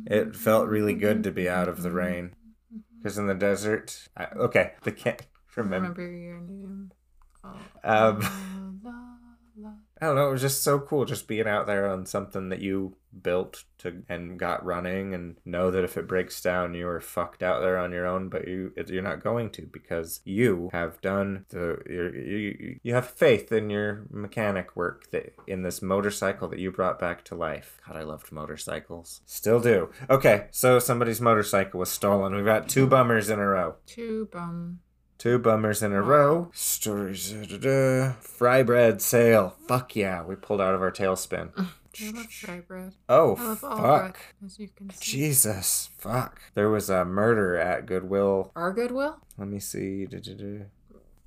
it 0.07 0.34
felt 0.34 0.68
really 0.68 0.95
good 0.95 1.22
to 1.24 1.30
be 1.30 1.49
out 1.49 1.68
of 1.68 1.82
the 1.82 1.90
rain. 1.93 2.34
Mm-hmm. 2.72 2.78
Because 2.99 3.18
in 3.18 3.26
the 3.26 3.34
desert, 3.34 4.09
I, 4.16 4.26
okay, 4.36 4.72
the 4.82 4.93
can't 4.93 5.22
remember. 5.57 5.89
Remember 6.03 6.17
your 6.17 6.41
name. 6.41 6.93
Oh, 7.45 7.57
Um, 7.85 8.81
la, 8.85 8.93
la. 9.57 9.73
I 10.01 10.07
don't 10.07 10.17
know. 10.17 10.29
It 10.29 10.33
was 10.33 10.41
just 10.41 10.63
so 10.65 10.79
cool, 10.81 11.05
just 11.05 11.29
being 11.29 11.47
out 11.47 11.67
there 11.67 11.89
on 11.89 12.07
something 12.07 12.49
that 12.49 12.61
you 12.61 12.97
built 13.23 13.65
to 13.79 14.03
and 14.09 14.39
got 14.39 14.65
running, 14.65 15.15
and 15.15 15.37
know 15.45 15.71
that 15.71 15.85
if 15.85 15.97
it 15.97 16.09
breaks 16.09 16.41
down, 16.41 16.75
you 16.75 16.89
are 16.89 17.01
fucked 17.01 17.43
out 17.43 17.61
there 17.61 17.79
on 17.79 17.93
your 17.93 18.07
own. 18.07 18.29
But 18.29 18.49
you 18.49 18.73
you're 18.89 19.03
not 19.03 19.23
going 19.23 19.51
to 19.51 19.63
because 19.63 20.21
you 20.25 20.71
have 20.73 21.01
done 21.03 21.45
the 21.51 21.79
you 21.87 22.81
you 22.83 22.95
have 22.95 23.07
faith 23.11 23.53
in 23.53 23.71
your 23.71 24.07
mechanic 24.11 24.75
work 24.75 25.11
that 25.11 25.35
in 25.47 25.63
this 25.63 25.83
motorcycle 25.83 26.49
that 26.49 26.59
you 26.59 26.73
brought 26.73 26.99
back 26.99 27.25
to 27.27 27.35
life. 27.37 27.81
God, 27.87 27.97
I 27.97 28.03
loved 28.03 28.33
motorcycles. 28.33 29.21
Still 29.27 29.61
do. 29.61 29.91
Okay, 30.09 30.47
so 30.51 30.79
somebody's 30.79 31.21
motorcycle 31.21 31.79
was 31.79 31.91
stolen. 31.91 32.35
We've 32.35 32.45
got 32.45 32.69
two 32.69 32.87
bummers 32.87 33.29
in 33.31 33.39
a 33.39 33.47
row. 33.47 33.77
Two 33.87 34.29
bum. 34.33 34.81
Two 35.23 35.39
bummers 35.39 35.85
in 35.85 35.93
a 35.93 36.03
row. 36.03 36.51
Stories. 36.53 37.33
Fry 38.18 38.64
bread 38.64 39.01
sale. 39.01 39.55
Fuck 39.68 39.95
yeah. 39.95 40.25
We 40.25 40.35
pulled 40.35 40.61
out 40.61 40.75
of 40.75 40.83
our 40.83 40.91
tailspin. 40.91 41.51
I 41.57 42.11
love 42.11 42.27
fry 42.27 42.59
bread. 42.59 42.95
Oh, 43.09 43.37
I 43.39 43.45
love 43.45 43.62
all 43.62 43.77
fuck. 43.77 44.01
bread, 44.14 44.14
as 44.45 44.59
you 44.59 44.68
can 44.75 44.91
see. 44.91 45.12
Jesus. 45.12 45.91
Fuck. 45.97 46.41
There 46.55 46.68
was 46.70 46.91
a 46.91 47.05
murder 47.05 47.57
at 47.57 47.87
Goodwill. 47.87 48.51
Our 48.57 48.73
Goodwill? 48.73 49.20
Let 49.39 49.47
me 49.47 49.61
see. 49.61 50.09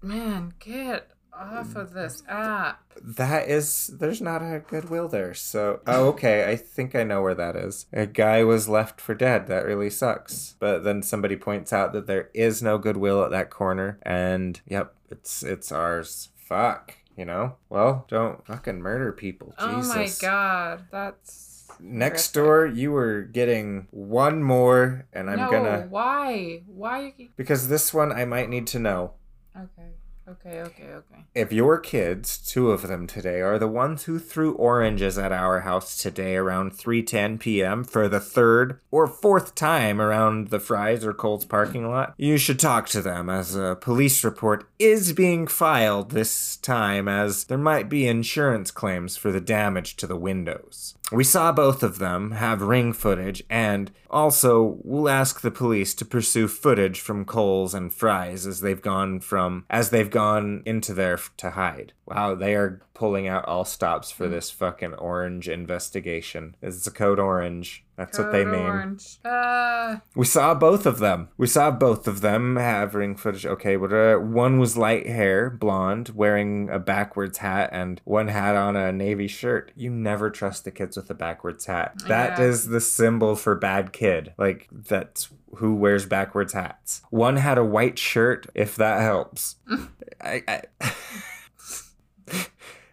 Man, 0.01 0.53
get 0.59 1.11
off 1.37 1.75
of 1.75 1.93
this 1.93 2.23
app. 2.27 2.81
That 3.01 3.49
is, 3.49 3.87
there's 3.99 4.21
not 4.21 4.41
a 4.41 4.63
goodwill 4.65 5.07
there. 5.07 5.33
So, 5.33 5.81
oh, 5.85 6.07
okay, 6.09 6.49
I 6.49 6.55
think 6.55 6.95
I 6.95 7.03
know 7.03 7.21
where 7.21 7.35
that 7.35 7.55
is. 7.55 7.85
A 7.93 8.05
guy 8.05 8.43
was 8.43 8.69
left 8.69 9.01
for 9.01 9.13
dead. 9.13 9.47
That 9.47 9.65
really 9.65 9.89
sucks. 9.89 10.55
But 10.59 10.83
then 10.83 11.01
somebody 11.01 11.35
points 11.35 11.73
out 11.73 11.93
that 11.93 12.07
there 12.07 12.29
is 12.33 12.63
no 12.63 12.77
goodwill 12.77 13.23
at 13.23 13.31
that 13.31 13.49
corner, 13.49 13.99
and 14.03 14.59
yep, 14.67 14.95
it's 15.09 15.43
it's 15.43 15.71
ours. 15.71 16.29
Fuck, 16.35 16.95
you 17.17 17.25
know. 17.25 17.55
Well, 17.69 18.05
don't 18.07 18.45
fucking 18.45 18.81
murder 18.81 19.11
people. 19.11 19.53
Jesus. 19.59 19.91
Oh 19.91 19.95
my 19.95 20.09
god, 20.21 20.85
that's 20.91 21.55
Next 21.79 22.33
door, 22.33 22.65
you 22.65 22.91
were 22.91 23.23
getting 23.23 23.87
one 23.91 24.43
more, 24.43 25.05
and 25.13 25.29
I'm 25.29 25.37
no, 25.37 25.51
gonna 25.51 25.87
why? 25.89 26.63
Why? 26.67 27.13
because 27.35 27.67
this 27.67 27.93
one 27.93 28.11
I 28.11 28.25
might 28.25 28.49
need 28.49 28.67
to 28.67 28.79
know. 28.79 29.13
Okay, 29.55 29.91
okay, 30.27 30.61
okay, 30.61 30.83
okay. 30.93 31.23
If 31.33 31.51
your 31.51 31.79
kids, 31.79 32.37
two 32.37 32.71
of 32.71 32.83
them 32.83 33.07
today, 33.07 33.41
are 33.41 33.59
the 33.59 33.67
ones 33.67 34.03
who 34.03 34.19
threw 34.19 34.53
oranges 34.53 35.17
at 35.17 35.31
our 35.31 35.61
house 35.61 36.01
today 36.01 36.35
around 36.35 36.71
3:10 36.71 37.39
p.m. 37.39 37.83
for 37.83 38.07
the 38.07 38.19
third 38.19 38.79
or 38.91 39.07
fourth 39.07 39.55
time 39.55 40.01
around 40.01 40.49
the 40.49 40.59
Fry's 40.59 41.05
or 41.05 41.13
Kohl's 41.13 41.45
parking 41.45 41.89
lot, 41.89 42.13
you 42.17 42.37
should 42.37 42.59
talk 42.59 42.87
to 42.89 43.01
them 43.01 43.29
as 43.29 43.55
a 43.55 43.77
police 43.79 44.23
report 44.23 44.67
is 44.79 45.13
being 45.13 45.47
filed 45.47 46.11
this 46.11 46.57
time 46.57 47.07
as 47.07 47.45
there 47.45 47.57
might 47.57 47.89
be 47.89 48.07
insurance 48.07 48.71
claims 48.71 49.17
for 49.17 49.31
the 49.31 49.41
damage 49.41 49.95
to 49.97 50.07
the 50.07 50.17
windows. 50.17 50.95
We 51.11 51.23
saw 51.23 51.51
both 51.51 51.83
of 51.83 51.99
them 51.99 52.31
have 52.31 52.61
ring 52.61 52.91
footage, 52.91 53.43
and 53.49 53.91
also 54.09 54.79
we'll 54.83 55.07
ask 55.07 55.41
the 55.41 55.51
police 55.51 55.93
to 55.95 56.05
pursue 56.05 56.47
footage 56.47 56.99
from 56.99 57.25
Kohl's 57.25 57.75
and 57.75 57.93
Fry's 57.93 58.47
as 58.47 58.61
they've 58.61 58.81
gone 58.81 59.19
from 59.19 59.65
as 59.69 59.91
they've 59.91 60.09
gone 60.09 60.63
into 60.65 60.93
there 60.93 61.19
to 61.37 61.51
hide. 61.51 61.93
Wow, 62.07 62.33
they 62.33 62.55
are 62.55 62.81
pulling 62.95 63.27
out 63.27 63.45
all 63.45 63.65
stops 63.65 64.09
for 64.09 64.25
hmm. 64.25 64.31
this 64.31 64.49
fucking 64.49 64.95
orange 64.95 65.47
investigation. 65.47 66.55
It's 66.61 66.87
a 66.87 66.91
code 66.91 67.19
orange. 67.19 67.84
That's 67.97 68.17
what 68.19 68.31
they 68.33 68.43
mean. 68.43 68.55
Orange. 68.59 69.19
Uh, 69.23 69.97
We 70.15 70.25
saw 70.25 70.53
both 70.53 70.85
of 70.85 70.99
them. 70.99 71.29
We 71.37 71.47
saw 71.47 71.71
both 71.71 72.07
of 72.07 72.19
them 72.21 72.57
have 72.57 72.93
ring 72.93 73.15
footage. 73.15 73.45
Okay, 73.45 73.77
but 73.77 73.93
uh, 73.93 74.17
one 74.17 74.59
was 74.59 74.75
light 74.77 75.07
hair, 75.07 75.49
blonde, 75.49 76.09
wearing 76.09 76.69
a 76.69 76.77
backwards 76.79 77.37
hat, 77.37 77.69
and 77.71 78.01
one 78.03 78.27
had 78.27 78.55
on 78.57 78.75
a 78.75 78.91
navy 78.91 79.27
shirt. 79.27 79.71
You 79.75 79.89
never 79.91 80.29
trust 80.29 80.65
the 80.65 80.71
kids 80.71 80.97
with 80.97 81.09
a 81.09 81.13
backwards 81.13 81.65
hat. 81.67 81.93
That 82.07 82.37
Yeah. 82.37 82.45
is 82.45 82.67
the 82.67 82.81
symbol 82.81 83.35
for 83.35 83.55
bad 83.55 83.93
kid. 83.93 84.33
Like 84.37 84.67
that's 84.71 85.29
who 85.55 85.73
wears 85.75 86.05
backwards 86.05 86.51
hats. 86.51 87.01
One 87.11 87.37
had 87.37 87.57
a 87.57 87.63
white 87.63 87.97
shirt. 87.97 88.47
If 88.53 88.75
that 88.75 88.99
helps. 89.01 89.55
I. 90.21 90.43
I 90.47 90.61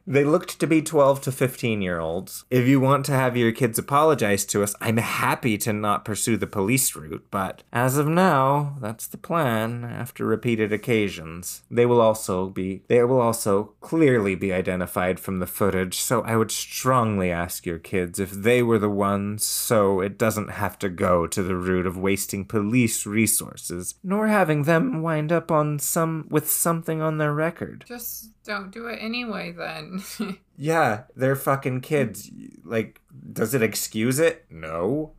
They 0.07 0.25
looked 0.25 0.59
to 0.59 0.67
be 0.67 0.83
12 0.83 1.21
to 1.23 1.33
15 1.33 1.81
year 1.81 2.01
olds. 2.01 2.45
If 2.51 2.67
you 2.67 2.81
want 2.81 3.05
to 3.07 3.13
have 3.13 3.37
your 3.37 3.53
kids 3.53 3.79
apologize 3.79 4.45
to 4.47 4.63
us, 4.63 4.75
I'm 4.81 4.97
happy 4.97 5.57
to 5.59 5.73
not 5.73 6.05
pursue 6.05 6.37
the 6.37 6.47
police 6.47 6.95
route, 6.97 7.25
but 7.31 7.63
as 7.73 7.97
of 7.97 8.09
now, 8.09 8.77
that's 8.81 9.07
the 9.07 9.17
plan 9.17 9.85
after 9.85 10.25
repeated 10.25 10.73
occasions. 10.73 11.63
They 11.71 11.87
will 11.87 12.01
also 12.01 12.49
be 12.49 12.83
they 12.89 13.03
will 13.05 13.21
also 13.21 13.75
clearly 13.81 14.35
be 14.35 14.53
identified 14.53 15.21
from 15.21 15.39
the 15.39 15.47
footage, 15.47 15.99
so 15.99 16.23
I 16.23 16.37
would 16.37 16.51
strongly 16.51 17.31
ask 17.31 17.65
your 17.65 17.79
kids 17.79 18.19
if 18.19 18.31
they 18.31 18.63
were 18.63 18.79
the 18.79 18.91
ones 18.91 19.45
so 19.45 20.01
it 20.01 20.19
doesn't 20.19 20.51
have 20.51 20.79
to 20.81 20.89
go 20.89 21.27
to 21.27 21.43
the 21.43 21.57
route 21.57 21.87
of 21.87 21.97
wasting 21.97 22.45
police 22.45 23.07
resources, 23.07 23.95
nor 24.03 24.29
having 24.29 24.65
them 24.65 25.03
wind 25.03 25.31
up 25.33 25.51
on 25.51 25.79
some 25.79 26.27
with 26.29 26.51
something 26.51 27.01
on 27.01 27.19
their 27.19 27.33
record. 27.33 27.85
just 27.87 28.33
don't 28.45 28.71
do 28.71 28.87
it 28.87 28.99
anyway 29.01 29.53
then. 29.53 30.03
Yeah, 30.55 31.05
they're 31.17 31.35
fucking 31.35 31.81
kids. 31.81 32.31
Like, 32.63 33.01
does 33.33 33.53
it 33.53 33.63
excuse 33.63 34.21
it? 34.21 34.45
No. 34.49 35.13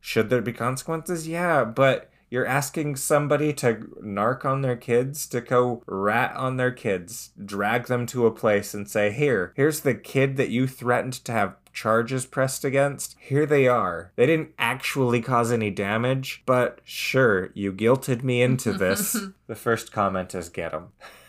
Should 0.00 0.30
there 0.30 0.42
be 0.42 0.52
consequences? 0.52 1.28
Yeah, 1.28 1.64
but 1.64 2.10
you're 2.28 2.46
asking 2.46 2.96
somebody 2.96 3.52
to 3.52 3.74
narc 4.02 4.44
on 4.44 4.62
their 4.62 4.74
kids, 4.74 5.28
to 5.28 5.40
go 5.40 5.84
rat 5.86 6.34
on 6.34 6.56
their 6.56 6.72
kids, 6.72 7.30
drag 7.44 7.86
them 7.86 8.04
to 8.06 8.26
a 8.26 8.32
place 8.32 8.74
and 8.74 8.90
say, 8.90 9.12
Here, 9.12 9.52
here's 9.54 9.80
the 9.80 9.94
kid 9.94 10.36
that 10.38 10.50
you 10.50 10.66
threatened 10.66 11.12
to 11.24 11.30
have 11.30 11.54
charges 11.72 12.26
pressed 12.26 12.64
against. 12.64 13.14
Here 13.20 13.46
they 13.46 13.68
are. 13.68 14.10
They 14.16 14.26
didn't 14.26 14.54
actually 14.58 15.22
cause 15.22 15.52
any 15.52 15.70
damage, 15.70 16.42
but 16.46 16.80
sure, 16.82 17.50
you 17.54 17.72
guilted 17.72 18.24
me 18.24 18.42
into 18.42 18.72
this. 18.72 19.16
the 19.46 19.54
first 19.54 19.92
comment 19.92 20.34
is 20.34 20.48
get 20.48 20.72
them. 20.72 20.88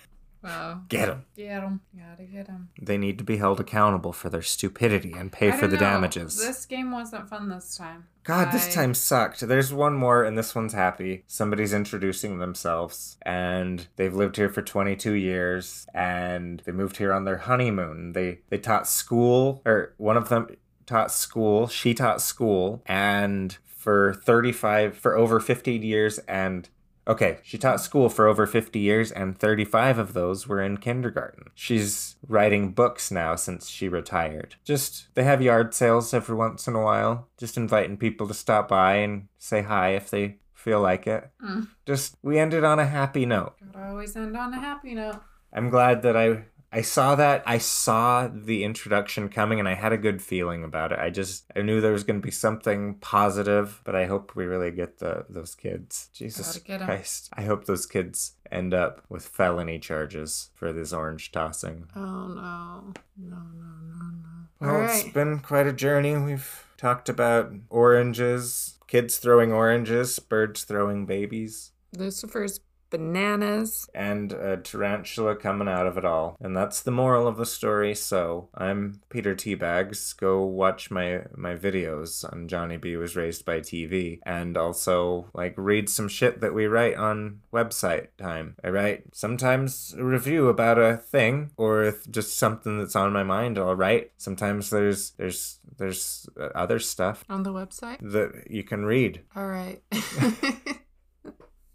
wow. 0.45 0.81
Get 0.87 1.07
them. 1.07 1.25
Get 1.35 1.63
him. 1.63 1.81
Gotta 1.97 2.23
get 2.23 2.47
him. 2.47 2.69
They 2.81 2.97
need 2.97 3.17
to 3.17 3.23
be 3.23 3.37
held 3.37 3.59
accountable 3.59 4.13
for 4.13 4.29
their 4.29 4.41
stupidity 4.41 5.13
and 5.13 5.31
pay 5.31 5.51
for 5.51 5.67
the 5.67 5.77
damages. 5.77 6.37
This 6.37 6.65
game 6.65 6.91
wasn't 6.91 7.29
fun 7.29 7.49
this 7.49 7.75
time. 7.75 8.07
God, 8.23 8.51
this 8.51 8.73
time 8.73 8.95
sucked. 8.95 9.41
There's 9.41 9.71
one 9.71 9.93
more, 9.93 10.23
and 10.23 10.35
this 10.35 10.55
one's 10.55 10.73
happy. 10.73 11.23
Somebody's 11.27 11.73
introducing 11.73 12.39
themselves, 12.39 13.17
and 13.21 13.87
they've 13.97 14.15
lived 14.15 14.37
here 14.37 14.49
for 14.49 14.63
22 14.63 15.13
years, 15.13 15.85
and 15.93 16.61
they 16.65 16.71
moved 16.71 16.97
here 16.97 17.13
on 17.13 17.25
their 17.25 17.37
honeymoon. 17.37 18.13
They 18.13 18.39
they 18.49 18.57
taught 18.57 18.87
school, 18.87 19.61
or 19.65 19.93
one 19.97 20.17
of 20.17 20.29
them 20.29 20.47
taught 20.87 21.11
school. 21.11 21.67
She 21.67 21.93
taught 21.93 22.19
school, 22.19 22.81
and 22.87 23.57
for 23.65 24.15
35, 24.15 24.97
for 24.97 25.15
over 25.15 25.39
15 25.39 25.83
years, 25.83 26.17
and 26.19 26.67
Okay, 27.07 27.37
she 27.43 27.57
taught 27.57 27.81
school 27.81 28.09
for 28.09 28.27
over 28.27 28.47
50 28.47 28.79
years, 28.79 29.11
and 29.11 29.37
35 29.37 29.99
of 29.99 30.13
those 30.13 30.47
were 30.47 30.61
in 30.61 30.77
kindergarten. 30.77 31.45
She's 31.53 32.15
writing 32.27 32.71
books 32.71 33.11
now 33.11 33.35
since 33.35 33.69
she 33.69 33.87
retired. 33.87 34.55
Just, 34.63 35.13
they 35.13 35.23
have 35.23 35.41
yard 35.41 35.73
sales 35.73 36.13
every 36.13 36.35
once 36.35 36.67
in 36.67 36.75
a 36.75 36.81
while, 36.81 37.27
just 37.37 37.57
inviting 37.57 37.97
people 37.97 38.27
to 38.27 38.33
stop 38.33 38.67
by 38.67 38.95
and 38.95 39.27
say 39.37 39.61
hi 39.61 39.89
if 39.89 40.09
they 40.09 40.37
feel 40.53 40.81
like 40.81 41.05
it. 41.05 41.29
Mm. 41.43 41.67
Just, 41.85 42.17
we 42.23 42.39
ended 42.39 42.63
on 42.63 42.79
a 42.79 42.87
happy 42.87 43.25
note. 43.25 43.53
Gotta 43.71 43.89
always 43.89 44.15
end 44.15 44.35
on 44.35 44.53
a 44.53 44.59
happy 44.59 44.95
note. 44.95 45.21
I'm 45.53 45.69
glad 45.69 46.01
that 46.01 46.17
I. 46.17 46.45
I 46.75 46.81
saw 46.81 47.15
that. 47.15 47.41
I 47.45 47.57
saw 47.57 48.27
the 48.27 48.63
introduction 48.65 49.29
coming 49.29 49.59
and 49.59 49.67
I 49.67 49.75
had 49.75 49.93
a 49.93 49.97
good 49.97 50.21
feeling 50.21 50.63
about 50.63 50.91
it. 50.91 50.99
I 50.99 51.09
just 51.09 51.45
I 51.55 51.61
knew 51.61 51.79
there 51.79 51.93
was 51.93 52.03
going 52.03 52.19
to 52.19 52.25
be 52.25 52.31
something 52.31 52.95
positive, 52.95 53.79
but 53.85 53.95
I 53.95 54.05
hope 54.05 54.35
we 54.35 54.45
really 54.45 54.71
get 54.71 54.99
the 54.99 55.25
those 55.29 55.55
kids. 55.55 56.09
Jesus 56.13 56.47
Gotta 56.47 56.59
get 56.65 56.81
'em. 56.81 56.87
Christ. 56.87 57.29
I 57.33 57.43
hope 57.43 57.63
those 57.65 57.85
kids 57.85 58.33
end 58.51 58.73
up 58.73 59.01
with 59.09 59.25
felony 59.25 59.79
charges 59.79 60.49
for 60.53 60.73
this 60.73 60.91
orange 60.91 61.31
tossing. 61.31 61.85
Oh 61.95 62.27
no. 62.27 62.93
No, 63.17 63.37
no, 63.37 63.71
no, 63.93 64.11
no. 64.11 64.29
Well, 64.59 64.75
All 64.75 64.85
it's 64.85 65.03
right. 65.05 65.13
been 65.13 65.39
quite 65.39 65.67
a 65.67 65.73
journey. 65.73 66.17
We've 66.17 66.65
talked 66.77 67.07
about 67.07 67.53
oranges, 67.69 68.77
kids 68.87 69.17
throwing 69.17 69.53
oranges, 69.53 70.19
birds 70.19 70.65
throwing 70.65 71.05
babies. 71.05 71.71
Lucifer's 71.95 72.59
bananas. 72.97 73.89
and 73.93 74.31
a 74.33 74.57
tarantula 74.57 75.35
coming 75.35 75.67
out 75.67 75.87
of 75.87 75.97
it 75.97 76.05
all. 76.05 76.37
And 76.39 76.55
that's 76.55 76.81
the 76.81 76.91
moral 76.91 77.27
of 77.27 77.37
the 77.37 77.45
story. 77.45 77.93
So 77.95 78.49
I'm 78.55 79.01
Peter 79.09 79.35
Teabags. 79.35 80.15
Go 80.17 80.43
watch 80.43 80.89
my 80.91 81.21
my 81.35 81.55
videos 81.55 82.23
on 82.31 82.47
Johnny 82.47 82.77
B 82.77 82.95
was 82.95 83.15
raised 83.15 83.45
by 83.45 83.59
TV, 83.59 84.19
and 84.25 84.57
also 84.57 85.27
like 85.33 85.53
read 85.57 85.89
some 85.89 86.07
shit 86.07 86.41
that 86.41 86.53
we 86.53 86.65
write 86.67 86.95
on 86.95 87.41
website 87.53 88.07
time. 88.17 88.55
I 88.63 88.69
write 88.69 89.03
sometimes 89.13 89.93
a 89.97 90.03
review 90.03 90.47
about 90.47 90.77
a 90.79 90.97
thing 90.97 91.51
or 91.57 91.93
just 92.09 92.37
something 92.37 92.77
that's 92.77 92.95
on 92.95 93.11
my 93.13 93.23
mind. 93.23 93.57
I'll 93.57 93.75
write. 93.75 94.11
Sometimes 94.17 94.69
there's 94.69 95.11
there's 95.11 95.59
there's 95.77 96.27
other 96.55 96.79
stuff 96.79 97.25
On 97.29 97.43
the 97.43 97.51
website? 97.51 97.99
that 98.11 98.49
you 98.49 98.63
can 98.63 98.85
read. 98.85 99.21
All 99.35 99.47
right. 99.47 99.81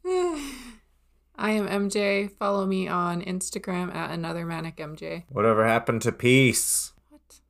I 1.41 1.53
am 1.53 1.67
MJ. 1.67 2.31
Follow 2.31 2.67
me 2.67 2.87
on 2.87 3.23
Instagram 3.23 3.95
at 3.95 4.11
another 4.11 4.45
manic 4.45 4.77
MJ. 4.77 5.25
Whatever 5.31 5.67
happened 5.67 6.03
to 6.03 6.13
peace? 6.13 6.93
What? 7.09 7.41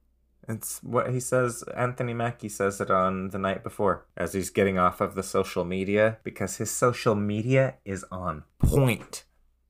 It's 0.48 0.80
what 0.84 1.10
he 1.10 1.18
says. 1.18 1.64
Anthony 1.76 2.14
Mackie 2.14 2.48
says 2.48 2.80
it 2.80 2.88
on 2.88 3.30
the 3.30 3.38
night 3.38 3.64
before 3.64 4.06
as 4.16 4.32
he's 4.32 4.48
getting 4.48 4.78
off 4.78 5.00
of 5.00 5.16
the 5.16 5.24
social 5.24 5.64
media 5.64 6.18
because 6.22 6.58
his 6.58 6.70
social 6.70 7.16
media 7.16 7.74
is 7.84 8.04
on 8.12 8.44
point. 8.60 9.24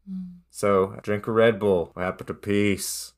Mm. 0.09 0.41
So 0.51 0.99
drink 1.03 1.27
a 1.27 1.33
Red 1.33 1.59
Bull. 1.59 1.91
What 1.95 2.05
happened 2.05 2.27
to 2.27 2.35
peace? 2.35 3.14